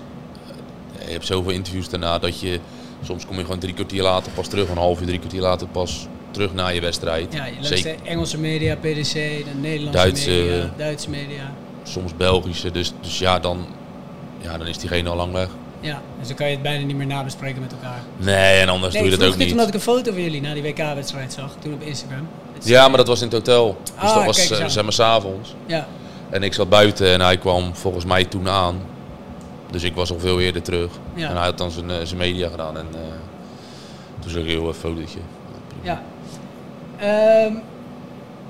Eh, 0.99 1.05
Je 1.05 1.11
hebt 1.11 1.25
zoveel 1.25 1.51
interviews 1.51 1.89
daarna 1.89 2.19
dat 2.19 2.39
je, 2.39 2.59
soms 3.03 3.25
kom 3.25 3.35
je 3.35 3.41
gewoon 3.41 3.59
drie 3.59 3.73
kwartier 3.73 4.01
later 4.03 4.31
pas 4.31 4.47
terug. 4.47 4.69
Een 4.69 4.77
half 4.77 4.99
uur, 4.99 5.05
drie 5.05 5.19
kwartier 5.19 5.41
later 5.41 5.67
pas 5.67 6.07
terug 6.35 6.53
naar 6.53 6.73
je 6.73 6.81
wedstrijd. 6.81 7.33
Ja, 7.33 7.45
je 7.45 7.81
de 7.81 7.95
Engelse 8.03 8.37
media, 8.39 8.75
PDC, 8.75 9.13
de 9.13 9.43
Nederlandse 9.61 10.01
Duitse- 10.01 10.29
media, 10.29 10.73
Duitse 10.77 11.09
media. 11.09 11.51
soms 11.83 12.15
Belgische. 12.17 12.71
Dus, 12.71 12.93
dus 13.01 13.19
ja, 13.19 13.39
dan, 13.39 13.65
ja, 14.41 14.57
dan 14.57 14.67
is 14.67 14.77
diegene 14.77 15.09
al 15.09 15.15
lang 15.15 15.33
weg. 15.33 15.47
Ja, 15.79 16.01
dus 16.19 16.27
dan 16.27 16.37
kan 16.37 16.45
je 16.47 16.53
het 16.53 16.61
bijna 16.61 16.85
niet 16.85 16.95
meer 16.95 17.07
nabespreken 17.07 17.61
met 17.61 17.71
elkaar. 17.71 18.01
Nee, 18.17 18.59
en 18.59 18.69
anders 18.69 18.93
nee, 18.93 19.01
doe 19.01 19.11
je 19.11 19.17
dat 19.17 19.27
ook 19.27 19.37
niet. 19.37 19.51
omdat 19.51 19.67
ik 19.67 19.73
een 19.73 19.79
foto 19.79 20.11
van 20.11 20.21
jullie 20.21 20.41
na 20.41 20.53
die 20.53 20.61
WK-wedstrijd 20.63 21.33
zag, 21.33 21.55
toen 21.59 21.73
op 21.73 21.81
Instagram. 21.81 22.27
Het 22.53 22.67
Ja, 22.67 22.87
maar 22.87 22.97
dat 22.97 23.07
was 23.07 23.19
in 23.21 23.25
het 23.27 23.35
hotel. 23.35 23.77
Dus 23.83 23.91
Ah, 23.95 24.15
dat 24.15 24.25
was 24.25 24.49
eh, 24.51 24.65
zeg 24.67 24.83
maar 24.83 24.93
s'avonds. 24.93 25.55
Ja. 25.65 25.87
En 26.29 26.43
ik 26.43 26.53
zat 26.53 26.69
buiten 26.69 27.07
en 27.13 27.21
hij 27.21 27.37
kwam 27.37 27.75
volgens 27.75 28.05
mij 28.05 28.25
toen 28.25 28.49
aan. 28.49 28.81
Dus 29.71 29.83
ik 29.83 29.95
was 29.95 30.11
al 30.11 30.19
veel 30.19 30.39
eerder 30.39 30.61
terug. 30.61 30.91
Ja. 31.13 31.29
En 31.29 31.35
hij 31.35 31.45
had 31.45 31.57
dan 31.57 31.71
zijn, 31.71 31.89
eh, 31.91 31.97
zijn 32.03 32.17
media 32.19 32.49
gedaan. 32.49 32.77
En 32.77 32.87
eh, 32.93 32.99
toen 34.19 34.31
zag 34.31 34.41
ik 34.41 34.47
heel 34.47 34.67
een 34.67 34.73
fotootje. 34.73 35.19
Ja. 35.81 36.03
Ehm, 36.99 37.53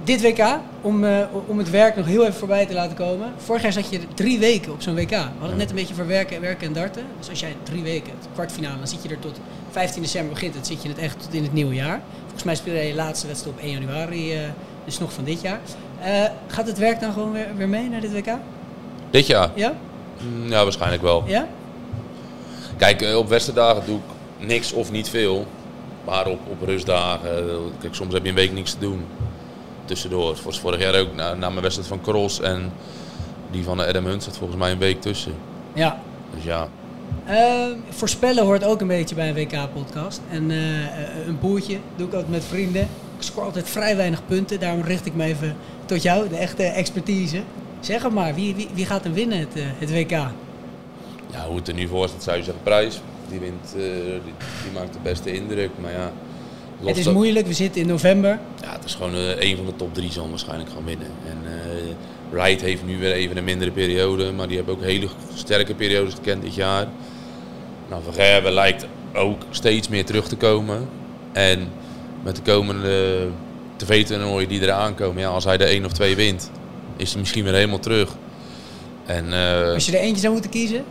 dit 0.03 0.21
WK, 0.21 0.45
om, 0.81 1.03
eh, 1.03 1.19
om 1.45 1.58
het 1.58 1.69
werk 1.69 1.95
nog 1.95 2.05
heel 2.05 2.21
even 2.21 2.34
voorbij 2.34 2.65
te 2.65 2.73
laten 2.73 2.95
komen. 2.95 3.27
Vorig 3.38 3.62
jaar 3.62 3.71
zat 3.71 3.89
je 3.89 3.99
drie 4.13 4.39
weken 4.39 4.71
op 4.71 4.81
zo'n 4.81 4.95
WK. 4.95 5.10
We 5.10 5.15
hadden 5.15 5.49
het 5.49 5.58
net 5.58 5.69
een 5.69 5.75
beetje 5.75 5.93
voor 5.93 6.08
werken, 6.08 6.41
werken 6.41 6.67
en 6.67 6.73
darten. 6.73 7.03
Dus 7.19 7.29
als 7.29 7.39
jij 7.39 7.55
drie 7.63 7.84
weken, 7.84 8.12
het 8.19 8.27
kwartfinale, 8.34 8.77
dan 8.77 8.88
zit 8.88 9.03
je 9.03 9.10
er 9.10 9.19
tot 9.19 9.39
15 9.71 10.01
december 10.01 10.34
begint. 10.34 10.55
het 10.55 10.67
zit 10.67 10.81
je 10.84 10.89
het 10.89 10.97
echt 10.97 11.21
tot 11.23 11.34
in 11.34 11.43
het 11.43 11.53
nieuwe 11.53 11.73
jaar. 11.73 12.01
Volgens 12.21 12.43
mij 12.43 12.55
speel 12.55 12.73
je 12.73 12.81
je 12.88 12.95
laatste 12.95 13.27
wedstrijd 13.27 13.55
op 13.58 13.63
1 13.63 13.71
januari, 13.71 14.34
eh, 14.34 14.39
dus 14.86 14.99
nog 14.99 15.13
van 15.13 15.23
dit 15.23 15.41
jaar. 15.41 15.60
Eh, 16.01 16.23
gaat 16.47 16.67
het 16.67 16.77
werk 16.77 16.99
dan 16.99 17.13
gewoon 17.13 17.31
weer, 17.31 17.47
weer 17.58 17.69
mee 17.69 17.89
naar 17.89 18.01
dit 18.01 18.12
WK? 18.13 18.27
Dit 19.10 19.27
jaar? 19.27 19.49
Ja? 19.53 19.73
Mm, 20.21 20.49
Ja, 20.49 20.63
waarschijnlijk 20.63 21.01
wel. 21.01 21.23
Ja? 21.27 21.47
Kijk, 22.77 23.15
op 23.15 23.29
wedstrijddagen 23.29 23.84
doe 23.86 23.95
ik 23.97 24.47
niks 24.47 24.73
of 24.73 24.91
niet 24.91 25.10
veel. 25.10 25.45
Maar 26.06 26.28
op, 26.28 26.39
op 26.50 26.62
rustdagen, 26.68 27.50
eh, 27.50 27.56
kijk, 27.80 27.96
soms 27.96 28.13
heb 28.13 28.24
je 28.24 28.30
een 28.30 28.36
week 28.36 28.52
niks 28.54 28.72
te 28.74 28.80
doen. 28.80 29.06
Tussendoor. 29.86 30.30
Het 30.30 30.44
was 30.44 30.60
vorig 30.60 30.80
jaar 30.80 31.00
ook 31.00 31.15
na, 31.15 31.34
na 31.34 31.50
mijn 31.50 31.62
wedstrijd 31.62 31.88
van 31.89 32.02
Cross 32.02 32.39
en 32.39 32.72
die 33.52 33.63
van 33.63 33.78
de 33.78 33.86
Adam 33.86 34.06
Hunt 34.06 34.24
zat 34.24 34.38
volgens 34.38 34.60
mij 34.60 34.72
een 34.72 34.78
week 34.78 35.02
tussen. 35.02 35.34
Ja. 35.74 36.00
Dus 36.34 36.44
ja, 36.44 36.68
Eh, 37.26 37.65
voorspellen 37.89 38.44
hoort 38.44 38.63
ook 38.63 38.82
een 38.82 38.88
beetje 38.88 39.15
bij 39.15 39.30
een 39.30 39.36
WK-podcast. 39.36 40.22
En 40.32 40.52
eh, 40.52 40.84
eh, 40.86 41.28
een 41.28 41.39
boertje 41.39 41.78
doe 41.96 42.08
ik 42.08 42.13
ook 42.13 42.28
met 42.28 42.44
vrienden. 42.44 42.82
Ik 43.18 43.22
scoor 43.24 43.44
altijd 43.44 43.70
vrij 43.70 43.96
weinig 43.96 44.26
punten. 44.26 44.60
Daarom 44.60 44.82
richt 44.82 45.06
ik 45.06 45.15
me 45.15 45.24
even 45.24 45.56
tot 45.86 46.02
jou, 46.02 46.30
de 46.30 46.36
echte 46.36 46.63
expertise. 46.63 47.41
Zeg 47.80 48.04
het 48.04 48.13
maar, 48.13 48.36
wie, 48.36 48.56
wie, 48.56 48.68
wie 48.74 48.86
gaat 48.86 49.04
hem 49.04 49.13
winnen, 49.13 49.39
het, 49.39 49.56
eh, 49.56 49.63
het 49.78 49.91
WK? 49.91 50.12
ja, 51.32 51.46
hoe 51.48 51.56
het 51.56 51.68
er 51.68 51.74
nu 51.74 51.88
voor 51.88 52.08
staat 52.08 52.24
zou 52.24 52.38
je 52.38 52.44
zeggen 52.44 52.63
prijs. 52.63 53.02
Die 53.29 53.39
wint, 53.39 53.73
eh, 53.75 53.81
die, 54.23 54.33
die 54.63 54.71
maakt 54.73 54.93
de 54.93 54.99
beste 55.03 55.33
indruk. 55.33 55.69
Maar 55.81 55.91
ja, 55.91 56.11
Het 56.83 56.97
is 56.97 57.09
moeilijk, 57.11 57.47
we 57.47 57.53
zitten 57.53 57.81
in 57.81 57.88
november. 57.88 58.39
Ja, 58.61 58.71
het 58.71 58.85
is 58.85 58.95
gewoon 58.95 59.15
eh, 59.15 59.49
een 59.49 59.55
van 59.55 59.65
de 59.65 59.75
top 59.75 59.93
drie 59.93 60.11
zal 60.11 60.29
waarschijnlijk 60.29 60.69
gaan 60.69 60.85
winnen. 60.85 61.07
En 61.27 61.38
eh 61.45 61.93
Wright 62.29 62.61
heeft 62.61 62.85
nu 62.85 62.97
weer 62.99 63.11
even 63.11 63.38
een 63.38 63.43
mindere 63.43 63.71
periode, 63.71 64.31
maar 64.31 64.47
die 64.47 64.55
hebben 64.57 64.75
ook 64.75 64.81
hele 64.81 65.07
sterke 65.33 65.75
periodes 65.75 66.13
gekend 66.13 66.41
dit 66.41 66.55
jaar. 66.55 66.88
Nou, 67.89 68.03
Van 68.03 68.13
Gerwen 68.13 68.53
lijkt 68.53 68.85
ook 69.13 69.41
steeds 69.49 69.88
meer 69.88 70.05
terug 70.05 70.27
te 70.27 70.35
komen. 70.35 70.89
En 71.31 71.67
met 72.23 72.35
de 72.35 72.41
komende 72.41 73.27
tv-toernooien 73.75 74.49
die 74.49 74.61
eraan 74.61 74.95
komen, 74.95 75.21
ja, 75.21 75.27
als 75.27 75.43
hij 75.43 75.57
er 75.57 75.67
één 75.67 75.85
of 75.85 75.91
twee 75.91 76.15
wint, 76.15 76.51
is 76.97 77.11
hij 77.11 77.19
misschien 77.19 77.43
weer 77.43 77.53
helemaal 77.53 77.79
terug. 77.79 78.15
En 79.05 79.33
Als 79.73 79.85
je 79.85 79.97
er 79.97 80.03
eentje 80.03 80.21
zou 80.21 80.33
moeten 80.33 80.51
kiezen, 80.51 80.83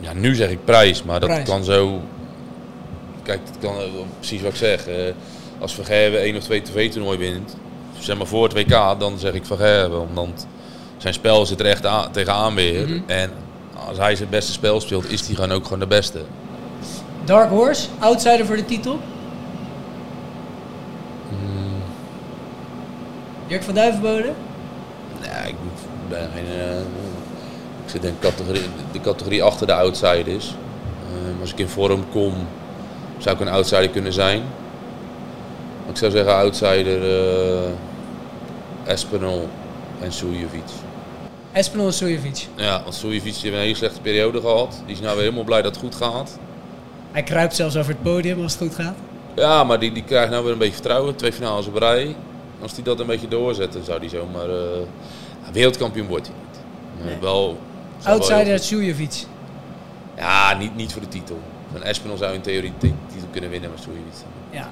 ja, 0.00 0.12
nu 0.12 0.34
zeg 0.34 0.50
ik 0.50 0.64
prijs, 0.64 1.02
maar 1.02 1.20
dat 1.20 1.28
Prijs. 1.28 1.48
kan 1.48 1.64
zo. 1.64 2.00
Kijk, 3.22 3.40
dat 3.46 3.56
kan 3.60 3.74
precies 4.18 4.42
wat 4.42 4.50
ik 4.50 4.56
zeg. 4.56 4.86
eh, 4.86 4.94
als 5.58 5.74
Vergerwe 5.74 6.16
één 6.16 6.36
of 6.36 6.42
twee 6.42 6.62
tv-toernooi 6.62 7.18
wint, 7.18 7.56
zeg 7.98 8.16
maar 8.16 8.26
voor 8.26 8.44
het 8.44 8.52
WK, 8.52 9.00
dan 9.00 9.18
zeg 9.18 9.32
ik 9.32 9.46
Vergerwe. 9.46 9.96
Omdat 9.96 10.46
zijn 10.96 11.14
spel 11.14 11.46
zit 11.46 11.60
er 11.60 11.66
echt 11.66 11.86
aan, 11.86 12.10
tegenaan 12.12 12.54
weer. 12.54 12.88
Mhm. 12.88 12.98
En 13.06 13.30
als 13.88 13.98
hij 13.98 14.16
zijn 14.16 14.28
beste 14.28 14.52
spel 14.52 14.80
speelt, 14.80 15.10
is 15.10 15.26
hij 15.26 15.34
gewoon 15.34 15.52
ook 15.52 15.64
gewoon 15.64 15.78
de 15.78 15.86
beste. 15.86 16.20
Dark 17.24 17.48
Horse, 17.50 17.88
outsider 17.98 18.46
voor 18.46 18.56
de 18.56 18.64
titel. 18.64 18.98
Mm, 21.30 21.82
Dirk 23.48 23.62
van 23.62 23.74
Duivenbode. 23.74 24.32
nee, 25.20 25.48
ik 25.48 25.54
ben 26.08 26.28
geen. 26.34 26.46
eh, 26.60 26.76
ik 27.84 27.90
zit 27.90 28.04
in 28.04 28.14
de 28.20 28.28
categorie, 28.28 28.62
de 28.92 29.00
categorie 29.00 29.42
achter 29.42 29.66
de 29.66 29.74
outsiders. 29.74 30.54
Eh, 31.12 31.40
als 31.40 31.52
ik 31.52 31.58
in 31.58 31.68
vorm 31.68 32.04
kom, 32.12 32.34
zou 33.18 33.34
ik 33.34 33.40
een 33.40 33.48
outsider 33.48 33.88
kunnen 33.88 34.12
zijn. 34.12 34.38
Maar 35.80 35.90
ik 35.90 35.96
zou 35.96 36.10
zeggen 36.10 36.34
outsider 36.36 37.02
eh 37.64 37.70
Espinol 38.84 39.48
en 40.00 40.12
Sujovic. 40.12 40.62
Espinol 41.52 41.86
en 41.86 41.92
Sujovic. 41.92 42.46
Ja, 42.56 42.82
want 42.82 42.94
Sujovic 42.94 43.22
heeft 43.34 43.44
een 43.44 43.52
hele 43.60 43.74
slechte 43.74 44.00
periode 44.00 44.40
gehad. 44.40 44.82
Die 44.86 44.94
is 44.94 45.00
nou 45.00 45.12
weer 45.14 45.22
helemaal 45.24 45.44
blij 45.44 45.62
dat 45.62 45.70
het 45.74 45.84
goed 45.84 45.94
gaat. 45.94 46.38
Hij 47.12 47.22
kruipt 47.22 47.54
zelfs 47.56 47.76
over 47.76 47.92
het 47.92 48.02
podium 48.02 48.42
als 48.42 48.52
het 48.52 48.62
goed 48.62 48.74
gaat. 48.74 48.94
Ja, 49.36 49.64
maar 49.64 49.78
die, 49.78 49.92
die 49.92 50.04
krijgt 50.04 50.30
nou 50.30 50.42
weer 50.42 50.52
een 50.52 50.58
beetje 50.58 50.74
vertrouwen. 50.74 51.16
Twee 51.16 51.32
finales 51.32 51.66
op 51.66 51.76
rij. 51.76 52.16
Als 52.62 52.72
hij 52.74 52.82
dat 52.82 53.00
een 53.00 53.06
beetje 53.06 53.28
doorzet, 53.28 53.72
dan 53.72 53.82
zou 53.84 53.98
hij 53.98 54.08
zomaar... 54.08 54.48
eh, 54.48 54.82
wereldkampioen 55.52 56.06
wordt 56.06 56.26
hij 56.26 56.36
niet. 56.48 56.60
Maar 56.98 57.06
Nee. 57.12 57.20
wel 57.20 57.58
Outsider 58.04 58.44
heel 58.44 58.58
Sujovic. 58.58 59.24
Ja, 60.16 60.54
niet, 60.54 60.76
niet 60.76 60.92
voor 60.92 61.02
de 61.02 61.08
titel. 61.08 61.40
Van 61.72 61.82
Espinol 61.82 62.16
zou 62.16 62.34
in 62.34 62.40
theorie 62.40 62.72
de 62.78 62.92
titel 63.12 63.28
kunnen 63.30 63.50
winnen, 63.50 63.70
maar 63.70 63.78
Sujovic. 63.78 64.24
Ja. 64.50 64.68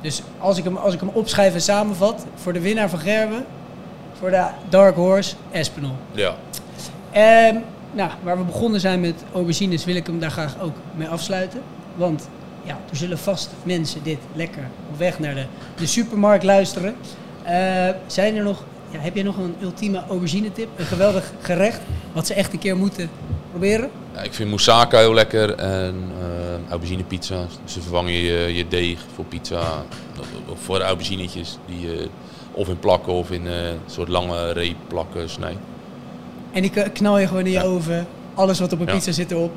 Dus 0.00 0.22
als 0.38 0.58
ik, 0.58 0.64
hem, 0.64 0.76
als 0.76 0.94
ik 0.94 1.00
hem 1.00 1.08
opschrijf 1.08 1.54
en 1.54 1.60
samenvat, 1.60 2.26
voor 2.34 2.52
de 2.52 2.60
winnaar 2.60 2.90
van 2.90 2.98
Gerben, 2.98 3.44
voor 4.18 4.30
de 4.30 4.46
Dark 4.68 4.94
Horse, 4.94 5.34
Espinol. 5.50 5.96
Ja. 6.12 6.34
Ehm, 7.10 7.56
nou, 7.92 8.10
waar 8.22 8.38
we 8.38 8.44
begonnen 8.44 8.80
zijn 8.80 9.00
met 9.00 9.14
aubergines, 9.32 9.84
wil 9.84 9.96
ik 9.96 10.06
hem 10.06 10.18
daar 10.18 10.30
graag 10.30 10.60
ook 10.60 10.76
mee 10.94 11.08
afsluiten. 11.08 11.60
Want 11.94 12.28
ja, 12.62 12.78
er 12.90 12.96
zullen 12.96 13.18
vast 13.18 13.50
mensen 13.62 14.02
dit 14.02 14.18
lekker 14.32 14.68
op 14.90 14.98
weg 14.98 15.18
naar 15.18 15.34
de, 15.34 15.46
de 15.76 15.86
supermarkt 15.86 16.44
luisteren. 16.44 16.96
Eh, 17.42 17.88
zijn 18.06 18.36
er 18.36 18.42
nog, 18.42 18.64
ja, 18.94 19.00
heb 19.00 19.14
jij 19.14 19.22
nog 19.24 19.36
een 19.36 19.54
ultieme 19.62 20.02
aubergine 20.08 20.52
tip? 20.52 20.68
Een 20.76 20.84
geweldig 20.86 21.32
gerecht, 21.40 21.80
wat 22.12 22.26
ze 22.26 22.34
echt 22.34 22.52
een 22.52 22.58
keer 22.58 22.76
moeten 22.76 23.10
proberen? 23.50 23.90
Ja, 24.14 24.22
ik 24.22 24.34
vind 24.34 24.48
moussaka 24.48 24.98
heel 24.98 25.14
lekker 25.14 25.54
en 25.54 25.94
eh 26.20 26.70
aubergine 26.70 27.02
pizza. 27.04 27.46
Dus 27.64 27.74
dan 27.74 27.82
vervang 27.82 28.08
je 28.08 28.22
je, 28.22 28.54
je 28.54 28.68
deeg 28.68 28.98
voor 29.14 29.24
pizza 29.24 29.84
of, 30.50 30.58
voor 30.62 30.80
auberginetjes 30.80 31.58
die 31.66 31.80
je 31.80 32.08
of 32.52 32.68
in 32.68 32.78
plakken 32.78 33.12
of 33.12 33.30
in 33.30 33.46
eh, 33.46 33.66
een 33.66 33.78
soort 33.86 34.08
lange 34.08 34.52
reep 34.52 34.76
plakken 34.88 35.30
snijdt. 35.30 35.58
En 36.52 36.62
die 36.62 36.70
knal 36.92 37.18
je 37.18 37.26
gewoon 37.26 37.44
in 37.44 37.52
je 37.52 37.58
Ja. 37.58 37.64
oven. 37.64 38.06
Alles 38.34 38.60
wat 38.60 38.72
op 38.72 38.80
een 38.80 38.86
pizza 38.86 39.12
zit 39.12 39.30
erop. 39.30 39.52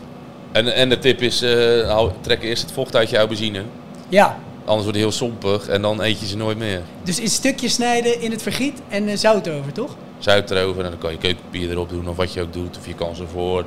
En, 0.51 0.73
en 0.75 0.89
de 0.89 0.99
tip 0.99 1.21
is, 1.21 1.41
eh, 1.41 2.07
trek 2.21 2.43
eerst 2.43 2.61
het 2.63 2.71
vocht 2.71 2.95
uit 2.95 3.09
je 3.09 3.17
aubergine. 3.17 3.61
Ja, 4.09 4.37
Anders 4.67 4.85
wordt 4.87 5.01
het 5.03 5.07
heel 5.09 5.27
sompig 5.29 5.67
en 5.67 5.81
dan 5.81 6.01
eet 6.01 6.19
je 6.19 6.25
ze 6.27 6.37
nooit 6.37 6.57
meer. 6.57 6.81
dus 7.03 7.19
in 7.19 7.29
stukjes 7.29 7.73
snijden 7.73 8.21
in 8.21 8.31
het 8.31 8.41
vergiet 8.41 8.81
en 8.87 9.07
eh, 9.07 9.17
zout 9.17 9.49
over, 9.49 9.71
toch? 9.71 9.95
Zout 10.19 10.51
erover 10.51 10.83
en 10.83 10.89
dan 10.89 10.99
kan 10.99 11.11
je 11.11 11.17
keukenpapier 11.17 11.69
erop 11.69 11.89
doen 11.89 12.07
of 12.09 12.15
wat 12.15 12.33
je 12.33 12.41
ook 12.41 12.53
doet. 12.53 12.77
Of 12.77 12.87
je 12.87 12.93
kan 12.93 13.15
ze 13.15 13.27
voor 13.27 13.65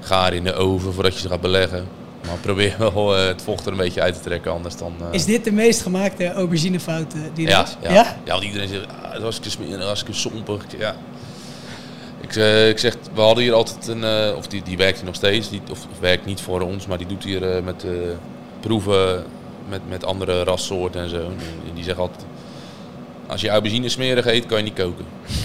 gaar 0.00 0.32
in 0.34 0.44
de 0.44 0.52
oven 0.54 0.92
voordat 0.92 1.14
je 1.14 1.20
ze 1.20 1.28
gaat 1.28 1.40
beleggen. 1.40 1.86
Maar 2.26 2.36
probeer 2.40 2.74
wel 2.78 3.16
eh, 3.16 3.26
het 3.26 3.42
vocht 3.42 3.66
er 3.66 3.72
een 3.72 3.78
beetje 3.78 4.00
uit 4.02 4.14
te 4.14 4.20
trekken, 4.20 4.52
anders 4.52 4.76
dan... 4.76 4.92
eh, 5.00 5.06
Is 5.10 5.24
dit 5.24 5.44
de 5.44 5.52
meest 5.52 5.80
gemaakte 5.82 6.32
auberginefout 6.32 7.12
die 7.34 7.46
er 7.46 7.52
ja, 7.52 7.62
is? 7.62 7.76
ja, 7.82 7.92
ja? 7.92 8.16
want 8.24 8.42
iedereen 8.44 8.68
zegt, 8.68 8.86
ah, 9.02 9.12
het 9.12 9.22
was 9.22 9.40
smerig, 9.46 9.84
was 9.84 10.02
ik 10.04 10.14
sompig. 10.14 10.64
Ja. 10.78 10.96
Ik, 12.20 12.34
ik 12.70 12.78
zeg, 12.78 12.96
we 13.14 13.20
hadden 13.20 13.44
hier 13.44 13.52
altijd 13.52 13.86
een, 13.86 14.34
of 14.36 14.46
die, 14.46 14.62
die 14.62 14.76
werkt 14.76 14.96
hier 14.96 15.06
nog 15.06 15.14
steeds, 15.14 15.50
die, 15.50 15.60
of, 15.70 15.86
of 15.92 15.98
werkt 16.00 16.26
niet 16.26 16.40
voor 16.40 16.60
ons, 16.60 16.86
maar 16.86 16.98
die 16.98 17.06
doet 17.06 17.24
hier 17.24 17.62
met 17.64 17.84
proeven 18.60 19.24
met, 19.68 19.88
met 19.88 20.04
andere 20.04 20.44
rassoorten 20.44 21.00
en 21.00 21.08
zo. 21.08 21.16
En, 21.66 21.74
die 21.74 21.84
zegt 21.84 21.98
altijd, 21.98 22.24
als 23.26 23.40
je 23.40 23.48
aubergine 23.48 23.88
smerig 23.88 24.26
eet, 24.26 24.46
kan 24.46 24.58
je 24.58 24.64
niet 24.64 24.74
koken. 24.74 25.04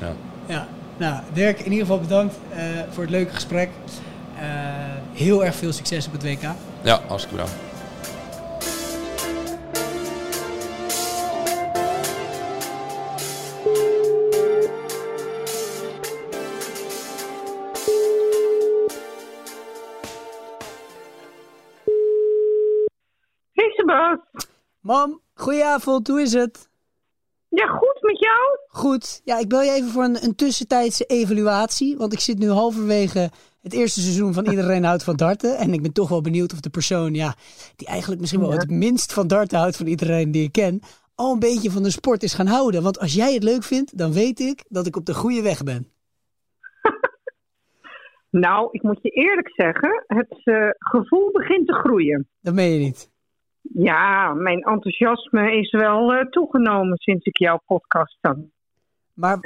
ja. 0.00 0.14
Ja, 0.46 0.68
nou 0.96 1.20
Dirk, 1.32 1.58
in 1.58 1.72
ieder 1.72 1.86
geval 1.86 2.00
bedankt 2.00 2.34
eh, 2.50 2.62
voor 2.90 3.02
het 3.02 3.12
leuke 3.12 3.34
gesprek. 3.34 3.68
Eh, 4.38 4.44
heel 5.12 5.44
erg 5.44 5.54
veel 5.54 5.72
succes 5.72 6.06
op 6.06 6.12
het 6.12 6.22
WK. 6.22 6.42
ja, 6.82 7.00
hartstikke 7.06 7.36
bedankt. 7.36 7.73
Mam, 24.84 25.20
goedenavond, 25.34 26.08
hoe 26.08 26.20
is 26.20 26.32
het? 26.32 26.70
Ja, 27.48 27.66
goed 27.66 27.98
met 28.00 28.18
jou? 28.18 28.58
Goed, 28.66 29.20
ja, 29.24 29.38
ik 29.38 29.48
bel 29.48 29.62
je 29.62 29.70
even 29.70 29.88
voor 29.88 30.04
een, 30.04 30.24
een 30.24 30.34
tussentijdse 30.34 31.04
evaluatie. 31.04 31.96
Want 31.96 32.12
ik 32.12 32.20
zit 32.20 32.38
nu 32.38 32.48
halverwege 32.48 33.30
het 33.60 33.72
eerste 33.72 34.00
seizoen 34.00 34.32
van 34.32 34.46
Iedereen 34.46 34.84
houdt 34.90 35.04
van 35.04 35.16
darten. 35.16 35.56
En 35.56 35.72
ik 35.72 35.82
ben 35.82 35.92
toch 35.92 36.08
wel 36.08 36.20
benieuwd 36.20 36.52
of 36.52 36.60
de 36.60 36.70
persoon, 36.70 37.14
ja, 37.14 37.34
die 37.76 37.86
eigenlijk 37.86 38.20
misschien 38.20 38.40
wel 38.40 38.52
het 38.52 38.70
minst 38.70 39.12
van 39.12 39.26
darten 39.26 39.58
houdt 39.58 39.76
van 39.76 39.86
iedereen 39.86 40.30
die 40.30 40.42
ik 40.42 40.52
ken, 40.52 40.80
al 41.14 41.32
een 41.32 41.38
beetje 41.38 41.70
van 41.70 41.82
de 41.82 41.90
sport 41.90 42.22
is 42.22 42.34
gaan 42.34 42.46
houden. 42.46 42.82
Want 42.82 42.98
als 42.98 43.14
jij 43.14 43.34
het 43.34 43.42
leuk 43.42 43.62
vindt, 43.62 43.98
dan 43.98 44.12
weet 44.12 44.40
ik 44.40 44.64
dat 44.68 44.86
ik 44.86 44.96
op 44.96 45.06
de 45.06 45.14
goede 45.14 45.42
weg 45.42 45.62
ben. 45.62 45.88
Nou, 48.30 48.68
ik 48.70 48.82
moet 48.82 49.02
je 49.02 49.08
eerlijk 49.08 49.50
zeggen, 49.56 50.04
het 50.06 50.40
eh, 50.44 50.68
gevoel 50.78 51.30
begint 51.32 51.66
te 51.66 51.72
groeien. 51.72 52.28
Dat 52.40 52.54
meen 52.54 52.72
je 52.72 52.78
niet. 52.78 53.12
Ja, 53.72 54.32
mijn 54.34 54.60
enthousiasme 54.60 55.56
is 55.56 55.70
wel 55.70 56.12
eh, 56.12 56.26
toegenomen 56.26 56.98
sinds 56.98 57.24
ik 57.24 57.38
jouw 57.38 57.60
podcast 57.66 58.18
dan. 58.20 58.50
Maar 59.14 59.38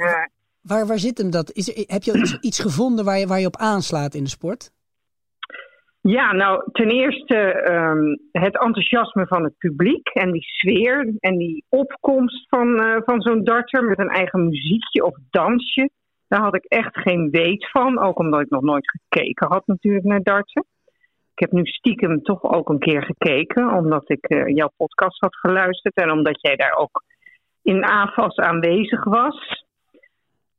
waar, 0.61 0.87
waar 0.87 0.99
zit 0.99 1.17
hem 1.17 1.29
dat? 1.31 1.51
Is 1.51 1.67
er, 1.67 1.83
heb 1.87 2.03
je 2.03 2.17
iets, 2.17 2.37
iets 2.39 2.59
gevonden 2.59 3.05
waar 3.05 3.17
je, 3.17 3.27
waar 3.27 3.39
je 3.39 3.45
op 3.45 3.57
aanslaat 3.57 4.13
in 4.13 4.23
de 4.23 4.29
sport? 4.29 4.71
Ja, 6.01 6.33
nou, 6.33 6.69
ten 6.71 6.89
eerste 6.89 7.35
ehm, 7.35 8.15
het 8.31 8.59
enthousiasme 8.59 9.27
van 9.27 9.43
het 9.43 9.57
publiek 9.57 10.07
en 10.07 10.31
die 10.31 10.43
sfeer 10.43 11.13
en 11.19 11.37
die 11.37 11.65
opkomst 11.69 12.47
van, 12.49 12.79
eh, 12.79 12.95
van 13.05 13.21
zo'n 13.21 13.43
darter 13.43 13.83
met 13.83 13.99
een 13.99 14.09
eigen 14.09 14.45
muziekje 14.45 15.05
of 15.05 15.17
dansje. 15.29 15.89
Daar 16.27 16.41
had 16.41 16.55
ik 16.55 16.65
echt 16.65 16.97
geen 16.97 17.29
weet 17.29 17.69
van, 17.69 17.99
ook 17.99 18.19
omdat 18.19 18.41
ik 18.41 18.49
nog 18.49 18.61
nooit 18.61 18.89
gekeken 18.89 19.47
had 19.47 19.67
natuurlijk 19.67 20.05
naar 20.05 20.23
darten. 20.23 20.65
Ik 21.39 21.45
heb 21.49 21.59
nu 21.59 21.65
stiekem 21.65 22.23
toch 22.23 22.43
ook 22.43 22.69
een 22.69 22.79
keer 22.79 23.03
gekeken, 23.03 23.73
omdat 23.73 24.09
ik 24.09 24.25
eh, 24.25 24.55
jouw 24.55 24.71
podcast 24.77 25.19
had 25.19 25.35
geluisterd 25.35 25.95
en 25.95 26.11
omdat 26.11 26.41
jij 26.41 26.55
daar 26.55 26.75
ook 26.77 27.03
in 27.61 27.83
AFAS 27.83 28.35
aanwezig 28.35 29.03
was. 29.03 29.65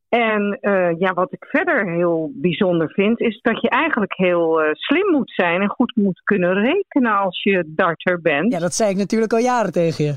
En 0.08 0.58
uh, 0.60 0.98
ja, 0.98 1.14
wat 1.14 1.32
ik 1.32 1.44
verder 1.44 1.92
heel 1.92 2.30
bijzonder 2.34 2.90
vind, 2.90 3.20
is 3.20 3.40
dat 3.40 3.60
je 3.60 3.68
eigenlijk 3.68 4.14
heel 4.16 4.62
uh, 4.62 4.68
slim 4.72 5.10
moet 5.10 5.30
zijn 5.30 5.60
en 5.60 5.68
goed 5.68 5.92
moet 5.96 6.20
kunnen 6.24 6.52
rekenen 6.52 7.18
als 7.18 7.42
je 7.42 7.64
darter 7.66 8.20
bent. 8.20 8.52
Ja, 8.52 8.58
dat 8.58 8.74
zei 8.74 8.90
ik 8.90 8.96
natuurlijk 8.96 9.32
al 9.32 9.38
jaren 9.38 9.72
tegen 9.72 10.04
je. 10.04 10.14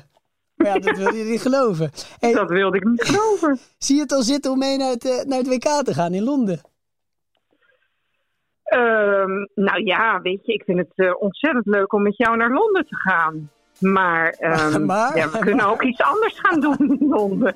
Maar 0.55 0.67
ja, 0.67 0.79
dat 0.79 0.97
wilde 0.97 1.17
je 1.17 1.23
niet 1.23 1.41
geloven. 1.41 1.91
Hey, 2.19 2.33
dat 2.33 2.49
wilde 2.49 2.77
ik 2.77 2.83
niet 2.83 3.03
geloven. 3.03 3.57
Zie 3.77 3.95
je 3.95 4.01
het 4.01 4.11
al 4.11 4.21
zitten 4.21 4.51
om 4.51 4.57
mee 4.57 4.77
naar 4.77 4.91
het, 4.91 5.25
naar 5.27 5.37
het 5.37 5.47
WK 5.47 5.83
te 5.83 5.93
gaan 5.93 6.13
in 6.13 6.23
Londen? 6.23 6.72
Um, 8.75 9.49
nou 9.55 9.85
ja, 9.85 10.21
weet 10.21 10.45
je, 10.45 10.53
ik 10.53 10.63
vind 10.63 10.77
het 10.77 11.17
ontzettend 11.19 11.65
leuk 11.65 11.93
om 11.93 12.01
met 12.01 12.17
jou 12.17 12.37
naar 12.37 12.51
Londen 12.51 12.85
te 12.87 12.95
gaan. 12.95 13.49
Maar, 13.79 14.35
um, 14.73 14.85
maar? 14.93 15.17
Ja, 15.17 15.29
we 15.29 15.39
kunnen 15.39 15.65
ook 15.65 15.83
iets 15.83 16.01
anders 16.01 16.39
gaan 16.39 16.59
doen 16.59 16.97
in 16.99 17.07
Londen. 17.09 17.55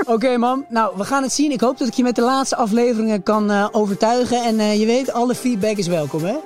Oké, 0.00 0.12
okay, 0.12 0.36
mam. 0.36 0.66
Nou, 0.68 0.96
we 0.96 1.04
gaan 1.04 1.22
het 1.22 1.32
zien. 1.32 1.50
Ik 1.50 1.60
hoop 1.60 1.78
dat 1.78 1.88
ik 1.88 1.94
je 1.94 2.02
met 2.02 2.16
de 2.16 2.22
laatste 2.22 2.56
afleveringen 2.56 3.22
kan 3.22 3.50
uh, 3.50 3.68
overtuigen. 3.72 4.44
En 4.44 4.54
uh, 4.54 4.80
je 4.80 4.86
weet, 4.86 5.12
alle 5.12 5.34
feedback 5.34 5.76
is 5.76 5.88
welkom, 5.88 6.24
hè? 6.24 6.36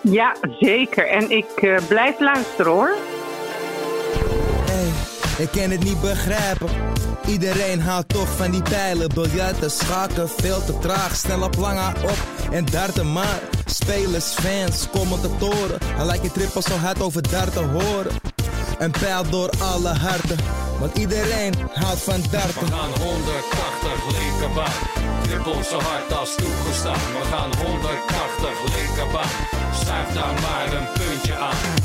Ja, 0.00 0.34
zeker. 0.58 1.08
En 1.08 1.30
ik 1.30 1.80
blijf 1.88 2.20
luisteren, 2.20 2.72
hoor. 2.72 2.96
Ik 5.38 5.48
kan 5.50 5.70
het 5.70 5.84
niet 5.84 6.00
begrijpen. 6.00 6.68
Iedereen 7.26 7.80
houdt 7.80 8.08
toch 8.08 8.28
van 8.36 8.50
die 8.50 8.62
pijlen. 8.62 9.08
Biljarten, 9.14 9.70
schaken, 9.70 10.28
veel 10.28 10.64
te 10.64 10.78
traag. 10.78 11.16
Snel 11.16 11.42
op 11.42 11.56
lange 11.56 11.88
op 12.02 12.18
en 12.50 12.64
darten 12.64 13.12
maar. 13.12 13.40
Spelers, 13.64 14.24
fans, 14.24 14.88
commentatoren. 14.90 15.78
Hij 15.84 16.04
lijkt 16.04 16.24
je 16.24 16.32
trippel 16.32 16.62
zo 16.62 16.74
hard 16.74 17.02
over 17.02 17.30
darten 17.30 17.70
horen. 17.70 18.12
Een 18.78 18.90
pijl 18.90 19.28
door 19.30 19.50
alle 19.58 19.88
harten. 19.88 20.38
Want 20.80 20.98
iedereen 20.98 21.54
houdt 21.72 22.00
van 22.00 22.20
darten. 22.30 22.60
We 22.60 22.72
gaan 22.72 22.92
180 23.00 24.18
linkerbaan. 24.18 24.72
Trippel 25.22 25.62
zo 25.70 25.78
hard 25.80 26.12
als 26.12 26.34
toegestaan. 26.34 27.00
We 27.20 27.24
gaan 27.30 27.50
180 27.66 28.50
linkerbaan. 28.76 29.30
Schuif 29.80 30.08
daar 30.14 30.40
maar 30.40 30.80
een 30.80 30.88
puntje 30.92 31.36
aan. 31.36 31.83